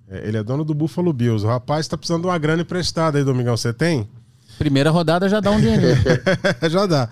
É, 0.07 0.27
ele 0.27 0.37
é 0.37 0.43
dono 0.43 0.63
do 0.63 0.75
Buffalo 0.75 1.11
Bills. 1.11 1.43
O 1.43 1.49
rapaz 1.49 1.87
tá 1.87 1.97
precisando 1.97 2.21
de 2.21 2.27
uma 2.27 2.37
grana 2.37 2.61
emprestada 2.61 3.17
aí, 3.17 3.23
Domingão. 3.23 3.57
Você 3.57 3.73
tem? 3.73 4.07
Primeira 4.57 4.89
rodada 4.89 5.29
já 5.29 5.39
dá 5.39 5.51
um 5.51 5.59
dinheiro. 5.59 5.85
Já 6.69 6.85
dá. 6.85 7.09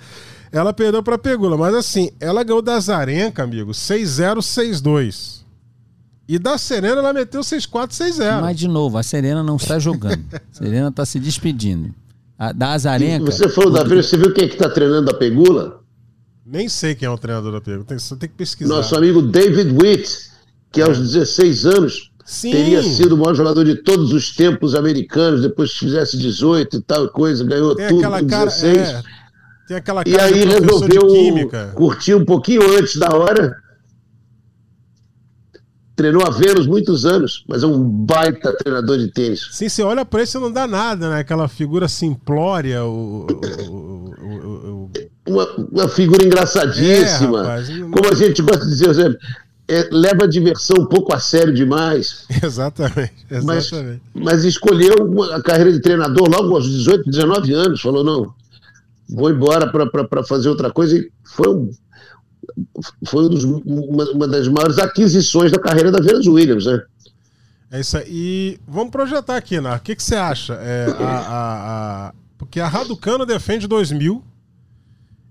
Ela 0.51 0.73
perdeu 0.73 1.03
pra 1.03 1.17
Pegula, 1.17 1.57
mas 1.57 1.75
assim, 1.75 2.09
ela 2.19 2.43
ganhou 2.43 2.61
da 2.61 2.79
Zarenka, 2.79 3.43
amigo, 3.43 3.71
6-0, 3.71 4.37
6-2. 4.37 5.43
E 6.27 6.39
da 6.39 6.57
Serena 6.57 6.99
ela 6.99 7.13
meteu 7.13 7.41
6-4, 7.41 7.89
6-0. 7.89 8.41
Mas, 8.41 8.57
de 8.57 8.67
novo, 8.67 8.97
a 8.97 9.03
Serena 9.03 9.43
não 9.43 9.57
está 9.57 9.77
jogando. 9.77 10.23
A 10.33 10.39
Serena 10.51 10.87
está 10.87 11.05
se 11.05 11.19
despedindo. 11.19 11.93
A, 12.37 12.51
da 12.51 12.71
Azarenka. 12.71 13.25
Você 13.31 13.47
falou 13.47 13.71
da 13.71 13.83
vez, 13.83 14.07
você 14.07 14.17
viu 14.17 14.33
quem 14.33 14.45
é 14.45 14.47
que 14.47 14.55
está 14.55 14.69
treinando 14.69 15.11
a 15.11 15.13
Pegula? 15.13 15.81
Nem 16.45 16.67
sei 16.67 16.95
quem 16.95 17.05
é 17.05 17.09
o 17.09 17.17
treinador 17.17 17.51
da 17.51 17.61
Pegula, 17.61 17.85
tem, 17.85 17.99
só 17.99 18.15
tem 18.15 18.27
que 18.27 18.35
pesquisar. 18.35 18.73
Nosso 18.73 18.95
amigo 18.95 19.21
David 19.21 19.71
Witt, 19.71 20.31
que 20.71 20.81
aos 20.81 20.97
16 20.99 21.65
anos 21.65 22.11
Sim. 22.25 22.49
teria 22.51 22.81
sido 22.81 23.13
o 23.13 23.17
maior 23.19 23.35
jogador 23.35 23.63
de 23.63 23.75
todos 23.75 24.11
os 24.11 24.35
tempos 24.35 24.73
americanos, 24.73 25.41
depois 25.43 25.71
que 25.73 25.79
fizesse 25.85 26.17
18 26.17 26.77
e 26.77 26.81
tal 26.81 27.07
coisa, 27.09 27.43
ganhou 27.45 27.75
tem 27.75 27.87
tudo 27.87 28.01
com 28.01 28.27
cara, 28.27 28.45
16. 28.49 28.77
é, 28.89 29.03
tem 29.67 29.77
aquela 29.77 30.01
E 30.05 30.11
cara 30.11 30.23
aí 30.25 30.31
professor 30.47 30.89
de 30.89 30.95
resolveu 30.97 31.71
curtir 31.75 32.13
um 32.15 32.25
pouquinho 32.25 32.61
antes 32.79 32.97
da 32.97 33.09
hora. 33.15 33.55
Treinou 35.95 36.25
a 36.25 36.29
Vênus 36.29 36.67
muitos 36.67 37.05
anos, 37.05 37.45
mas 37.47 37.63
é 37.63 37.67
um 37.67 37.81
baita 37.81 38.51
treinador 38.57 38.97
de 38.97 39.07
tênis. 39.07 39.47
Sim, 39.51 39.69
você 39.69 39.81
olha 39.81 40.03
pra 40.03 40.19
ele 40.19 40.27
você 40.27 40.37
não 40.37 40.51
dá 40.51 40.67
nada, 40.67 41.09
né? 41.09 41.19
Aquela 41.19 41.47
figura 41.47 41.87
simplória, 41.87 42.83
o, 42.83 43.27
o, 43.29 43.69
o- 43.69 44.89
o- 44.91 44.91
Uma, 45.25 45.45
uma 45.71 45.87
figura 45.87 46.25
engraçadíssima. 46.25 47.39
É, 47.39 47.41
rapaz, 47.43 47.69
não- 47.69 47.91
Como 47.91 48.09
a 48.11 48.13
gente 48.13 48.41
gosta 48.41 48.65
de 48.65 48.71
dizer, 48.71 49.17
é, 49.67 49.89
leva 49.91 50.25
a 50.25 50.27
diversão 50.27 50.77
um 50.81 50.85
pouco 50.85 51.13
a 51.13 51.19
sério 51.19 51.53
demais. 51.53 52.25
Exatamente, 52.43 53.13
Mas, 53.43 53.65
exatamente. 53.67 54.01
mas 54.13 54.43
escolheu 54.43 54.95
uma- 55.05 55.35
a 55.35 55.41
carreira 55.41 55.71
de 55.71 55.79
treinador 55.81 56.29
logo 56.29 56.55
aos 56.55 56.65
18, 56.69 57.09
19 57.09 57.53
anos. 57.53 57.81
Falou, 57.81 58.03
não, 58.03 58.33
vou 59.09 59.29
embora 59.31 59.65
para 59.71 60.23
fazer 60.23 60.49
outra 60.49 60.71
coisa. 60.71 60.97
E 60.97 61.09
foi, 61.23 61.49
um, 61.49 61.71
foi 63.07 63.25
um 63.25 63.29
dos- 63.29 63.43
uma, 63.43 64.03
uma 64.11 64.27
das 64.27 64.47
maiores 64.47 64.77
aquisições 64.77 65.51
da 65.51 65.59
carreira 65.59 65.91
da 65.91 65.99
Venus 65.99 66.27
Williams, 66.27 66.65
né? 66.65 66.81
É 67.71 67.79
isso 67.79 67.97
aí. 67.97 68.05
E 68.07 68.59
vamos 68.67 68.91
projetar 68.91 69.35
aqui, 69.35 69.59
Nar. 69.59 69.77
O 69.79 69.81
que, 69.81 69.95
que 69.95 70.03
você 70.03 70.15
acha? 70.15 70.53
É, 70.61 70.85
a, 70.99 71.03
a- 71.03 72.07
a- 72.09 72.13
Porque 72.37 72.59
a 72.59 72.67
Raducano 72.67 73.25
defende 73.25 73.67
2.000 73.67 74.21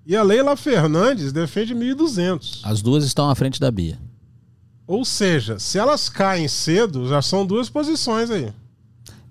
e 0.04 0.16
a 0.16 0.22
Leila 0.22 0.56
Fernandes 0.56 1.32
defende 1.32 1.72
1.200. 1.74 2.60
As 2.64 2.82
duas 2.82 3.04
estão 3.04 3.30
à 3.30 3.34
frente 3.36 3.60
da 3.60 3.70
Bia. 3.70 3.96
Ou 4.86 5.04
seja, 5.04 5.58
se 5.58 5.78
elas 5.78 6.08
caem 6.08 6.46
cedo, 6.46 7.08
já 7.08 7.22
são 7.22 7.46
duas 7.46 7.70
posições 7.70 8.30
aí. 8.30 8.52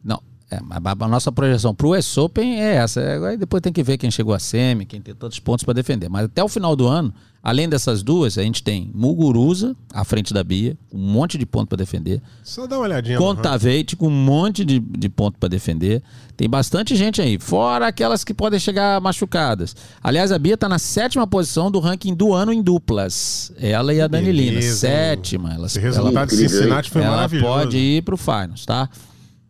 Não. 0.03 0.21
É, 0.49 0.57
a 0.57 1.07
nossa 1.07 1.31
projeção 1.31 1.73
para 1.75 1.87
o 1.87 1.97
US 1.97 2.17
Open 2.17 2.59
é 2.59 2.75
essa. 2.75 3.01
Agora 3.13 3.37
depois 3.37 3.61
tem 3.61 3.71
que 3.71 3.83
ver 3.83 3.97
quem 3.97 4.09
chegou 4.09 4.33
a 4.33 4.39
semi, 4.39 4.85
quem 4.85 5.01
tem 5.01 5.13
todos 5.13 5.37
os 5.37 5.39
pontos 5.39 5.63
para 5.63 5.73
defender. 5.73 6.09
Mas 6.09 6.25
até 6.25 6.43
o 6.43 6.47
final 6.47 6.75
do 6.75 6.87
ano, 6.87 7.13
além 7.43 7.67
dessas 7.67 8.01
duas, 8.01 8.37
a 8.37 8.41
gente 8.41 8.63
tem 8.63 8.89
Muguruza 8.95 9.75
à 9.93 10.05
frente 10.05 10.33
da 10.33 10.43
Bia, 10.43 10.77
um 10.91 10.97
monte 10.99 11.37
de 11.37 11.45
ponto 11.45 11.67
para 11.67 11.77
defender. 11.77 12.21
Só 12.43 12.65
dá 12.65 12.77
uma 12.77 12.85
olhadinha. 12.85 13.17
Contaveit 13.17 13.95
com 13.97 14.07
um 14.07 14.11
monte 14.11 14.63
de, 14.63 14.79
de 14.79 15.09
ponto 15.09 15.37
para 15.37 15.49
defender. 15.49 16.01
Tem 16.35 16.49
bastante 16.49 16.95
gente 16.95 17.21
aí, 17.21 17.37
fora 17.37 17.87
aquelas 17.87 18.23
que 18.23 18.33
podem 18.33 18.59
chegar 18.59 18.99
machucadas. 19.01 19.75
Aliás, 20.01 20.31
a 20.31 20.39
Bia 20.39 20.55
está 20.55 20.67
na 20.67 20.79
sétima 20.79 21.27
posição 21.27 21.69
do 21.69 21.79
ranking 21.79 22.15
do 22.15 22.33
ano 22.33 22.51
em 22.51 22.61
duplas. 22.61 23.51
Ela 23.59 23.93
e 23.93 24.01
a 24.01 24.07
Danilina, 24.07 24.61
sétima. 24.61 25.53
Ela, 25.53 25.67
Esse 25.67 25.79
resultado 25.79 26.15
ela, 26.15 26.25
de 26.25 26.35
Cincinnati 26.35 26.89
foi 26.89 27.01
ela 27.03 27.17
maravilhoso. 27.17 27.47
pode 27.53 27.77
ir 27.77 28.01
para 28.01 28.15
o 28.15 28.17
finals, 28.17 28.65
tá? 28.65 28.89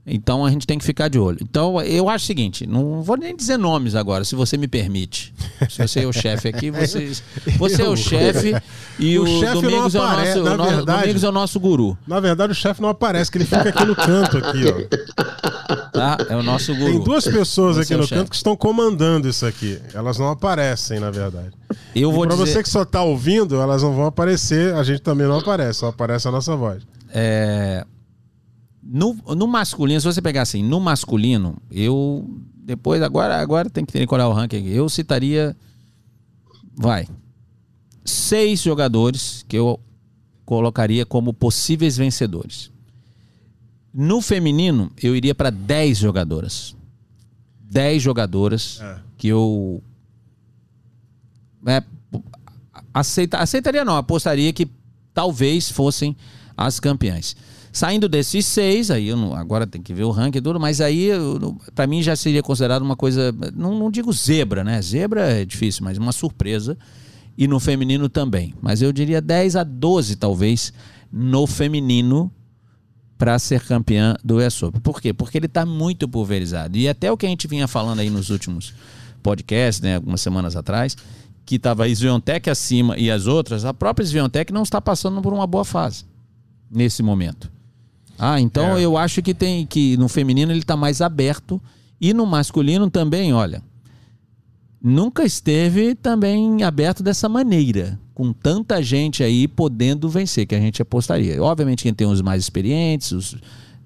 Então 0.06 0.46
a 0.46 0.52
gente 0.52 0.68
tem 0.68 0.78
que 0.78 0.84
ficar 0.84 1.08
de 1.08 1.18
olho. 1.18 1.38
Então 1.42 1.82
eu 1.82 2.10
acho 2.10 2.26
o 2.26 2.28
seguinte, 2.28 2.68
não 2.68 3.02
vou 3.02 3.16
nem 3.16 3.36
dizer 3.36 3.58
nomes 3.58 3.96
agora, 3.96 4.26
se 4.26 4.36
você 4.36 4.58
me 4.58 4.68
permite. 4.68 5.34
Se 5.70 5.88
você 5.88 6.02
é 6.02 6.08
o 6.08 6.12
chefe 6.12 6.50
aqui, 6.50 6.70
você, 6.70 7.14
você 7.58 7.84
é 7.84 7.88
o 7.88 7.96
chefe 7.96 8.54
e 9.00 9.18
o, 9.18 9.24
o 9.24 9.54
Domingos, 9.54 9.96
aparece, 9.96 10.38
é 10.38 10.42
o 10.42 10.58
nosso, 10.58 10.62
o 10.62 10.76
verdade, 10.76 11.02
Domingos 11.02 11.24
é 11.24 11.30
o 11.30 11.32
nosso 11.32 11.60
guru. 11.60 11.98
Na 12.06 12.20
verdade 12.20 12.52
o 12.52 12.56
chefe 12.56 12.82
não 12.82 12.90
aparece, 12.90 13.32
que 13.32 13.38
ele 13.38 13.46
fica 13.46 13.70
aqui 13.70 13.86
no 13.86 13.96
canto 13.96 14.38
aqui, 14.38 14.64
ó. 14.68 15.44
Tá? 15.94 16.18
É 16.28 16.36
o 16.36 16.44
nosso 16.44 16.76
guru. 16.76 16.92
Tem 16.92 17.04
duas 17.04 17.24
pessoas 17.26 17.78
você 17.78 17.84
aqui 17.84 17.94
é 17.94 17.98
no 17.98 18.08
canto 18.08 18.30
que 18.30 18.36
estão 18.36 18.56
comandando 18.56 19.30
isso 19.30 19.46
aqui. 19.46 19.80
Elas 19.94 20.18
não 20.18 20.30
aparecem, 20.30 21.00
na 21.00 21.12
verdade. 21.12 21.52
Eu 21.96 22.12
vou 22.12 22.26
para 22.26 22.36
dizer... 22.36 22.54
você 22.54 22.64
que 22.64 22.70
só 22.70 22.82
está 22.82 23.04
ouvindo, 23.04 23.62
elas 23.62 23.84
não 23.84 23.94
vão 23.94 24.08
aparecer, 24.08 24.74
a 24.74 24.84
gente 24.84 25.02
também 25.02 25.28
não 25.28 25.38
aparece, 25.38 25.80
só 25.80 25.88
aparece 25.88 26.28
a 26.28 26.32
nossa 26.32 26.56
voz. 26.56 26.84
É, 27.14 27.86
no, 28.96 29.16
no 29.36 29.48
masculino, 29.48 30.00
se 30.00 30.06
você 30.06 30.22
pegar 30.22 30.44
assim, 30.44 30.62
no 30.62 30.80
masculino, 30.80 31.58
eu. 31.72 32.30
Depois, 32.56 33.02
agora, 33.02 33.42
agora 33.42 33.68
tem 33.68 33.84
que 33.84 33.92
decorar 33.92 34.28
o 34.28 34.34
ranking 34.34 34.58
aqui. 34.58 34.70
Eu 34.70 34.88
citaria. 34.88 35.58
Vai. 36.76 37.08
Seis 38.06 38.62
jogadores 38.62 39.44
que 39.48 39.58
eu 39.58 39.80
colocaria 40.46 41.08
como 41.08 41.34
possíveis 41.34 41.98
vencedores. 41.98 42.70
No 43.92 44.22
feminino, 44.22 44.92
eu 45.02 45.16
iria 45.16 45.34
para 45.34 45.50
10 45.50 45.98
jogadoras. 45.98 46.76
10 47.62 48.00
jogadoras 48.00 48.80
é. 48.80 49.00
que 49.18 49.28
eu. 49.28 49.82
É, 51.66 51.84
aceita, 52.94 53.40
aceitaria 53.40 53.84
não, 53.84 53.98
apostaria 53.98 54.54
que 54.54 54.70
talvez 55.16 55.72
fossem 55.72 56.16
as 56.56 56.80
campeãs. 56.80 57.36
Saindo 57.74 58.08
desses 58.08 58.46
seis, 58.46 58.92
aí 58.92 59.10
não, 59.16 59.34
agora 59.34 59.66
tem 59.66 59.82
que 59.82 59.96
ver 59.96 60.04
o 60.04 60.12
ranking 60.12 60.40
duro, 60.40 60.60
mas 60.60 60.80
aí 60.80 61.10
para 61.74 61.88
mim 61.88 62.04
já 62.04 62.16
seria 62.16 62.44
considerado 62.44 62.84
uma 62.84 62.96
coisa, 62.96 63.34
não, 63.56 63.78
não 63.78 63.90
digo 63.90 64.14
zebra, 64.14 64.64
né? 64.64 64.80
Zebra 64.80 65.22
é 65.22 65.44
difícil, 65.44 65.84
mas 65.84 65.98
uma 65.98 66.12
surpresa. 66.12 66.78
E 67.36 67.48
no 67.48 67.60
feminino 67.60 68.08
também. 68.08 68.54
Mas 68.62 68.84
eu 68.84 68.94
diria 68.94 69.20
10 69.20 69.56
a 69.56 69.64
12, 69.64 70.18
talvez, 70.18 70.72
no 71.12 71.48
feminino 71.48 72.32
para 73.18 73.40
ser 73.40 73.66
campeã 73.66 74.16
do 74.24 74.38
US 74.38 74.62
Open. 74.62 74.80
Por 74.80 75.02
quê? 75.02 75.12
Porque 75.12 75.40
ele 75.40 75.48
está 75.48 75.66
muito 75.66 76.08
pulverizado. 76.08 76.78
E 76.78 76.88
até 76.88 77.12
o 77.12 77.18
que 77.18 77.26
a 77.26 77.30
gente 77.30 77.48
vinha 77.48 77.68
falando 77.68 78.02
aí 78.02 78.10
nos 78.12 78.30
últimos 78.30 78.72
podcasts, 79.24 79.82
né, 79.82 79.96
algumas 79.96 80.22
semanas 80.22 80.56
atrás, 80.56 80.96
que 81.44 81.56
estava 81.56 81.86
a 81.86 81.90
Sviontech 81.90 82.52
acima 82.52 82.96
e 83.00 83.10
as 83.10 83.26
outras, 83.26 83.66
a 83.66 83.74
própria 83.74 84.06
Sviontech 84.06 84.54
não 84.54 84.62
está 84.62 84.80
passando 84.80 85.20
por 85.24 85.34
uma 85.34 85.48
boa 85.48 85.66
fase 85.66 86.06
nesse 86.70 87.02
momento. 87.02 87.52
Ah, 88.18 88.40
então 88.40 88.78
é. 88.78 88.82
eu 88.82 88.98
acho 88.98 89.22
que 89.22 89.34
tem 89.34 89.66
que 89.66 89.98
no 89.98 90.08
feminino 90.08 90.52
ele 90.52 90.60
está 90.60 90.78
mais 90.78 91.02
aberto 91.02 91.62
e 92.00 92.14
no 92.14 92.26
masculino 92.26 92.90
também, 92.90 93.34
olha. 93.34 93.62
Nunca 94.82 95.24
esteve 95.24 95.96
também 95.96 96.62
aberto 96.62 97.02
dessa 97.02 97.30
maneira, 97.30 97.98
com 98.14 98.34
tanta 98.34 98.84
gente 98.84 99.24
aí 99.24 99.48
podendo 99.48 100.10
vencer, 100.10 100.46
que 100.46 100.54
a 100.54 100.60
gente 100.60 100.82
apostaria. 100.82 101.42
Obviamente 101.42 101.84
quem 101.84 101.94
tem 101.94 102.06
os 102.06 102.22
mais 102.22 102.44
experientes, 102.44 103.14
os 103.14 103.38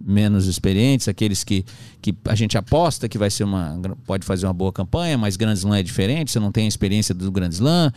menos 0.03 0.47
experientes, 0.47 1.07
aqueles 1.07 1.43
que, 1.43 1.63
que 2.01 2.15
a 2.25 2.33
gente 2.33 2.57
aposta 2.57 3.07
que 3.07 3.17
vai 3.17 3.29
ser 3.29 3.43
uma 3.43 3.79
pode 4.05 4.25
fazer 4.25 4.47
uma 4.47 4.53
boa 4.53 4.71
campanha, 4.73 5.17
mas 5.17 5.35
Grand 5.35 5.53
Slam 5.53 5.75
é 5.75 5.83
diferente, 5.83 6.31
você 6.31 6.39
não 6.39 6.51
tem 6.51 6.65
a 6.65 6.67
experiência 6.67 7.13
do 7.13 7.31
Grand 7.31 7.49
Slam, 7.49 7.91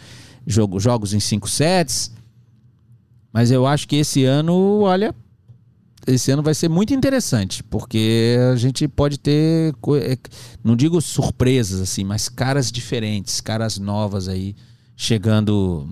jogo, 0.46 0.78
jogos 0.78 1.14
em 1.14 1.20
cinco 1.20 1.48
sets. 1.48 2.12
Mas 3.32 3.50
eu 3.50 3.66
acho 3.66 3.86
que 3.86 3.96
esse 3.96 4.24
ano, 4.24 4.80
olha, 4.80 5.14
esse 6.06 6.30
ano 6.30 6.42
vai 6.42 6.54
ser 6.54 6.68
muito 6.68 6.94
interessante, 6.94 7.62
porque 7.62 8.36
a 8.52 8.56
gente 8.56 8.88
pode 8.88 9.18
ter, 9.18 9.74
é, 10.02 10.18
não 10.64 10.74
digo 10.74 11.00
surpresas 11.00 11.80
assim, 11.80 12.04
mas 12.04 12.28
caras 12.28 12.72
diferentes, 12.72 13.40
caras 13.40 13.78
novas 13.78 14.28
aí, 14.28 14.54
chegando 14.96 15.88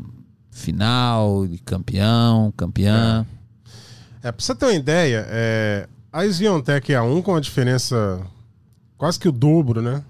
final, 0.50 1.46
campeão, 1.64 2.52
campeã. 2.56 3.26
É, 4.22 4.28
é 4.28 4.32
pra 4.32 4.44
você 4.44 4.54
ter 4.54 4.66
uma 4.66 4.74
ideia, 4.74 5.26
é, 5.28 5.88
a 6.12 6.24
Sviontech 6.24 6.92
é 6.92 6.96
a 6.96 7.02
1 7.02 7.22
com 7.22 7.36
a 7.36 7.40
diferença 7.40 8.20
quase 8.96 9.18
que 9.18 9.28
o 9.28 9.32
dobro, 9.32 9.80
né? 9.80 10.02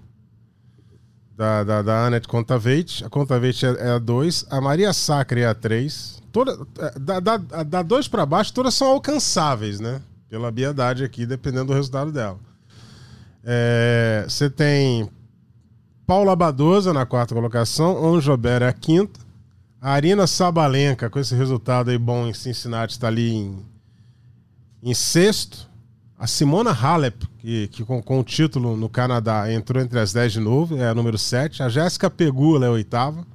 Da, 1.37 1.63
da, 1.63 1.81
da 1.81 2.07
Anet 2.07 2.27
Contaveit. 2.27 3.05
A 3.05 3.09
Contaveit 3.09 3.65
é, 3.65 3.69
é 3.69 3.89
a 3.91 3.99
2, 3.99 4.47
a 4.49 4.59
Maria 4.59 4.91
Sacre 4.91 5.41
é 5.41 5.47
a 5.47 5.53
3, 5.53 6.18
Toda, 6.31 6.57
da, 6.99 7.19
da, 7.19 7.37
da 7.37 7.81
dois 7.81 8.07
para 8.07 8.25
baixo, 8.25 8.53
todas 8.53 8.73
são 8.73 8.87
alcançáveis, 8.89 9.79
né? 9.79 10.01
Pela 10.29 10.51
biedade 10.51 11.03
aqui, 11.03 11.25
dependendo 11.25 11.65
do 11.65 11.73
resultado 11.73 12.11
dela. 12.11 12.37
É, 13.43 14.25
você 14.27 14.49
tem 14.49 15.09
Paula 16.05 16.35
Badoza 16.35 16.93
na 16.93 17.05
quarta 17.05 17.33
colocação, 17.33 18.15
Anjobera 18.15 18.65
é 18.65 18.69
a 18.69 18.73
quinta. 18.73 19.19
A 19.81 19.93
Arina 19.93 20.27
Sabalenka, 20.27 21.09
com 21.09 21.19
esse 21.19 21.33
resultado 21.35 21.89
aí 21.89 21.97
bom 21.97 22.27
em 22.27 22.33
Cincinnati, 22.33 22.93
está 22.93 23.07
ali 23.07 23.31
em, 23.31 23.65
em 24.83 24.93
sexto. 24.93 25.69
A 26.17 26.27
Simona 26.27 26.71
Halep, 26.71 27.25
que, 27.37 27.69
que 27.69 27.85
com, 27.85 28.03
com, 28.03 28.19
o 28.19 28.23
título 28.23 28.75
no 28.75 28.89
Canadá 28.89 29.51
entrou 29.53 29.81
entre 29.81 29.99
as 29.99 30.11
10 30.11 30.33
de 30.33 30.39
novo, 30.41 30.75
é 30.75 30.85
a 30.85 30.93
número 30.93 31.17
7. 31.17 31.63
A 31.63 31.69
Jéssica 31.69 32.09
Pegula 32.09 32.65
é 32.65 32.67
a 32.67 32.71
oitava. 32.71 33.25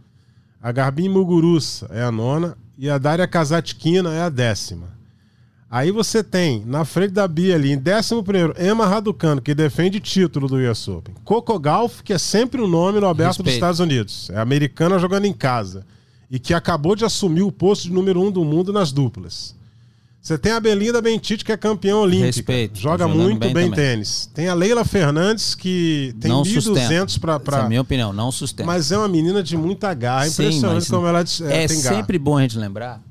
A 0.61 0.71
Garbin 0.71 1.09
Muguruza 1.09 1.87
é 1.91 2.03
a 2.03 2.13
nona 2.13 2.59
e 2.77 2.91
a 2.91 2.99
Dária 2.99 3.27
Kazatkina 3.27 4.12
é 4.12 4.22
a 4.22 4.29
décima. 4.29 4.95
Aí 5.70 5.91
você 5.91 6.22
tem, 6.22 6.62
na 6.64 6.85
frente 6.85 7.11
da 7.11 7.27
Bia 7.27 7.57
ali, 7.57 7.72
em 7.72 7.79
décimo 7.79 8.22
primeiro, 8.22 8.55
Emma 8.57 8.87
Raducano, 8.87 9.43
que 9.43 9.55
defende 9.55 9.99
título 9.99 10.47
do 10.47 10.57
US 10.57 10.87
Open. 10.87 11.14
Coco 11.25 11.59
Golf, 11.59 12.01
que 12.03 12.12
é 12.12 12.18
sempre 12.18 12.61
o 12.61 12.64
um 12.64 12.68
nome 12.68 13.01
no 13.01 13.09
aberto 13.09 13.39
Respeito. 13.39 13.47
dos 13.47 13.55
Estados 13.55 13.81
Unidos. 13.81 14.31
É 14.31 14.39
americana 14.39 15.01
jogando 15.01 15.25
em 15.25 15.33
casa. 15.33 15.85
E 16.31 16.39
que 16.39 16.55
acabou 16.55 16.95
de 16.95 17.05
assumir 17.05 17.43
o 17.43 17.51
posto 17.51 17.85
de 17.85 17.93
número 17.93 18.20
um 18.20 18.31
do 18.31 18.45
mundo 18.45 18.72
nas 18.72 18.93
duplas. 18.93 19.57
Você 20.25 20.39
tem 20.39 20.53
a 20.53 20.59
Belinda 20.59 21.03
Bentite, 21.03 21.45
que 21.45 21.53
é 21.53 21.57
campeã 21.57 21.97
olímpica. 21.97 22.25
Respeito. 22.25 22.79
Joga 22.79 23.07
muito 23.07 23.41
bem, 23.41 23.53
bem 23.53 23.70
tênis. 23.70 24.25
Tem 24.33 24.49
a 24.49 24.55
Leila 24.55 24.83
Fernandes, 24.83 25.55
que 25.55 26.16
tem 26.18 26.33
1.200 26.33 27.20
para. 27.20 27.39
Pra... 27.39 27.59
Essa 27.59 27.66
é 27.66 27.68
minha 27.68 27.83
opinião, 27.83 28.11
não 28.11 28.33
sustenta. 28.33 28.66
Mas 28.66 28.91
é 28.91 28.97
uma 28.97 29.07
menina 29.07 29.43
de 29.43 29.55
muita 29.55 29.93
garra. 29.93 30.27
Impressionante 30.27 30.87
Sim, 30.87 30.91
como 30.91 31.07
ela 31.07 31.20
é, 31.20 31.22
é 31.22 31.66
tem 31.68 31.83
garra. 31.83 31.97
É 31.97 31.99
sempre 31.99 32.18
bom 32.18 32.39
a 32.39 32.41
gente 32.41 32.57
lembrar 32.57 33.03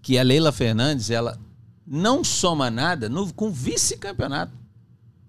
que 0.00 0.16
a 0.16 0.22
Leila 0.22 0.50
Fernandes, 0.50 1.10
ela 1.10 1.38
não 1.86 2.24
soma 2.24 2.70
nada 2.70 3.10
no, 3.10 3.30
com 3.34 3.50
vice-campeonato. 3.50 4.52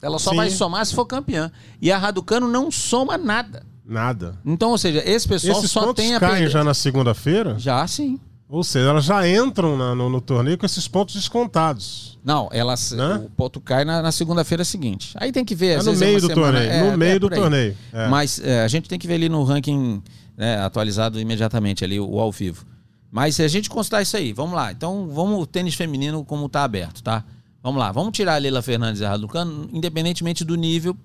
Ela 0.01 0.17
só 0.17 0.29
Sim. 0.29 0.37
vai 0.37 0.49
somar 0.49 0.85
se 0.85 0.95
for 0.95 1.05
campeã. 1.05 1.51
E 1.81 1.91
a 1.91 1.97
Raducano 1.97 2.47
não 2.47 2.71
soma 2.71 3.17
nada. 3.17 3.65
Nada. 3.85 4.39
Então, 4.45 4.69
ou 4.69 4.77
seja, 4.77 5.03
esse 5.05 5.27
pessoal 5.27 5.57
Esses 5.57 5.71
só 5.71 5.93
tem 5.93 6.15
a 6.15 6.21
caem 6.21 6.47
já 6.47 6.63
na 6.63 6.73
segunda-feira? 6.73 7.59
Já, 7.59 7.85
sim. 7.85 8.17
Ou 8.49 8.63
seja, 8.63 8.89
elas 8.89 9.05
já 9.05 9.29
entram 9.29 9.77
na, 9.77 9.93
no, 9.93 10.09
no, 10.09 10.19
torneio 10.19 10.57
com 10.57 10.65
esses 10.65 10.87
pontos 10.87 11.13
descontados. 11.13 12.17
Não, 12.25 12.49
elas, 12.51 12.91
né? 12.93 13.21
o 13.23 13.29
ponto 13.29 13.61
cai 13.61 13.85
na, 13.85 14.01
na 14.01 14.11
segunda-feira 14.11 14.65
seguinte. 14.65 15.13
Aí 15.17 15.31
tem 15.31 15.45
que 15.45 15.53
ver. 15.53 15.79
É 15.79 15.83
no 15.83 15.95
meio 15.95 16.17
é 16.17 16.19
do 16.19 16.27
semana, 16.27 16.51
torneio. 16.51 16.71
É, 16.71 16.91
no 16.91 16.97
meio 16.97 17.15
é 17.15 17.19
do 17.19 17.29
torneio. 17.29 17.77
É. 17.93 18.07
Mas 18.07 18.39
é, 18.43 18.63
a 18.63 18.67
gente 18.67 18.89
tem 18.89 18.97
que 18.97 19.05
ver 19.05 19.13
ali 19.13 19.29
no 19.29 19.43
ranking 19.43 20.01
né, 20.35 20.59
atualizado 20.61 21.19
imediatamente, 21.19 21.85
ali 21.85 21.99
o, 21.99 22.09
o, 22.09 22.19
ao 22.19 22.31
vivo. 22.31 22.65
Mas 23.11 23.35
se 23.35 23.43
a 23.43 23.47
gente 23.47 23.69
considerar 23.69 24.01
isso 24.01 24.17
aí, 24.17 24.33
vamos 24.33 24.55
lá. 24.55 24.71
Então, 24.71 25.07
vamos 25.09 25.39
o 25.39 25.45
tênis 25.45 25.75
feminino 25.75 26.25
como 26.25 26.47
está 26.47 26.63
aberto, 26.63 27.03
tá? 27.03 27.23
Vamos 27.61 27.79
lá, 27.79 27.91
vamos 27.91 28.13
tirar 28.13 28.33
a 28.33 28.37
Leila 28.37 28.63
Fernandes 28.63 29.01
e 29.01 29.05
a 29.05 29.09
Raducano, 29.09 29.69
independentemente 29.71 30.43
do 30.43 30.55
nível, 30.55 30.97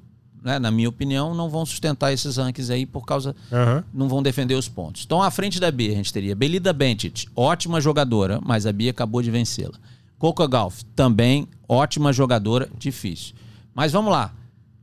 né, 0.44 0.58
na 0.58 0.70
minha 0.70 0.90
opinião, 0.90 1.34
não 1.34 1.48
vão 1.48 1.64
sustentar 1.64 2.12
esses 2.12 2.36
rankings 2.36 2.70
aí 2.70 2.84
por 2.84 3.06
causa. 3.06 3.34
Uhum. 3.50 3.82
Não 3.94 4.08
vão 4.08 4.22
defender 4.22 4.54
os 4.54 4.68
pontos. 4.68 5.02
Então, 5.06 5.22
à 5.22 5.30
frente 5.30 5.58
da 5.58 5.70
Bia, 5.70 5.90
a 5.92 5.94
gente 5.94 6.12
teria 6.12 6.36
Belida 6.36 6.70
Bentit, 6.72 7.26
ótima 7.34 7.80
jogadora, 7.80 8.38
mas 8.44 8.66
a 8.66 8.72
Bia 8.72 8.90
acabou 8.90 9.22
de 9.22 9.30
vencê-la. 9.30 9.78
Coca 10.18 10.46
Golf, 10.46 10.82
também 10.94 11.48
ótima 11.66 12.12
jogadora, 12.12 12.68
difícil. 12.78 13.34
Mas 13.74 13.90
vamos 13.90 14.12
lá. 14.12 14.34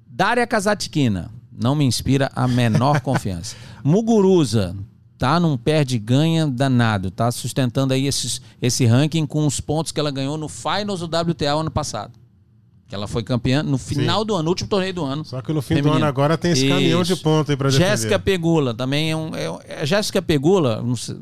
Daria 0.08 0.48
Kazatkina, 0.48 1.30
não 1.52 1.76
me 1.76 1.86
inspira 1.86 2.32
a 2.36 2.48
menor 2.48 3.00
confiança. 3.02 3.56
Muguruza, 3.84 4.76
tá 5.16 5.40
num 5.40 5.56
perde-ganha 5.56 6.48
danado, 6.48 7.12
tá 7.12 7.32
sustentando 7.32 7.94
aí 7.94 8.08
esses, 8.08 8.42
esse 8.60 8.86
ranking 8.88 9.28
com 9.28 9.46
os 9.46 9.60
pontos 9.60 9.92
que 9.92 10.00
ela 10.00 10.10
ganhou 10.10 10.38
no 10.38 10.50
Finals 10.50 11.02
do 11.02 11.06
WTA 11.06 11.54
ano 11.54 11.70
passado. 11.70 12.21
Que 12.92 12.96
ela 12.96 13.08
foi 13.08 13.24
campeã 13.24 13.64
no 13.64 13.78
final 13.78 14.26
do 14.26 14.34
ano, 14.36 14.44
no 14.44 14.50
último 14.50 14.68
torneio 14.68 14.94
do 14.94 15.06
ano. 15.06 15.24
Só 15.24 15.42
que 15.42 15.54
no 15.54 15.62
fim 15.62 15.76
do 15.76 15.78
Feminino. 15.78 15.96
ano 15.96 16.06
agora 16.06 16.38
tem 16.38 16.52
esse 16.52 16.68
caminhão 16.68 17.04
de 17.04 17.14
Isso. 17.14 17.24
ponto 17.24 17.50
aí 17.50 17.56
pra 17.56 17.70
defender. 17.70 17.88
Jéssica 17.88 18.20
Pegula 18.20 18.74
também 18.74 19.12
é 19.12 19.16
um. 19.16 19.32
É, 19.34 19.82
é- 19.82 19.86
Jéssica 19.86 20.22
Pegula, 20.22 20.82
não 20.82 20.98
sei, 20.98 21.16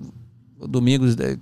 Domingos, 0.68 1.16
é, 1.20 1.38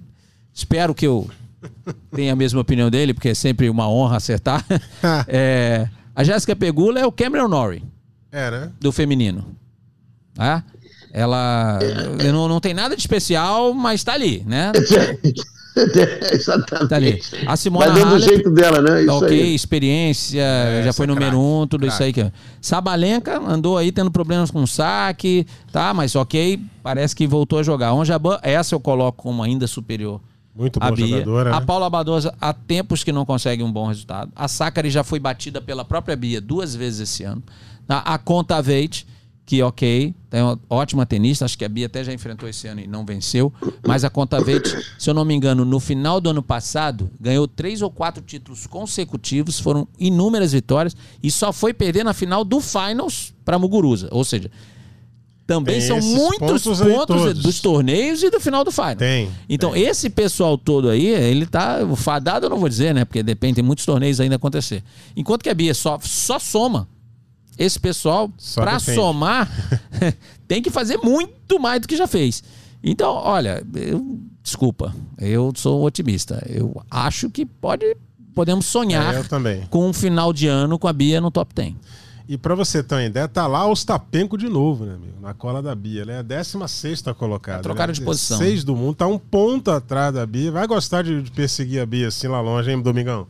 espero 0.54 0.94
que 0.94 1.08
eu 1.08 1.30
tenha 2.14 2.34
a 2.34 2.36
mesma 2.36 2.60
opinião 2.60 2.90
dele, 2.90 3.14
porque 3.14 3.30
é 3.30 3.34
sempre 3.34 3.70
uma 3.70 3.88
honra 3.90 4.18
acertar. 4.18 4.66
É, 5.30 5.88
a 6.14 6.26
Jéssica 6.26 6.54
Pegula 6.58 7.00
é 7.00 7.06
o 7.06 7.12
Cameron 7.12 7.48
Norrie 7.48 7.84
É, 8.30 8.52
né? 8.52 8.72
do 8.82 8.92
feminino. 8.92 9.56
Tá? 10.34 10.62
Ela 11.14 11.80
É. 12.20 12.32
não, 12.34 12.50
não 12.50 12.60
tem 12.60 12.74
nada 12.74 12.98
de 12.98 13.02
especial, 13.02 13.74
mas 13.74 14.04
tá 14.04 14.12
ali, 14.12 14.44
né? 14.46 14.74
Exatamente. 16.34 16.90
Tá 16.90 16.96
ali. 16.96 17.22
A 17.46 17.56
Simona 17.56 17.92
Vai 17.92 18.02
dando 18.02 18.18
do 18.18 18.20
jeito 18.20 18.50
dela, 18.52 18.82
né? 18.82 19.04
Isso 19.04 19.12
ok, 19.12 19.30
aí. 19.30 19.56
experiência, 19.56 20.42
já 20.84 20.90
essa 20.90 20.94
foi 20.94 21.06
é 21.06 21.08
número 21.08 21.32
craque, 21.32 21.44
um, 21.44 21.68
tudo 21.68 21.88
isso 21.88 22.02
aí. 22.02 22.14
Que... 22.14 22.32
Sabalenka 22.62 23.40
andou 23.40 23.78
aí 23.78 23.92
tendo 23.92 24.12
problemas 24.12 24.52
com 24.52 24.66
saque, 24.66 25.46
tá? 25.72 25.94
Mas 25.94 26.16
ok, 26.16 26.60
parece 26.84 27.16
que 27.16 27.28
voltou 27.28 27.60
a 27.60 27.64
jogar. 27.64 27.94
Onjaban, 27.94 28.40
essa 28.42 28.76
eu 28.76 28.80
coloco 28.80 29.22
como 29.22 29.44
ainda 29.44 29.68
superior. 29.68 30.22
Muito 30.58 30.78
A 30.82 30.86
boa 30.88 30.96
Bia. 30.96 31.08
jogadora. 31.08 31.56
A 31.56 31.60
né? 31.60 31.66
Paula 31.66 31.88
Badosa 31.88 32.34
há 32.42 32.52
tempos 32.52 33.04
que 33.04 33.12
não 33.12 33.24
consegue 33.24 33.62
um 33.62 33.72
bom 33.72 33.86
resultado. 33.86 34.32
A 34.36 34.48
Sakari 34.48 34.90
já 34.90 35.04
foi 35.04 35.20
batida 35.20 35.62
pela 35.62 35.86
própria 35.86 36.16
Bia 36.16 36.42
duas 36.42 36.76
vezes 36.76 37.02
esse 37.02 37.24
ano. 37.24 37.44
A, 37.88 38.16
a 38.16 38.18
Conta 38.18 38.60
Veit, 38.60 39.06
que 39.48 39.64
ok, 39.64 40.14
tem 40.30 40.42
uma 40.42 40.60
ótima 40.70 41.06
tenista, 41.06 41.46
acho 41.46 41.58
que 41.58 41.64
a 41.64 41.70
Bia 41.70 41.86
até 41.86 42.04
já 42.04 42.12
enfrentou 42.12 42.50
esse 42.50 42.68
ano 42.68 42.82
e 42.82 42.86
não 42.86 43.06
venceu. 43.06 43.52
Mas 43.88 44.04
a 44.04 44.10
Conta 44.10 44.44
Veit, 44.44 44.68
se 45.00 45.10
eu 45.10 45.14
não 45.14 45.24
me 45.24 45.34
engano, 45.34 45.64
no 45.64 45.80
final 45.80 46.20
do 46.20 46.30
ano 46.30 46.44
passado, 46.44 47.10
ganhou 47.18 47.48
três 47.48 47.82
ou 47.82 47.90
quatro 47.90 48.22
títulos 48.22 48.68
consecutivos, 48.68 49.58
foram 49.58 49.88
inúmeras 49.98 50.52
vitórias 50.52 50.98
e 51.24 51.32
só 51.32 51.54
foi 51.54 51.74
perder 51.74 52.04
na 52.04 52.14
final 52.14 52.44
do 52.44 52.60
Finals 52.60 53.34
para 53.46 53.58
Muguruza. 53.58 54.10
Ou 54.12 54.26
seja, 54.26 54.52
também 55.48 55.80
Tem 55.80 55.88
são 55.88 56.02
muitos 56.02 56.64
pontos 56.66 56.82
pontos 56.82 57.42
dos 57.42 57.62
torneios 57.62 58.22
e 58.22 58.30
do 58.30 58.42
final 58.42 58.66
do 58.66 58.72
Final. 58.72 58.98
Tem. 58.98 59.30
Então, 59.48 59.74
esse 59.74 60.10
pessoal 60.10 60.58
todo 60.58 60.90
aí, 60.90 61.08
ele 61.08 61.46
tá. 61.46 61.80
Fadado 61.96 62.48
eu 62.48 62.50
não 62.50 62.60
vou 62.60 62.68
dizer, 62.68 62.94
né? 62.94 63.06
Porque 63.06 63.24
depende, 63.24 63.56
tem 63.56 63.64
muitos 63.64 63.86
torneios 63.86 64.20
ainda 64.20 64.36
acontecer. 64.36 64.84
Enquanto 65.16 65.44
que 65.44 65.50
a 65.50 65.54
Bia 65.54 65.74
só, 65.74 65.98
só 66.02 66.38
soma. 66.38 66.86
Esse 67.58 67.80
pessoal, 67.80 68.32
defende. 68.80 68.96
somar, 68.96 69.50
tem 70.48 70.62
que 70.62 70.70
fazer 70.70 70.98
muito 70.98 71.60
mais 71.60 71.82
do 71.82 71.88
que 71.88 71.98
já 71.98 72.08
fez. 72.08 72.44
Então, 72.84 73.12
olha, 73.14 73.64
eu- 73.76 74.20
desculpa, 74.44 74.94
eu 75.18 75.52
sou 75.56 75.84
otimista. 75.84 76.44
Eu 76.48 76.82
acho 76.90 77.30
que 77.30 77.46
pode, 77.46 77.98
podemos 78.36 78.66
sonhar 78.66 79.16
É, 79.16 79.20
eu 79.20 79.28
também. 79.28 79.64
com 79.70 79.90
um 79.90 79.94
final 79.94 80.32
de 80.32 80.48
ano 80.48 80.78
com 80.78 80.88
a 80.88 80.94
Bia 80.94 81.20
no 81.20 81.32
top 81.32 81.54
10. 81.56 81.74
E 82.30 82.38
pra 82.38 82.54
você 82.56 82.84
ter 82.84 82.94
uma 82.96 83.04
ideia, 83.06 83.26
tá 83.26 83.48
lá 83.48 83.66
o 83.66 83.72
Ostapenko 83.72 84.38
de 84.38 84.50
novo, 84.50 84.84
né, 84.86 84.96
amigo? 84.96 85.14
Na 85.22 85.34
cola 85.34 85.62
da 85.62 85.74
Bia. 85.74 86.02
Ela 86.02 86.12
é 86.12 86.18
a 86.20 86.22
16 86.22 87.02
colocada. 87.18 87.64
Trocaram 87.64 87.92
né? 87.92 87.94
de 87.94 88.02
posição. 88.02 88.38
16 88.38 88.66
do 88.66 88.76
mundo, 88.76 88.96
tá 88.96 89.08
um 89.08 89.18
ponto 89.18 89.72
atrás 89.72 90.14
da 90.14 90.26
Bia. 90.26 90.52
Vai 90.52 90.68
gostar 90.68 91.04
de, 91.04 91.22
de 91.22 91.32
perseguir 91.32 91.82
a 91.82 91.86
Bia 91.86 92.10
assim 92.10 92.28
lá 92.28 92.42
longe, 92.42 92.70
hein, 92.70 92.82
Domingão? 92.82 93.28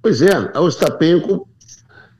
Pois 0.00 0.22
é, 0.22 0.30
a 0.54 0.60
Ostapenko, 0.60 1.46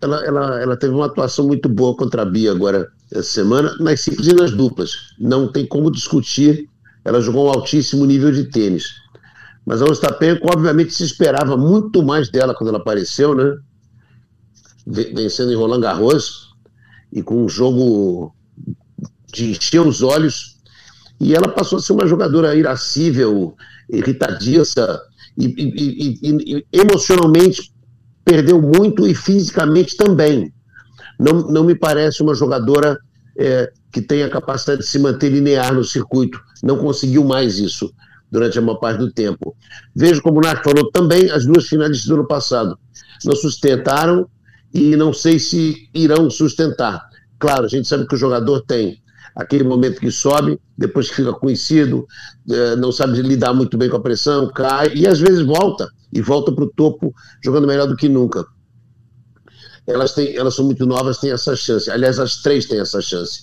ela, 0.01 0.24
ela, 0.24 0.61
ela 0.61 0.76
teve 0.76 0.95
uma 0.95 1.07
atuação 1.07 1.47
muito 1.47 1.68
boa 1.68 1.97
contra 1.97 2.22
a 2.22 2.24
Bia 2.24 2.53
agora 2.53 2.88
essa 3.11 3.22
semana, 3.30 3.74
nas 3.80 4.01
simples 4.01 4.26
e 4.26 4.34
nas 4.34 4.51
duplas. 4.53 5.14
Não 5.18 5.51
tem 5.51 5.66
como 5.66 5.90
discutir, 5.90 6.68
ela 7.05 7.20
jogou 7.20 7.47
um 7.47 7.51
altíssimo 7.51 8.05
nível 8.05 8.32
de 8.32 8.45
tênis. 8.45 9.03
Mas 9.64 9.80
a 9.80 9.86
Ostapenko, 9.86 10.49
obviamente, 10.53 10.92
se 10.92 11.05
esperava 11.05 11.57
muito 11.57 12.03
mais 12.03 12.28
dela 12.30 12.55
quando 12.55 12.68
ela 12.68 12.78
apareceu, 12.78 13.34
né? 13.34 13.57
Ve- 14.86 15.12
Vencendo 15.14 15.53
em 15.53 15.57
Roland 15.57 15.80
Garros 15.80 16.55
e 17.12 17.22
com 17.22 17.45
um 17.45 17.49
jogo 17.49 18.34
de 19.32 19.51
encher 19.51 19.80
os 19.80 20.03
olhos. 20.03 20.59
E 21.18 21.34
ela 21.34 21.49
passou 21.49 21.78
a 21.78 21.82
ser 21.82 21.92
uma 21.95 22.07
jogadora 22.07 22.55
irascível, 22.55 23.57
irritadiça 23.88 25.01
e- 25.38 25.47
e- 25.47 26.18
e- 26.22 26.57
e 26.59 26.66
emocionalmente 26.72 27.72
perdeu 28.25 28.61
muito 28.61 29.07
e 29.07 29.14
fisicamente 29.14 29.97
também. 29.97 30.53
Não, 31.18 31.43
não 31.43 31.64
me 31.64 31.75
parece 31.75 32.22
uma 32.22 32.35
jogadora 32.35 32.99
é, 33.39 33.70
que 33.93 34.01
tenha 34.01 34.29
capacidade 34.29 34.81
de 34.81 34.87
se 34.87 34.99
manter 34.99 35.31
linear 35.31 35.75
no 35.75 35.85
circuito. 35.85 36.41
Não 36.62 36.79
conseguiu 36.79 37.25
mais 37.25 37.59
isso 37.59 37.93
durante 38.31 38.59
a 38.59 38.62
maior 38.62 38.79
parte 38.79 38.99
do 38.99 39.12
tempo. 39.12 39.55
Vejo 39.95 40.22
como 40.22 40.39
o 40.39 40.41
Nath 40.41 40.64
falou 40.64 40.91
também, 40.91 41.31
as 41.31 41.47
duas 41.47 41.68
finalistas 41.68 42.09
do 42.09 42.14
ano 42.14 42.27
passado 42.27 42.79
não 43.25 43.37
sustentaram 43.37 44.29
e 44.72 44.97
não 44.97 45.12
sei 45.12 45.39
se 45.39 45.89
irão 45.95 46.29
sustentar. 46.29 47.09
Claro, 47.39 47.66
a 47.66 47.68
gente 47.68 47.87
sabe 47.87 48.07
que 48.07 48.14
o 48.14 48.18
jogador 48.18 48.62
tem 48.62 49.01
aquele 49.35 49.64
momento 49.64 50.01
que 50.01 50.11
sobe, 50.11 50.61
depois 50.76 51.09
que 51.09 51.16
fica 51.16 51.32
conhecido, 51.32 52.07
eh, 52.49 52.76
não 52.76 52.93
sabe 52.93 53.20
lidar 53.20 53.53
muito 53.53 53.76
bem 53.76 53.89
com 53.89 53.97
a 53.97 54.01
pressão, 54.01 54.51
cai 54.53 54.93
e 54.95 55.07
às 55.07 55.18
vezes 55.18 55.43
volta 55.43 55.89
e 56.12 56.20
volta 56.20 56.53
para 56.53 56.64
o 56.64 56.70
topo 56.70 57.12
jogando 57.45 57.66
melhor 57.66 57.89
do 57.89 57.97
que 57.97 58.09
nunca. 58.09 58.47
Elas, 59.87 60.14
têm, 60.14 60.37
elas 60.37 60.55
são 60.55 60.64
muito 60.64 60.87
novas, 60.87 61.18
têm 61.18 61.32
essa 61.32 61.55
chance. 61.57 61.91
Aliás, 61.91 62.18
as 62.18 62.41
três 62.43 62.66
têm 62.66 62.80
essa 62.80 63.03
chance. 63.03 63.43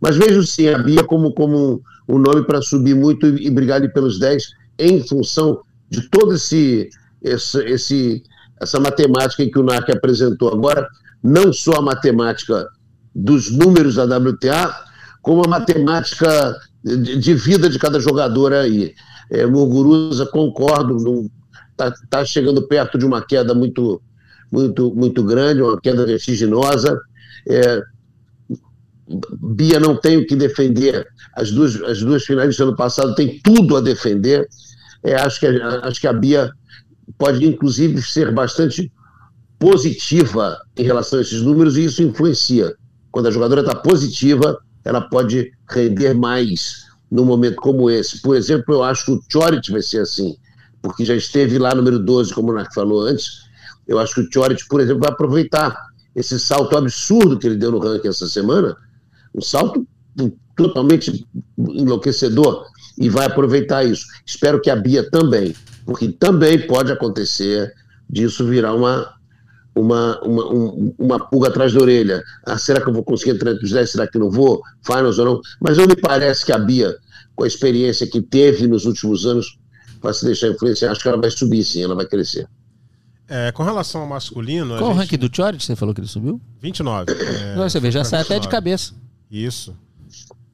Mas 0.00 0.16
vejo 0.16 0.42
sim 0.44 0.68
a 0.68 0.78
Bia 0.78 1.02
como, 1.04 1.32
como 1.32 1.82
um, 2.08 2.18
nome 2.18 2.44
para 2.44 2.60
subir 2.60 2.94
muito 2.94 3.26
e, 3.26 3.46
e 3.46 3.50
brigar 3.50 3.78
ali 3.78 3.92
pelos 3.92 4.18
10 4.18 4.50
em 4.78 5.02
função 5.06 5.60
de 5.88 6.08
todo 6.08 6.34
esse, 6.34 6.88
esse, 7.22 7.58
esse 7.64 8.22
essa 8.62 8.78
matemática 8.78 9.44
que 9.44 9.58
o 9.58 9.62
NAC 9.62 9.90
apresentou 9.90 10.52
agora, 10.52 10.88
não 11.22 11.52
só 11.52 11.78
a 11.78 11.82
matemática 11.82 12.68
dos 13.14 13.50
números 13.50 13.96
da 13.96 14.04
WTA, 14.04 14.72
como 15.22 15.44
a 15.44 15.48
matemática 15.48 16.56
de, 16.84 17.16
de 17.16 17.34
vida 17.34 17.70
de 17.70 17.78
cada 17.78 18.00
jogador 18.00 18.52
aí. 18.52 18.94
É, 19.30 19.46
Muguruza, 19.46 20.26
concordo, 20.26 21.30
está 21.70 21.92
tá 22.10 22.24
chegando 22.24 22.66
perto 22.66 22.98
de 22.98 23.06
uma 23.06 23.24
queda 23.24 23.54
muito, 23.54 24.02
muito, 24.50 24.94
muito 24.94 25.22
grande, 25.22 25.62
uma 25.62 25.80
queda 25.80 26.04
vertiginosa. 26.04 27.00
É, 27.48 27.80
Bia 29.40 29.80
não 29.80 29.96
tem 29.96 30.18
o 30.18 30.26
que 30.26 30.36
defender. 30.36 31.06
As 31.34 31.50
duas, 31.50 31.80
as 31.82 32.00
duas 32.00 32.24
finais 32.24 32.56
do 32.56 32.64
ano 32.64 32.76
passado 32.76 33.14
tem 33.14 33.40
tudo 33.42 33.76
a 33.76 33.80
defender. 33.80 34.46
É, 35.02 35.14
acho, 35.14 35.40
que, 35.40 35.46
acho 35.46 36.00
que 36.00 36.06
a 36.06 36.12
Bia 36.12 36.50
pode, 37.16 37.44
inclusive, 37.44 38.02
ser 38.02 38.32
bastante 38.32 38.92
positiva 39.58 40.58
em 40.76 40.82
relação 40.82 41.18
a 41.18 41.22
esses 41.22 41.40
números 41.40 41.76
e 41.76 41.84
isso 41.84 42.02
influencia. 42.02 42.74
Quando 43.10 43.28
a 43.28 43.30
jogadora 43.30 43.60
está 43.60 43.74
positiva, 43.74 44.58
ela 44.84 45.00
pode 45.00 45.52
render 45.68 46.14
mais 46.14 46.86
num 47.10 47.24
momento 47.24 47.56
como 47.56 47.90
esse. 47.90 48.20
Por 48.22 48.36
exemplo, 48.36 48.74
eu 48.74 48.82
acho 48.82 49.04
que 49.04 49.12
o 49.12 49.22
Chorit 49.30 49.70
vai 49.70 49.82
ser 49.82 50.00
assim, 50.00 50.36
porque 50.80 51.04
já 51.04 51.14
esteve 51.14 51.58
lá 51.58 51.74
número 51.74 51.98
12, 51.98 52.34
como 52.34 52.50
o 52.50 52.54
Narc 52.54 52.72
falou 52.74 53.02
antes. 53.02 53.42
Eu 53.86 53.98
acho 53.98 54.14
que 54.14 54.20
o 54.22 54.32
Chorit, 54.32 54.66
por 54.68 54.80
exemplo, 54.80 55.02
vai 55.02 55.10
aproveitar 55.10 55.76
esse 56.14 56.38
salto 56.38 56.76
absurdo 56.76 57.38
que 57.38 57.46
ele 57.46 57.56
deu 57.56 57.70
no 57.70 57.78
ranking 57.78 58.08
essa 58.08 58.28
semana, 58.28 58.76
um 59.34 59.40
salto 59.40 59.86
totalmente 60.56 61.26
enlouquecedor, 61.58 62.66
e 62.98 63.08
vai 63.08 63.26
aproveitar 63.26 63.84
isso. 63.84 64.06
Espero 64.24 64.60
que 64.60 64.70
a 64.70 64.76
Bia 64.76 65.08
também, 65.10 65.54
porque 65.86 66.08
também 66.08 66.66
pode 66.66 66.92
acontecer 66.92 67.72
disso 68.08 68.46
virar 68.46 68.74
uma, 68.74 69.14
uma, 69.74 70.20
uma, 70.22 70.52
um, 70.52 70.94
uma 70.98 71.18
pulga 71.18 71.48
atrás 71.48 71.72
da 71.72 71.80
orelha. 71.80 72.22
Ah, 72.44 72.58
será 72.58 72.80
que 72.80 72.88
eu 72.88 72.92
vou 72.92 73.02
conseguir 73.02 73.32
entrar 73.32 73.52
entre 73.52 73.64
os 73.64 73.70
10? 73.70 73.90
Será 73.90 74.06
que 74.06 74.18
não 74.18 74.30
vou? 74.30 74.62
Finals 74.82 75.18
ou 75.18 75.24
não? 75.24 75.40
Mas 75.60 75.78
não 75.78 75.86
me 75.86 75.96
parece 75.96 76.44
que 76.44 76.52
a 76.52 76.58
Bia, 76.58 76.94
com 77.34 77.44
a 77.44 77.46
experiência 77.46 78.06
que 78.06 78.20
teve 78.20 78.66
nos 78.66 78.84
últimos 78.84 79.26
anos, 79.26 79.58
vai 80.00 80.12
se 80.12 80.24
deixar 80.24 80.48
influenciar. 80.48 80.90
Acho 80.90 81.00
que 81.00 81.08
ela 81.08 81.20
vai 81.20 81.30
subir 81.30 81.64
sim, 81.64 81.82
ela 81.82 81.94
vai 81.94 82.06
crescer. 82.06 82.46
É, 83.28 83.50
com 83.52 83.62
relação 83.62 84.02
ao 84.02 84.06
masculino. 84.06 84.76
Qual 84.76 84.90
o 84.90 84.94
gente... 84.94 85.02
ranking 85.02 85.16
do 85.16 85.34
Chorit? 85.34 85.64
Você 85.64 85.74
falou 85.74 85.94
que 85.94 86.00
ele 86.00 86.08
subiu? 86.08 86.40
29. 86.60 87.12
É, 87.12 87.54
você 87.56 87.80
vê, 87.80 87.90
já 87.90 88.04
sai 88.04 88.20
29. 88.20 88.24
até 88.24 88.38
de 88.40 88.48
cabeça. 88.48 88.92
Isso. 89.30 89.74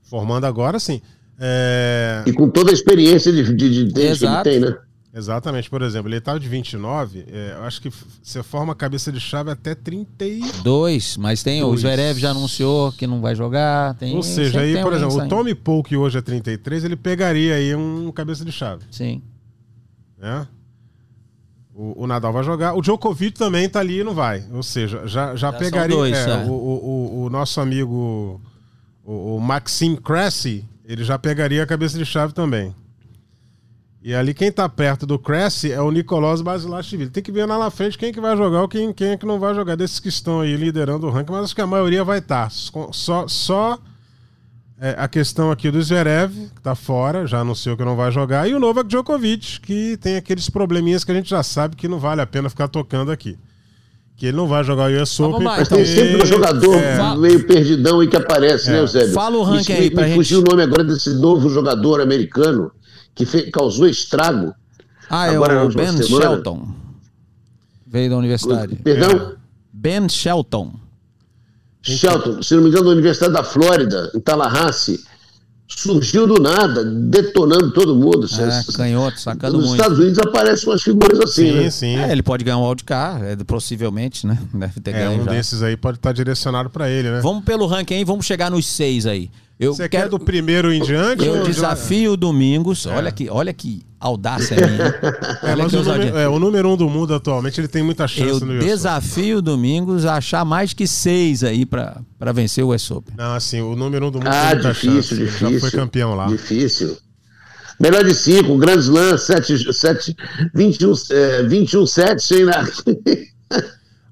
Formando 0.03 0.45
agora, 0.45 0.79
sim. 0.79 1.03
É... 1.41 2.23
E 2.27 2.33
com 2.33 2.49
toda 2.49 2.71
a 2.71 2.75
experiência 2.75 3.33
de, 3.33 3.53
de, 3.55 3.87
de 3.87 3.93
tênis 3.93 4.19
que 4.19 4.27
ele 4.27 4.43
tem, 4.43 4.61
né? 4.61 4.77
Exatamente, 5.19 5.69
por 5.69 5.83
exemplo, 5.83 6.09
ele 6.09 6.19
estava 6.19 6.39
de 6.39 6.49
29, 6.49 7.25
é, 7.29 7.55
eu 7.59 7.65
acho 7.65 7.83
que 7.83 7.91
você 8.23 8.41
forma 8.43 8.73
a 8.73 8.77
cabeça 8.77 9.11
de 9.11 9.19
chave 9.19 9.51
até 9.51 9.75
32. 9.75 10.63
Dois, 10.63 11.17
mas 11.17 11.43
tem 11.43 11.61
o 11.63 11.67
Dois. 11.69 11.81
Zverev 11.81 12.19
já 12.21 12.31
anunciou 12.31 12.93
que 12.93 13.05
não 13.07 13.21
vai 13.21 13.35
jogar. 13.35 13.95
Tem, 13.95 14.15
Ou 14.15 14.23
seja, 14.23 14.61
aí, 14.61 14.81
por 14.81 14.93
exemplo, 14.93 15.17
o. 15.25 15.29
Tommy 15.29 15.55
Paul, 15.57 15.83
que 15.83 15.97
hoje 15.97 16.19
é 16.19 16.23
33, 16.23 16.85
ele 16.85 16.95
pegaria 16.97 17.55
aí 17.57 17.75
um 17.75 18.13
cabeça 18.13 18.45
de 18.45 18.53
chave, 18.53 18.85
Sim. 18.93 19.21
né? 20.17 20.47
O, 21.75 22.05
o 22.05 22.07
Nadal 22.07 22.33
vai 22.33 22.43
jogar. 22.45 22.75
O 22.75 22.81
Djokovic 22.81 23.39
também 23.39 23.69
tá 23.69 23.81
ali 23.81 24.01
e 24.01 24.05
não 24.05 24.15
vai. 24.15 24.45
Ou 24.53 24.63
seja, 24.63 25.07
já, 25.07 25.35
já, 25.35 25.51
Já 25.51 25.53
pegaria. 25.53 25.97
dois, 25.97 26.17
é, 26.17 26.31
é. 26.31 26.37
O, 26.45 26.51
o, 26.51 26.53
o- 26.53 27.25
o 27.25 27.31
nosso 27.31 27.61
amigo, 27.61 28.41
o, 29.05 29.37
o 29.37 29.41
Maxime 29.41 29.97
Cressy, 29.97 30.65
ele 30.85 31.05
já 31.05 31.19
pegaria 31.19 31.63
a 31.63 31.67
cabeça 31.67 31.97
de 31.99 32.05
chave 32.05 32.33
também. 32.33 32.75
E 34.09 34.15
ali 34.15 34.33
quem 34.33 34.51
tá 34.51 34.67
perto 34.67 35.05
do 35.05 35.19
Cressy 35.19 35.71
é 35.71 35.83
o 35.83 35.91
Nicolás 35.91 36.41
Basilashvili. 36.41 37.11
Tem 37.11 37.23
que 37.23 37.31
ver 37.31 37.45
lá 37.45 37.59
na 37.59 37.69
frente 37.69 37.99
quem 37.99 38.11
que 38.11 38.19
vai 38.19 38.35
jogar 38.35 38.63
ou 38.63 38.67
quem, 38.67 38.91
quem 38.91 39.09
é 39.09 39.17
que 39.19 39.27
não 39.27 39.39
vai 39.39 39.55
jogar 39.55 39.77
desses 39.77 40.01
que 40.01 40.09
estão 40.09 40.41
aí 40.41 40.57
liderando 40.57 41.07
o 41.07 41.11
ranking, 41.11 41.31
mas 41.31 41.45
acho 41.45 41.55
que 41.55 41.61
a 41.61 41.67
maioria 41.67 42.03
vai 42.03 42.21
estar. 42.21 42.51
Só, 42.51 43.29
só 43.29 43.79
é, 44.81 44.95
a 44.97 45.07
questão 45.09 45.51
aqui 45.51 45.71
do 45.71 45.83
Zverev, 45.83 46.33
que 46.55 46.63
tá 46.63 46.75
fora, 46.75 47.27
já 47.27 47.41
anunciou 47.41 47.77
que 47.77 47.85
não 47.85 47.97
vai 47.97 48.11
jogar, 48.11 48.49
e 48.49 48.55
o 48.55 48.59
Novak 48.59 48.89
Djokovic, 48.89 49.61
que 49.61 49.99
tem 49.99 50.17
aqueles 50.17 50.49
probleminhas 50.49 51.05
que 51.05 51.13
a 51.13 51.15
gente 51.15 51.29
já 51.29 51.43
sabe 51.43 51.77
que 51.77 51.87
não 51.87 51.99
vale 51.99 52.23
a 52.23 52.27
pena 52.27 52.49
ficar 52.49 52.69
tocando 52.69 53.13
aqui. 53.13 53.37
Que 54.17 54.29
ele 54.29 54.39
não 54.39 54.49
vai 54.49 54.65
jogar 54.65 54.91
o 54.91 55.03
US 55.03 55.21
Open. 55.21 55.45
Mas 55.45 55.69
tem 55.69 55.85
sempre 55.85 56.23
um 56.23 56.27
jogador 56.27 56.77
é, 56.77 57.15
meio 57.15 57.47
perdidão 57.47 58.01
aí 58.01 58.09
que 58.09 58.17
aparece, 58.17 58.69
né, 58.69 58.73
é. 58.73 58.77
né, 58.77 58.83
Eusébio? 58.85 59.13
Fala 59.13 59.37
o 59.37 59.43
ranking 59.43 59.75
aí 59.75 59.91
pra 59.91 60.05
me 60.05 60.09
gente. 60.09 60.17
fugiu 60.17 60.41
o 60.41 60.45
nome 60.45 60.63
agora 60.63 60.83
desse 60.83 61.11
novo 61.11 61.51
jogador 61.51 62.01
americano 62.01 62.73
que 63.19 63.27
fez, 63.27 63.51
causou 63.51 63.89
estrago. 63.89 64.55
Ah, 65.11 65.27
é 65.27 65.39
o 65.39 65.69
Ben 65.69 65.97
semana. 65.97 66.05
Shelton. 66.05 66.69
Veio 67.87 68.11
da 68.11 68.17
universidade. 68.17 68.77
Perdão? 68.77 69.11
É. 69.11 69.37
Ben 69.73 70.09
Shelton. 70.09 70.75
Shelton, 71.83 72.43
se 72.43 72.55
não 72.55 72.63
me 72.63 72.69
engano, 72.69 72.85
da 72.87 72.91
Universidade 72.93 73.33
da 73.33 73.43
Flórida, 73.43 74.11
em 74.15 74.21
Tallahassee 74.21 75.01
surgiu 75.69 76.27
do 76.27 76.41
nada, 76.41 76.83
detonando 76.85 77.71
todo 77.73 77.95
mundo. 77.95 78.27
É, 78.27 78.73
canhoto, 78.73 79.21
sacando 79.21 79.59
Nos 79.59 79.67
muito. 79.67 79.81
Estados 79.81 79.99
Unidos 79.99 80.19
aparecem 80.19 80.69
umas 80.69 80.83
figuras 80.83 81.21
assim, 81.21 81.47
sim, 81.47 81.53
né? 81.53 81.71
Sim, 81.71 81.97
é, 81.97 82.11
ele 82.11 82.23
pode 82.23 82.43
ganhar 82.43 82.57
um 82.57 82.67
wildcard, 82.67 83.25
é, 83.25 83.37
possivelmente, 83.45 84.27
né? 84.27 84.39
Deve 84.55 84.81
ter 84.81 84.91
é, 84.95 85.05
ganho 85.05 85.21
um 85.21 85.25
já. 85.25 85.31
desses 85.31 85.63
aí 85.63 85.77
pode 85.77 85.99
estar 85.99 86.13
direcionado 86.13 86.71
para 86.71 86.89
ele, 86.89 87.11
né? 87.11 87.21
Vamos 87.21 87.45
pelo 87.45 87.67
ranking 87.67 87.95
aí, 87.95 88.05
vamos 88.05 88.25
chegar 88.25 88.51
nos 88.51 88.67
seis 88.67 89.05
aí. 89.07 89.31
Eu 89.59 89.75
Você 89.75 89.89
quero 89.89 90.05
quer 90.05 90.09
do 90.11 90.19
primeiro 90.21 90.73
em 90.73 90.81
diante? 90.81 91.25
Eu 91.25 91.43
desafio 91.43 92.17
Domingos. 92.17 92.87
É. 92.87 92.91
Olha 92.91 93.11
que, 93.11 93.29
olha 93.29 93.53
que 93.53 93.83
audácia 93.99 94.57
minha. 94.57 94.95
É, 95.43 95.57
mas 95.57 95.73
o, 95.73 95.83
número, 95.83 96.17
é, 96.19 96.29
o 96.29 96.39
número 96.39 96.69
um 96.71 96.77
do 96.77 96.89
mundo 96.89 97.15
atualmente 97.15 97.61
ele 97.61 97.69
tem 97.69 97.83
muita 97.83 98.07
chance 98.07 98.41
Eu 98.41 98.47
no 98.47 98.59
US 98.59 98.65
desafio 98.65 99.41
Domingos 99.43 100.05
a 100.05 100.15
achar 100.17 100.45
mais 100.45 100.73
que 100.73 100.87
seis 100.87 101.43
aí 101.43 101.65
pra, 101.67 102.01
pra 102.19 102.33
vencer 102.33 102.63
o 102.65 102.73
US 102.75 102.91
Open. 102.91 103.15
Não, 103.17 103.35
assim, 103.35 103.61
o 103.61 103.75
número 103.75 104.07
um 104.07 104.11
do 104.11 104.19
mundo 104.19 104.29
Ah, 104.29 104.51
tem 104.51 104.55
muita 104.55 104.73
difícil, 104.73 104.93
chance. 105.03 105.15
difícil. 105.17 105.47
Ele 105.49 105.55
já 105.55 105.61
foi 105.61 105.71
campeão 105.71 106.15
lá. 106.15 106.27
Difícil. 106.27 106.97
Melhor 107.81 108.05
de 108.05 108.15
cinco, 108.15 108.57
Grand 108.59 108.79
Slam, 108.79 109.17
7, 109.17 109.73
7, 109.73 110.17
21, 110.55 110.93
é, 111.13 111.43
21 111.45 111.87
7, 111.87 112.35
hein, 112.35 112.45
né? 112.45 112.53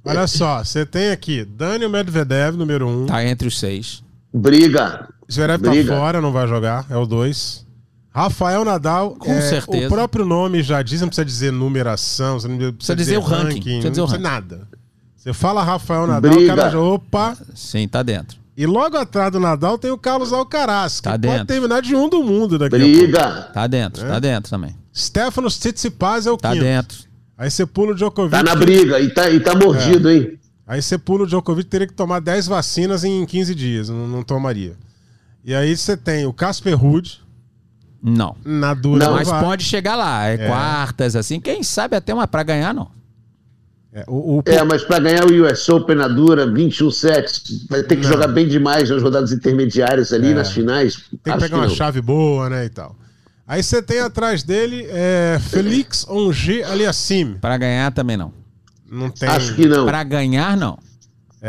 Olha 0.05 0.26
só, 0.28 0.62
você 0.64 0.86
tem 0.86 1.11
aqui 1.11 1.44
Daniel 1.44 1.90
Medvedev, 1.90 2.57
número 2.57 2.86
um. 2.88 3.07
Tá 3.07 3.24
entre 3.24 3.49
os 3.49 3.59
seis. 3.59 4.03
Briga. 4.32 5.09
Zverev 5.30 5.62
tá 5.62 5.70
Briga. 5.70 5.96
fora, 5.96 6.20
não 6.20 6.32
vai 6.32 6.46
jogar, 6.46 6.86
é 6.90 6.96
o 6.96 7.04
2. 7.06 7.64
Rafael 8.14 8.64
Nadal, 8.64 9.10
Com 9.16 9.30
é, 9.32 9.40
certeza. 9.42 9.86
o 9.86 9.90
próprio 9.90 10.24
nome 10.24 10.62
já 10.62 10.80
diz, 10.80 11.00
não 11.00 11.08
precisa 11.08 11.24
dizer 11.24 11.52
numeração, 11.52 12.40
você 12.40 12.48
não 12.48 12.56
precisa, 12.56 12.72
Precisa 12.76 12.96
dizer 12.96 13.18
o 13.18 13.20
ranking, 13.20 13.60
precisa 13.60 13.82
não 13.84 13.90
dizer 13.90 14.02
o 14.02 14.06
precisa 14.06 14.28
ranking. 14.28 14.46
nada. 14.56 14.68
Você 15.16 15.32
fala 15.32 15.62
Rafael 15.62 16.06
Nadal, 16.06 16.32
Briga. 16.32 16.52
o 16.52 16.56
cara 16.56 16.70
já, 16.70 16.80
opa. 16.80 17.36
Sim, 17.54 17.86
tá 17.88 18.02
dentro. 18.02 18.38
E 18.56 18.64
logo 18.64 18.96
atrás 18.96 19.30
do 19.30 19.38
Nadal 19.38 19.76
tem 19.76 19.90
o 19.90 19.98
Carlos 19.98 20.32
Alcaraz, 20.32 20.96
que 20.96 21.02
Tá 21.02 21.10
pode 21.10 21.22
dentro. 21.22 21.46
terminar 21.46 21.82
de 21.82 21.94
um 21.94 22.08
do 22.08 22.22
mundo 22.22 22.58
daqui 22.58 22.76
a 22.76 22.78
pouco. 22.78 22.96
Briga. 22.96 23.42
Tá 23.52 23.66
dentro, 23.66 24.06
tá 24.06 24.18
dentro 24.18 24.48
também. 24.50 24.74
Stefanos 24.96 25.58
Tsitsipas 25.58 26.26
é 26.26 26.30
o 26.30 26.38
Tá 26.38 26.52
quinto. 26.52 26.62
dentro. 26.64 26.98
Aí 27.36 27.50
você 27.50 27.66
pula 27.66 27.92
o 27.92 27.94
Djokovic. 27.94 28.30
Tá 28.30 28.42
na 28.42 28.54
briga 28.54 28.98
e 28.98 29.10
tá, 29.10 29.28
e 29.28 29.40
tá 29.40 29.54
mordido, 29.54 30.08
hein? 30.10 30.38
Aí 30.66 30.80
você 30.80 30.96
pula 30.96 31.24
o 31.24 31.26
Djokovic, 31.26 31.68
teria 31.68 31.86
que 31.86 31.92
tomar 31.92 32.18
10 32.20 32.46
vacinas 32.46 33.04
em 33.04 33.26
15 33.26 33.54
dias, 33.54 33.90
não, 33.90 34.08
não 34.08 34.22
tomaria. 34.22 34.74
E 35.47 35.55
aí 35.55 35.76
você 35.76 35.97
tem 35.97 36.26
o 36.26 36.32
Casper 36.32 36.74
Ruud, 36.76 37.22
Não. 38.03 38.36
na 38.44 38.74
dura 38.74 39.07
Não, 39.07 39.12
Mas 39.14 39.28
vai. 39.28 39.42
pode 39.44 39.62
chegar 39.64 39.94
lá. 39.94 40.26
É, 40.26 40.36
quartas, 40.49 41.14
assim. 41.14 41.38
Quem 41.40 41.62
sabe 41.62 41.94
até 41.97 42.12
uma 42.12 42.26
pra 42.26 42.42
ganhar, 42.42 42.74
não. 42.74 42.90
É, 43.92 44.05
o, 44.09 44.38
o- 44.38 44.42
É, 44.44 44.62
mas 44.64 44.82
pra 44.82 44.99
ganhar 44.99 45.24
o 45.24 45.47
US 45.47 45.68
Open 45.68 45.94
na 45.97 46.09
dura, 46.09 46.51
21 46.53 46.90
sets, 46.90 47.64
vai 47.70 47.82
ter 47.84 47.97
que 47.97 48.03
Não. 48.03 48.11
jogar 48.12 48.26
bem 48.28 48.47
demais 48.49 48.90
nas 48.90 49.03
rodadas 49.03 49.30
intermediárias 49.32 50.12
ali, 50.12 50.32
É. 50.32 50.34
nas 50.34 50.51
finais. 50.51 50.97
tem 50.97 51.18
que 51.22 51.30
Acho 51.30 51.40
pegar 51.40 51.57
uma 51.57 51.66
não. 51.68 51.74
chave 51.74 52.01
boa, 52.03 52.51
né, 52.51 52.64
e 52.64 52.68
tal. 52.68 52.94
Aí 53.47 53.62
você 53.62 53.80
tem 53.80 54.01
atrás 54.01 54.42
dele 54.42 54.84
é, 54.90 55.38
Felix 55.40 56.05
Onge 56.09 56.64
Aliassim. 56.64 57.36
Pra 57.40 57.57
ganhar 57.57 57.92
também 57.92 58.16
não. 58.16 58.32
Não 58.90 59.09
tem. 59.11 59.28
Acho 59.28 59.55
que 59.55 59.66
não. 59.66 59.86
Pra 59.86 60.03
ganhar, 60.03 60.57
não. 60.57 60.76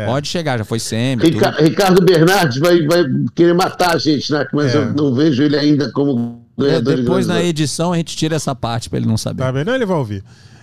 É. 0.00 0.06
Pode 0.06 0.28
chegar, 0.28 0.56
já 0.58 0.64
foi 0.64 0.78
semi. 0.78 1.22
Rica- 1.24 1.50
tudo. 1.52 1.64
Ricardo 1.64 2.04
Bernardes 2.04 2.58
vai, 2.58 2.86
vai 2.86 3.04
querer 3.34 3.52
matar 3.54 3.96
a 3.96 3.98
gente, 3.98 4.30
né? 4.32 4.46
Mas 4.52 4.72
É. 4.74 4.78
eu 4.78 4.92
não 4.94 5.12
vejo 5.12 5.42
ele 5.42 5.56
ainda 5.56 5.90
como 5.90 6.40
É, 6.56 6.62
ganhador 6.62 6.96
depois 6.96 7.26
de 7.26 7.32
na 7.32 7.42
edição 7.42 7.92
a 7.92 7.96
gente 7.96 8.16
tira 8.16 8.36
essa 8.36 8.54
parte 8.54 8.88
pra 8.88 8.98
ele 8.98 9.06
não 9.08 9.16
saber. 9.16 9.42
Tá 9.42 9.50
vendo? 9.50 9.66
Não, 9.66 9.74
ele 9.74 9.86
vai 9.86 9.96
ouvir. 9.96 10.22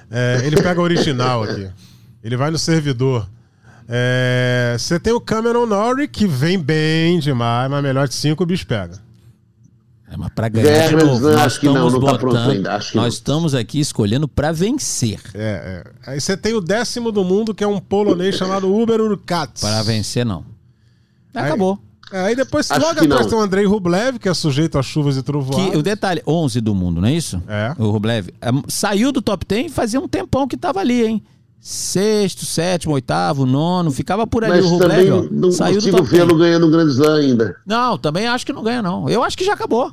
É, 0.09 0.41
ele 0.45 0.55
pega 0.61 0.79
o 0.79 0.83
original 0.83 1.43
aqui. 1.43 1.67
Ele 2.23 2.37
vai 2.37 2.49
no 2.49 2.57
servidor. 2.57 3.27
É, 3.89 4.75
Você 4.79 4.99
tem 4.99 5.13
o 5.13 5.19
Cameron 5.21 5.65
Norrie, 5.65 6.07
que 6.07 6.25
vem 6.25 6.57
bem 6.57 7.19
demais, 7.19 7.69
mas 7.69 7.83
melhor 7.83 8.07
de 8.07 8.13
cinco 8.15 8.43
o 8.43 8.45
bicho 8.45 8.65
pega. 8.65 9.04
É, 10.07 10.15
mas 10.17 10.29
pra 10.35 10.47
ganhar 10.49 10.65
de 10.67 10.95
Vermes, 10.95 11.03
novo, 11.03 11.19
não, 11.27 11.31
nós 11.33 11.41
acho 11.41 11.59
que 11.59 11.65
não, 11.65 11.73
estamos 11.73 11.93
não 11.93 11.99
tá 12.01 12.17
pronto 12.17 12.33
botando. 12.33 12.51
ainda, 12.51 12.75
acho 12.75 12.91
que 12.91 12.95
nós 12.97 13.03
não. 13.05 13.09
estamos 13.09 13.55
aqui 13.55 13.79
escolhendo 13.79 14.27
pra 14.27 14.51
vencer. 14.51 15.19
É, 15.33 15.83
é. 16.05 16.11
Aí 16.11 16.21
você 16.21 16.37
tem 16.37 16.53
o 16.53 16.61
décimo 16.61 17.11
do 17.11 17.23
mundo, 17.23 17.55
que 17.55 17.63
é 17.63 17.67
um 17.67 17.79
polonês 17.79 18.35
chamado 18.37 18.71
Uber 18.73 19.01
Urkats. 19.01 19.61
Pra 19.61 19.81
vencer, 19.81 20.25
não. 20.25 20.45
Aí- 21.33 21.45
Acabou. 21.45 21.79
Aí 22.11 22.35
depois, 22.35 22.69
Acho 22.69 22.79
logo 22.85 22.99
atrás 23.03 23.25
tem 23.25 23.35
o 23.37 23.41
Andrei 23.41 23.65
Rublev, 23.65 24.19
que 24.19 24.29
é 24.29 24.33
sujeito 24.33 24.77
a 24.77 24.83
chuvas 24.83 25.17
e 25.17 25.23
trovoadas. 25.23 25.71
Que, 25.71 25.77
o 25.77 25.81
detalhe, 25.81 26.21
11 26.25 26.61
do 26.61 26.75
mundo, 26.75 27.01
não 27.01 27.07
é 27.07 27.13
isso? 27.13 27.41
É. 27.47 27.73
O 27.79 27.89
Rublev. 27.89 28.29
É, 28.39 28.49
Saiu 28.67 29.11
do 29.11 29.23
top 29.23 29.43
10 29.43 29.73
fazia 29.73 29.99
um 29.99 30.07
tempão 30.07 30.47
que 30.47 30.55
tava 30.55 30.79
ali, 30.79 31.03
hein? 31.03 31.23
Sexto, 31.67 32.45
sétimo, 32.45 32.93
oitavo, 32.93 33.43
nono, 33.43 33.89
ficava 33.89 34.27
por 34.27 34.43
ali 34.43 34.61
Mas 34.61 34.71
o 34.71 34.77
também 34.77 35.09
Rublev, 35.09 35.25
ó. 35.25 35.35
não 35.35 35.51
Saiu 35.51 35.73
consigo 35.73 35.97
top 35.97 36.09
10. 36.11 36.21
vê-lo 36.23 36.37
ganhando 36.37 36.67
um 36.67 36.69
grande 36.69 36.91
slam 36.91 37.15
ainda. 37.15 37.55
Não, 37.65 37.97
também 37.97 38.27
acho 38.27 38.45
que 38.45 38.53
não 38.53 38.61
ganha, 38.61 38.83
não. 38.83 39.09
Eu 39.09 39.23
acho 39.23 39.35
que 39.35 39.43
já 39.43 39.53
acabou. 39.53 39.91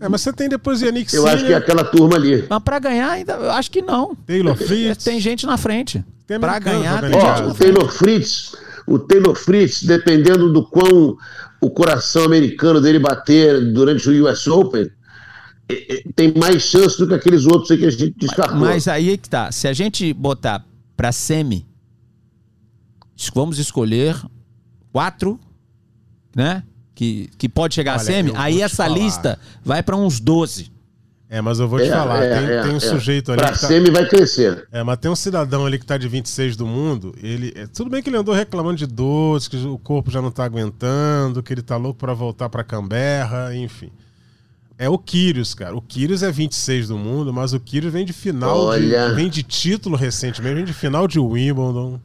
É, 0.00 0.08
mas 0.08 0.20
você 0.20 0.32
tem 0.32 0.48
depois 0.48 0.80
Yannick 0.80 1.12
Eu 1.12 1.26
acho 1.26 1.44
que 1.44 1.52
é 1.52 1.56
aquela 1.56 1.82
turma 1.82 2.14
ali. 2.14 2.46
Mas 2.48 2.62
pra 2.62 2.78
ganhar 2.78 3.10
ainda, 3.10 3.32
eu 3.32 3.50
acho 3.50 3.72
que 3.72 3.82
não. 3.82 4.14
Taylor 4.24 4.54
Fritz. 4.54 5.02
Tem 5.02 5.18
gente 5.18 5.46
na 5.46 5.56
frente. 5.56 6.04
Tem 6.28 6.38
pra 6.38 6.60
ganhar, 6.60 7.00
tem 7.00 7.10
em 7.10 7.12
gente. 7.14 7.24
Ó, 7.24 7.26
na 7.26 7.46
o 7.48 7.54
frente. 7.56 7.58
Taylor 7.58 7.90
Fritz, 7.90 8.52
o 8.86 8.96
Taylor 9.00 9.34
Fritz, 9.34 9.82
dependendo 9.82 10.52
do 10.52 10.64
quão 10.64 11.16
o 11.60 11.70
coração 11.70 12.22
americano 12.22 12.80
dele 12.80 13.00
bater 13.00 13.72
durante 13.72 14.08
o 14.08 14.30
US 14.30 14.46
Open, 14.46 14.88
eh, 15.68 15.86
eh, 15.90 16.02
tem 16.14 16.32
mais 16.36 16.62
chance 16.62 16.96
do 16.96 17.08
que 17.08 17.14
aqueles 17.14 17.46
outros 17.46 17.68
aí 17.72 17.78
que 17.78 17.86
a 17.86 17.90
gente 17.90 18.14
descartou. 18.16 18.60
Mas 18.60 18.86
aí 18.86 19.14
é 19.14 19.16
que 19.16 19.28
tá. 19.28 19.50
Se 19.50 19.66
a 19.66 19.72
gente 19.72 20.12
botar 20.12 20.64
pra 21.00 21.12
semi, 21.12 21.66
vamos 23.34 23.58
escolher 23.58 24.14
quatro, 24.92 25.40
né? 26.36 26.62
Que, 26.94 27.30
que 27.38 27.48
pode 27.48 27.74
chegar 27.74 27.92
Olha, 27.92 28.02
a 28.02 28.04
semi. 28.04 28.32
Aí 28.36 28.60
essa 28.60 28.84
falar. 28.84 28.98
lista 28.98 29.38
vai 29.64 29.82
pra 29.82 29.96
uns 29.96 30.20
12. 30.20 30.70
É, 31.26 31.40
mas 31.40 31.58
eu 31.58 31.66
vou 31.66 31.78
te 31.78 31.86
É, 31.86 31.90
falar, 31.90 32.22
é, 32.22 32.34
tem, 32.38 32.50
é, 32.50 32.62
tem 32.64 32.72
um 32.72 32.76
é. 32.76 32.80
sujeito 32.80 33.32
ali 33.32 33.40
Pra 33.40 33.52
que 33.52 33.60
tá... 33.60 33.66
semi 33.68 33.90
vai 33.90 34.06
crescer. 34.10 34.68
É, 34.70 34.82
mas 34.82 34.98
tem 34.98 35.10
um 35.10 35.16
cidadão 35.16 35.64
ali 35.64 35.78
que 35.78 35.86
tá 35.86 35.96
de 35.96 36.06
26 36.06 36.54
do 36.54 36.66
mundo, 36.66 37.14
ele... 37.22 37.54
é, 37.56 37.66
tudo 37.66 37.88
bem 37.88 38.02
que 38.02 38.10
ele 38.10 38.18
andou 38.18 38.34
reclamando 38.34 38.76
de 38.76 38.86
dores, 38.86 39.48
que 39.48 39.56
o 39.56 39.78
corpo 39.78 40.10
já 40.10 40.20
não 40.20 40.30
tá 40.30 40.44
aguentando, 40.44 41.42
que 41.42 41.50
ele 41.50 41.62
tá 41.62 41.78
louco 41.78 41.98
pra 41.98 42.12
voltar 42.12 42.50
pra 42.50 42.62
Canberra, 42.62 43.56
enfim. 43.56 43.90
É 44.82 44.88
o 44.88 44.96
Kyrgios, 44.96 45.52
cara. 45.52 45.76
O 45.76 45.82
Kyrgios 45.82 46.22
é 46.22 46.30
26 46.32 46.88
do 46.88 46.96
mundo, 46.96 47.34
mas 47.34 47.52
o 47.52 47.60
Kyrgios 47.60 47.92
vem 47.92 48.02
de 48.06 48.14
final, 48.14 48.58
Olha. 48.64 49.10
de, 49.10 49.14
vem 49.14 49.28
de 49.28 49.42
título 49.42 49.94
recentemente, 49.94 50.54
vem 50.54 50.64
de 50.64 50.72
final 50.72 51.06
de 51.06 51.18
Wimbledon. 51.20 52.00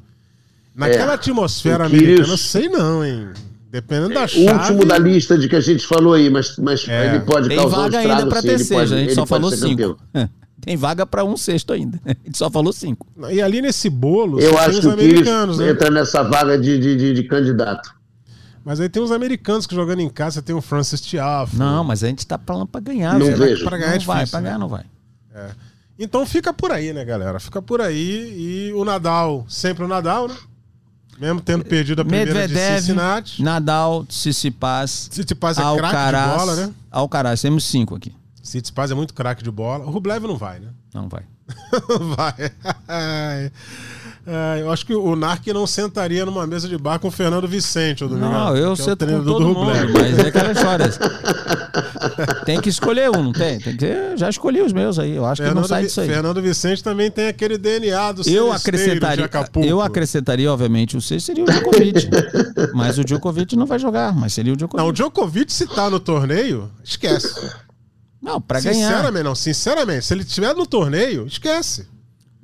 Naquela 0.75 1.13
É, 1.13 1.15
atmosfera 1.15 1.87
o 1.87 1.89
Kyrgios- 1.89 2.03
americana, 2.09 2.33
eu 2.33 2.37
sei 2.37 2.67
não, 2.67 3.05
hein. 3.05 3.29
Dependendo 3.71 4.13
da 4.13 4.25
O 4.25 4.27
chave... 4.27 4.51
último 4.51 4.85
da 4.85 4.97
lista 4.97 5.37
de 5.37 5.47
que 5.47 5.55
a 5.55 5.61
gente 5.61 5.87
falou 5.87 6.13
aí, 6.13 6.29
mas, 6.29 6.57
mas 6.57 6.85
É. 6.87 7.07
ele 7.15 7.19
pode 7.21 7.47
Tem 7.47 7.57
causar 7.57 7.77
um 7.77 7.81
vaga 7.83 7.97
estrago, 8.01 8.21
ainda 8.23 8.41
terceira. 8.41 8.83
pode- 8.83 8.93
a 8.93 8.97
gente 8.99 9.13
só 9.13 9.25
falou 9.25 9.51
cinco. 9.51 9.69
campeão. 9.69 9.97
Tem 10.61 10.75
vaga 10.75 11.05
pra 11.05 11.23
um 11.23 11.37
sexto 11.37 11.71
ainda. 11.71 12.01
A 12.05 12.09
gente 12.09 12.37
só 12.37 12.49
falou 12.49 12.73
cinco. 12.73 13.07
E 13.31 13.41
ali 13.41 13.61
nesse 13.61 13.89
bolo, 13.89 14.39
Eu 14.41 14.49
você 14.51 14.55
tem 14.55 14.59
acho 14.65 14.71
os 14.71 14.79
que 14.79 14.87
o 14.87 14.91
americanos, 14.91 15.57
né? 15.59 15.69
entra 15.69 15.89
nessa 15.91 16.23
vaga 16.23 16.57
de, 16.57 16.77
de, 16.79 16.95
de, 16.97 17.13
de 17.13 17.23
candidato. 17.23 17.94
Mas 18.65 18.79
aí 18.79 18.89
tem 18.89 19.01
os 19.01 19.11
americanos 19.11 19.67
que 19.67 19.75
jogando 19.75 19.99
em 19.99 20.09
casa, 20.09 20.41
tem 20.41 20.55
o 20.55 20.59
Francis 20.61 20.99
Tiafo. 20.99 21.55
Não, 21.55 21.83
mas 21.83 22.03
a 22.03 22.07
gente 22.07 22.25
tá 22.25 22.39
falando 22.43 22.65
pra 22.65 22.81
ganhar. 22.81 23.13
Não 23.13 23.27
velho. 23.27 23.37
vejo. 23.37 23.63
Pra 23.63 23.77
ganhar 23.77 23.93
é 23.93 23.99
Não 23.99 24.05
vai, 24.05 24.17
difícil, 24.17 24.31
pra 24.31 24.41
né? 24.41 24.47
ganhar 24.47 24.57
não 24.59 24.67
vai. 24.67 24.83
Então 25.99 26.25
fica 26.25 26.51
por 26.51 26.71
aí, 26.71 26.91
né, 26.91 27.05
galera? 27.05 27.39
Fica 27.39 27.61
por 27.61 27.79
aí. 27.79 28.33
E 28.69 28.73
o 28.73 28.83
Nadal, 28.83 29.45
sempre 29.47 29.83
o 29.83 29.87
Nadal, 29.87 30.27
né? 30.27 30.35
Mesmo 31.19 31.41
tendo 31.41 31.63
perdido 31.63 32.01
a 32.01 32.05
primeira 32.05 32.31
de 32.33 32.37
Medvedev, 32.37 32.79
Cincinnati. 32.79 33.43
Nadal, 33.43 34.03
Tsitsipas, 34.05 35.09
Tsitsipas 35.09 35.57
é 35.57 35.61
craque 35.77 36.17
de 36.17 36.37
bola, 36.37 36.55
né? 36.55 36.73
Alcaraz, 36.91 37.41
temos 37.41 37.63
cinco 37.65 37.95
aqui. 37.95 38.13
Tsitsipas 38.41 38.91
é 38.91 38.95
muito 38.95 39.13
craque 39.13 39.43
de 39.43 39.51
bola. 39.51 39.85
O 39.85 39.91
Rublev 39.91 40.25
não 40.25 40.37
vai, 40.37 40.59
né? 40.59 40.69
Não 40.93 41.07
vai. 41.07 41.23
vai. 42.17 43.51
Ai, 44.27 44.63
eu 44.63 44.71
acho 44.71 44.83
que 44.85 44.95
o 44.95 45.15
Narc 45.15 45.45
não 45.47 45.67
sentaria 45.67 46.25
numa 46.25 46.47
mesa 46.47 46.67
de 46.67 46.75
bar 46.77 46.97
com 46.97 47.09
o 47.09 47.11
Fernando 47.11 47.47
Vicente, 47.47 48.03
ô 48.03 48.07
Domingão, 48.07 48.31
Não, 48.31 48.57
eu 48.57 48.69
é 48.69 48.69
o 48.71 48.75
sento 48.75 48.89
com 48.89 48.95
treinador 49.05 49.33
todo 49.33 49.43
do 49.43 49.53
mundo, 49.53 49.71
Rublev. 49.71 49.93
mas 49.93 50.17
é 50.17 50.27
aquela 50.27 50.51
história. 50.51 50.89
tem 52.43 52.59
que 52.59 52.69
escolher 52.69 53.11
um, 53.11 53.21
não 53.23 53.31
tem? 53.31 53.59
tem 53.59 53.77
que, 53.77 54.17
já 54.17 54.27
escolhi 54.27 54.61
os 54.61 54.73
meus 54.73 54.97
aí. 54.97 55.15
Eu 55.15 55.25
acho 55.25 55.43
Fernando, 55.43 55.55
que 55.55 55.61
não 55.61 55.67
sai 55.67 55.83
disso 55.83 56.01
aí. 56.01 56.07
Fernando 56.07 56.41
Vicente 56.41 56.83
também 56.83 57.11
tem 57.11 57.27
aquele 57.27 57.55
DNA 57.57 58.11
do 58.13 58.27
eu 58.27 58.51
acrescentaria, 58.51 59.29
Eu 59.63 59.79
acrescentaria, 59.79 60.51
obviamente, 60.51 60.97
o 60.97 61.01
sexto 61.01 61.27
seria 61.27 61.43
o 61.43 61.47
Djokovic. 61.47 62.09
mas 62.73 62.97
o 62.97 63.03
Djokovic 63.03 63.55
não 63.55 63.67
vai 63.67 63.77
jogar, 63.77 64.15
mas 64.15 64.33
seria 64.33 64.53
o 64.53 64.55
Djokovic. 64.55 64.81
Não, 64.83 64.89
o 64.89 64.93
Djokovic, 64.93 65.53
se 65.53 65.67
tá 65.67 65.87
no 65.87 65.99
torneio, 65.99 66.71
esquece. 66.83 67.47
Não, 68.19 68.41
pra 68.41 68.59
ganhar. 68.59 68.89
Sinceramente, 68.89 69.23
não. 69.23 69.35
Sinceramente, 69.35 70.05
se 70.05 70.13
ele 70.15 70.23
estiver 70.23 70.55
no 70.55 70.65
torneio, 70.65 71.27
esquece. 71.27 71.85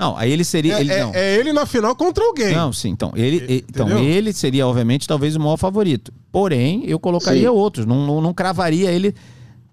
Não, 0.02 0.18
aí 0.18 0.32
ele 0.32 0.44
seria. 0.44 0.78
É, 0.78 0.82
ele, 0.82 0.92
é, 0.92 1.12
é, 1.14 1.36
ele 1.38 1.54
na 1.54 1.64
final 1.64 1.96
contra 1.96 2.24
alguém. 2.24 2.56
Não, 2.56 2.74
sim. 2.74 2.90
Então 2.90 3.12
ele, 3.16 3.38
ele 3.38 3.66
então, 3.70 4.00
ele 4.00 4.34
seria, 4.34 4.66
obviamente, 4.66 5.08
talvez 5.08 5.36
o 5.36 5.40
maior 5.40 5.58
favorito. 5.58 6.12
Porém, 6.32 6.84
eu 6.88 7.00
colocaria 7.00 7.42
sim. 7.42 7.48
outros. 7.48 7.86
Não, 7.86 8.08
não, 8.08 8.20
não, 8.20 8.34
cravaria 8.34 8.92
ele 8.92 9.14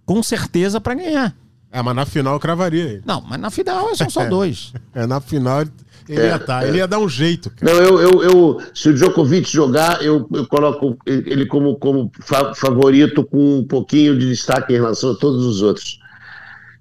com 0.05 0.23
certeza 0.23 0.83
para 0.83 0.93
ganhar. 0.93 1.35
É, 1.73 1.81
mas 1.81 1.97
na 1.97 2.05
final 2.05 2.35
eu 2.35 2.41
cravaria 2.41 2.85
ele. 2.85 3.03
Não, 3.07 3.23
mas 3.23 3.41
na 3.41 3.49
final 3.49 3.97
são 3.97 4.11
só 4.11 4.25
dois. 4.29 4.75
é, 4.95 5.07
na 5.07 5.19
final 5.19 5.65
ele 6.07 6.27
ia, 6.27 6.39
tá, 6.39 6.67
ele 6.67 6.77
ia 6.77 6.87
dar 6.87 6.99
um 6.99 7.09
jeito. 7.09 7.49
Cara. 7.49 7.73
Não, 7.73 7.81
eu, 7.81 7.99
eu, 7.99 8.23
eu, 8.23 8.59
se 8.75 8.91
o 8.91 8.95
Djokovic 8.95 9.51
jogar, 9.51 10.03
eu, 10.03 10.29
eu 10.35 10.47
coloco 10.47 10.99
ele 11.07 11.47
como, 11.47 11.77
como 11.77 12.13
favorito 12.55 13.25
com 13.25 13.61
um 13.61 13.65
pouquinho 13.65 14.19
de 14.19 14.29
destaque 14.29 14.75
em 14.75 14.77
relação 14.77 15.13
a 15.13 15.15
todos 15.15 15.47
os 15.47 15.63
outros. 15.63 15.99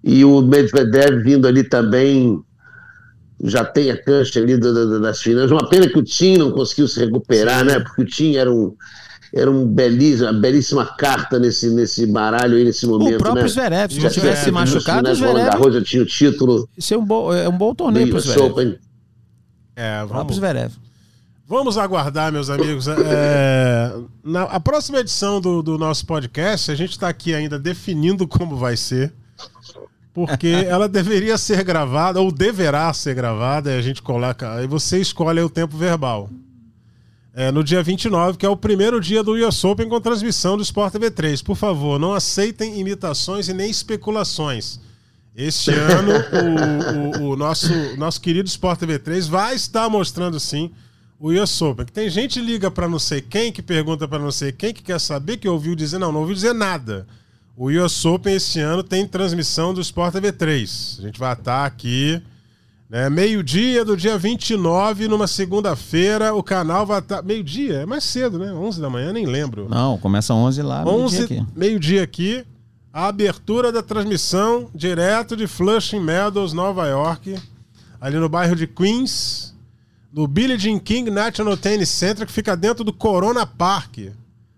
E 0.03 0.25
o 0.25 0.41
Medvedev 0.41 1.23
vindo 1.23 1.47
ali 1.47 1.63
também 1.63 2.41
já 3.43 3.63
tem 3.63 3.91
a 3.91 4.01
cancha 4.01 4.39
ali 4.39 4.57
das 4.57 5.21
finanças. 5.21 5.51
Uma 5.51 5.69
pena 5.69 5.88
que 5.88 5.97
o 5.97 6.03
Tim 6.03 6.38
não 6.38 6.51
conseguiu 6.51 6.88
se 6.88 6.99
recuperar, 6.99 7.59
Sim. 7.59 7.65
né? 7.65 7.79
Porque 7.79 8.01
o 8.01 8.05
Tim 8.05 8.35
era 8.35 8.51
um, 8.51 8.75
era 9.33 9.49
um 9.49 9.65
belíssima, 9.65 10.31
uma 10.31 10.39
belíssima 10.39 10.85
carta 10.85 11.38
nesse, 11.38 11.69
nesse 11.69 12.05
baralho 12.07 12.57
aí, 12.57 12.63
nesse 12.63 12.88
momento. 12.88 13.15
O 13.15 13.19
próprio 13.19 13.43
né? 13.43 13.49
Zverev, 13.49 13.93
se 13.93 13.99
não 13.99 14.09
tivesse 14.09 14.43
se 14.45 14.51
machucado, 14.51 15.09
o 15.09 15.15
Zverev... 15.15 15.45
Garros 15.45 15.73
já 15.73 15.83
tinha 15.83 16.03
o 16.03 16.05
título. 16.05 16.67
Isso 16.77 16.93
é 16.93 16.97
um 16.97 17.05
bom, 17.05 17.33
é 17.33 17.47
um 17.47 17.57
bom 17.57 17.75
torneio 17.75 18.09
pro 18.09 18.19
Zverev. 18.19 18.51
Open. 18.51 18.77
É, 19.75 20.03
vamos... 20.05 20.35
Zverev. 20.35 20.73
Vamos 21.49 21.77
aguardar, 21.77 22.29
meus 22.29 22.49
amigos. 22.49 22.89
É, 22.89 23.93
na 24.21 24.43
a 24.43 24.59
próxima 24.59 24.99
edição 24.99 25.39
do, 25.39 25.63
do 25.63 25.77
nosso 25.77 26.05
podcast, 26.05 26.69
a 26.69 26.75
gente 26.75 26.91
está 26.91 27.07
aqui 27.07 27.33
ainda 27.33 27.57
definindo 27.57 28.27
como 28.27 28.57
vai 28.57 28.75
ser 28.75 29.13
porque 30.18 30.47
ela 30.68 30.89
deveria 30.89 31.38
ser 31.38 31.63
gravada, 31.63 32.20
ou 32.20 32.32
deverá 32.32 32.91
ser 32.91 33.13
gravada, 33.13 33.72
e 33.72 33.78
a 33.78 33.82
gente 33.84 34.01
coloca. 34.01 34.51
Aí 34.55 34.65
você 34.65 34.99
escolhe 34.99 35.39
o 35.41 35.49
tempo 35.49 35.78
verbal. 35.78 36.28
É, 37.36 37.51
no 37.51 37.63
dia 37.63 37.84
29, 37.84 38.36
que 38.36 38.43
é 38.43 38.49
o 38.49 38.57
primeiro 38.57 38.99
dia 38.99 39.22
do 39.22 39.34
US 39.34 39.63
Open 39.63 39.88
com 39.88 40.01
transmissão 40.01 40.57
do 40.57 40.63
Sport 40.63 40.93
TV 40.93 41.11
3. 41.11 41.43
Por 41.43 41.55
favor, 41.55 41.99
não 41.99 42.15
aceitem 42.15 42.80
imitações 42.80 43.47
e 43.47 43.53
nem 43.53 43.70
especulações. 43.70 44.80
Este 45.36 45.70
ano, 45.78 46.13
o, 47.20 47.22
o, 47.22 47.30
o, 47.34 47.36
nosso, 47.36 47.72
nosso 47.95 48.20
querido 48.20 48.49
Sport 48.49 48.80
TV 48.80 48.97
3 48.97 49.28
vai 49.28 49.53
estar 49.53 49.88
mostrando 49.88 50.39
sim 50.39 50.72
o 51.20 51.30
US 51.32 51.61
Open. 51.61 51.86
Que 51.86 51.91
tem 51.91 52.09
gente 52.09 52.39
que 52.39 52.43
liga 52.43 52.72
para 52.72 52.89
não 52.89 52.97
sei 52.97 53.22
quem, 53.22 53.51
que 53.51 53.61
pergunta 53.61 54.07
para 54.07 54.18
não 54.18 54.32
sei 54.32 54.51
quem, 54.51 54.74
que 54.74 54.82
quer 54.82 54.99
saber, 54.99 55.38
que 55.38 55.47
ouviu 55.47 55.76
dizer. 55.76 55.99
Não, 55.99 56.11
não 56.11 56.22
ouviu 56.22 56.34
dizer 56.34 56.53
nada. 56.53 57.05
O 57.59 57.71
US 57.71 58.05
Open 58.05 58.35
esse 58.35 58.59
ano 58.59 58.83
tem 58.83 59.07
transmissão 59.07 59.73
do 59.73 59.81
Sport 59.81 60.13
TV 60.13 60.31
3. 60.31 60.97
A 60.99 61.01
gente 61.01 61.19
vai 61.19 61.33
estar 61.33 61.65
aqui, 61.65 62.21
né, 62.87 63.09
meio-dia 63.09 63.83
do 63.83 63.97
dia 63.97 64.15
29, 64.15 65.07
numa 65.07 65.25
segunda-feira. 65.25 66.35
O 66.35 66.43
canal 66.43 66.85
vai 66.85 66.99
estar. 66.99 67.23
Meio-dia? 67.23 67.77
É 67.77 67.85
mais 67.87 68.03
cedo, 68.03 68.37
né? 68.37 68.53
11 68.53 68.79
da 68.79 68.91
manhã, 68.91 69.11
nem 69.11 69.25
lembro. 69.25 69.67
Não, 69.67 69.97
começa 69.97 70.35
11 70.35 70.61
lá. 70.61 70.85
11, 70.85 71.15
meio-dia 71.15 71.25
aqui. 71.25 71.47
Meio-dia 71.55 72.03
aqui. 72.03 72.45
A 72.93 73.07
abertura 73.07 73.71
da 73.71 73.81
transmissão 73.81 74.69
direto 74.73 75.35
de 75.35 75.47
Flushing 75.47 75.99
Meadows, 75.99 76.53
Nova 76.53 76.85
York, 76.85 77.39
ali 77.99 78.17
no 78.17 78.29
bairro 78.29 78.55
de 78.55 78.67
Queens, 78.67 79.55
no 80.13 80.27
Billie 80.27 80.59
Jean 80.59 80.77
King 80.77 81.09
National 81.09 81.57
Tennis 81.57 81.89
Center, 81.89 82.27
que 82.27 82.31
fica 82.31 82.55
dentro 82.55 82.83
do 82.83 82.93
Corona 82.93 83.47
Park 83.47 83.97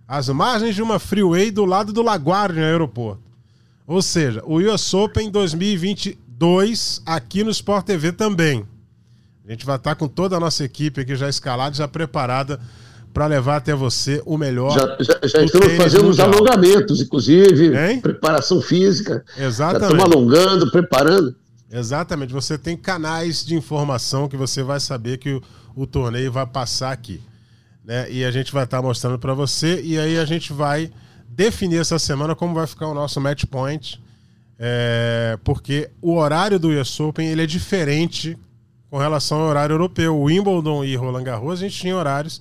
às 0.10 0.28
margens 0.28 0.74
de 0.74 0.82
uma 0.82 0.98
freeway 0.98 1.52
do 1.52 1.64
lado 1.66 1.94
do 1.94 2.02
LaGuardia 2.02 2.66
aeroporto. 2.66 3.22
Ou 3.86 4.02
seja, 4.02 4.42
o 4.44 4.56
US 4.56 4.92
Open 4.96 5.30
2022 5.30 7.04
aqui 7.06 7.44
no 7.44 7.52
Sport 7.52 7.86
TV 7.86 8.12
também. 8.12 8.66
A 9.48 9.52
gente 9.52 9.68
vai 9.68 9.76
estar 9.76 9.94
com 9.94 10.08
toda 10.08 10.36
a 10.36 10.40
nossa 10.40 10.64
equipe 10.64 11.02
aqui 11.02 11.16
já 11.16 11.30
escalada, 11.30 11.76
já 11.76 11.88
preparada 11.88 12.60
para 13.14 13.28
levar 13.28 13.58
até 13.58 13.76
você 13.76 14.20
o 14.26 14.36
melhor. 14.36 14.72
Já, 14.72 14.98
já, 15.00 15.28
já 15.28 15.44
estamos 15.44 15.74
fazendo 15.78 16.10
os 16.10 16.20
alongamentos, 16.20 17.02
inclusive, 17.02 17.78
hein? 17.78 18.02
preparação 18.02 18.62
física. 18.62 19.24
Exatamente. 19.38 19.92
Já 19.92 19.96
estamos 19.96 20.16
alongando, 20.16 20.72
preparando. 20.72 21.36
Exatamente. 21.72 22.34
Você 22.34 22.58
tem 22.58 22.76
canais 22.76 23.46
de 23.46 23.54
informação 23.54 24.28
que 24.28 24.38
você 24.38 24.64
vai 24.64 24.80
saber 24.80 25.20
que 25.20 25.34
o, 25.34 25.42
o 25.76 25.86
torneio 25.86 26.32
vai 26.32 26.48
passar 26.48 26.92
aqui 26.92 27.22
né? 27.90 28.06
E 28.12 28.24
a 28.24 28.30
gente 28.30 28.54
vai 28.54 28.66
estar 28.66 28.78
tá 28.78 28.84
mostrando 28.84 29.18
para 29.18 29.34
você 29.34 29.82
e 29.82 29.98
aí 29.98 30.20
a 30.20 30.26
gente 30.26 30.54
vai 30.54 30.92
definir 31.28 31.80
essa 31.80 31.98
semana 31.98 32.36
como 32.36 32.54
vai 32.54 32.68
ficar 32.68 32.88
o 32.88 32.94
nosso 32.94 33.20
match 33.20 33.46
point, 33.46 34.00
é, 34.60 35.40
porque 35.44 35.90
o 36.00 36.14
horário 36.14 36.60
do 36.60 36.70
US 36.70 37.00
Open 37.00 37.28
ele 37.28 37.42
é 37.42 37.48
diferente 37.48 38.38
com 38.92 39.00
relação 39.00 39.40
ao 39.40 39.48
horário 39.48 39.74
europeu. 39.74 40.16
O 40.16 40.26
Wimbledon 40.26 40.86
e 40.86 40.96
Roland 40.96 41.24
Garros 41.24 41.54
a 41.54 41.64
gente 41.64 41.80
tinha 41.80 41.96
horários 41.96 42.40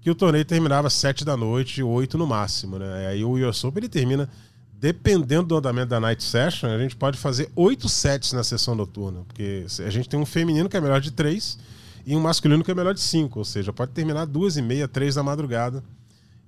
que 0.00 0.08
o 0.10 0.14
torneio 0.14 0.46
terminava 0.46 0.86
às 0.86 0.94
7 0.94 1.26
da 1.26 1.36
noite, 1.36 1.82
8 1.82 2.16
no 2.16 2.26
máximo, 2.26 2.78
né? 2.78 3.08
Aí 3.08 3.22
o 3.22 3.32
US 3.46 3.62
Open 3.64 3.82
ele 3.82 3.90
termina 3.90 4.26
dependendo 4.72 5.48
do 5.48 5.56
andamento 5.58 5.88
da 5.88 6.00
night 6.00 6.24
session, 6.24 6.70
a 6.70 6.78
gente 6.78 6.96
pode 6.96 7.18
fazer 7.18 7.50
oito 7.54 7.86
sets 7.86 8.32
na 8.32 8.44
sessão 8.44 8.74
noturna, 8.74 9.24
porque 9.26 9.66
a 9.84 9.90
gente 9.90 10.08
tem 10.08 10.18
um 10.18 10.26
feminino 10.26 10.70
que 10.70 10.76
é 10.76 10.80
melhor 10.80 11.02
de 11.02 11.10
três 11.10 11.58
e 12.06 12.14
um 12.14 12.20
masculino 12.20 12.62
que 12.62 12.70
é 12.70 12.74
melhor 12.74 12.94
de 12.94 13.00
5, 13.00 13.36
ou 13.36 13.44
seja, 13.44 13.72
pode 13.72 13.90
terminar 13.90 14.26
duas 14.26 14.56
e 14.56 14.62
meia, 14.62 14.86
três 14.86 15.16
da 15.16 15.24
madrugada. 15.24 15.82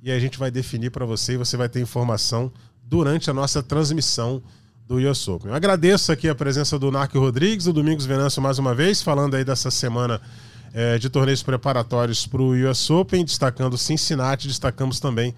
E 0.00 0.12
a 0.12 0.18
gente 0.20 0.38
vai 0.38 0.52
definir 0.52 0.90
para 0.90 1.04
você 1.04 1.32
e 1.32 1.36
você 1.36 1.56
vai 1.56 1.68
ter 1.68 1.80
informação 1.80 2.52
durante 2.84 3.28
a 3.28 3.34
nossa 3.34 3.60
transmissão 3.60 4.40
do 4.86 4.98
US 4.98 5.26
Open. 5.26 5.50
Eu 5.50 5.56
agradeço 5.56 6.12
aqui 6.12 6.28
a 6.28 6.34
presença 6.34 6.78
do 6.78 6.92
Narco 6.92 7.18
Rodrigues, 7.18 7.64
do 7.64 7.72
Domingos 7.72 8.06
Venâncio 8.06 8.40
mais 8.40 8.60
uma 8.60 8.72
vez, 8.72 9.02
falando 9.02 9.34
aí 9.34 9.44
dessa 9.44 9.68
semana 9.68 10.20
é, 10.72 10.96
de 10.96 11.10
torneios 11.10 11.42
preparatórios 11.42 12.24
para 12.24 12.40
o 12.40 12.52
US 12.70 12.88
Open, 12.88 13.24
destacando 13.24 13.76
Cincinnati, 13.76 14.46
destacamos 14.46 15.00
também 15.00 15.34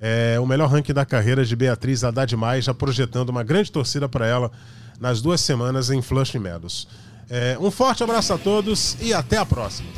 é, 0.00 0.38
o 0.38 0.46
melhor 0.46 0.70
ranking 0.70 0.92
da 0.92 1.04
carreira 1.04 1.44
de 1.44 1.56
Beatriz 1.56 2.04
Haddad 2.04 2.36
Mais, 2.36 2.64
já 2.66 2.72
projetando 2.72 3.30
uma 3.30 3.42
grande 3.42 3.72
torcida 3.72 4.08
para 4.08 4.24
ela 4.24 4.52
nas 5.00 5.20
duas 5.20 5.40
semanas 5.40 5.90
em 5.90 6.00
Flushing 6.00 6.38
Meadows. 6.38 6.86
É, 7.30 7.56
um 7.60 7.70
forte 7.70 8.02
abraço 8.02 8.32
a 8.32 8.38
todos 8.38 8.96
e 9.00 9.12
até 9.14 9.38
a 9.38 9.46
próxima. 9.46 9.88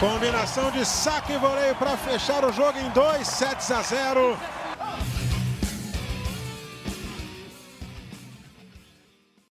Combinação 0.00 0.70
de 0.70 0.84
saque 0.84 1.32
e 1.32 1.38
voleio 1.38 1.74
para 1.76 1.96
fechar 1.96 2.44
o 2.44 2.52
jogo 2.52 2.78
em 2.78 2.90
2 2.90 3.26
sets 3.26 3.70
a 3.70 3.80
0. 3.82 4.36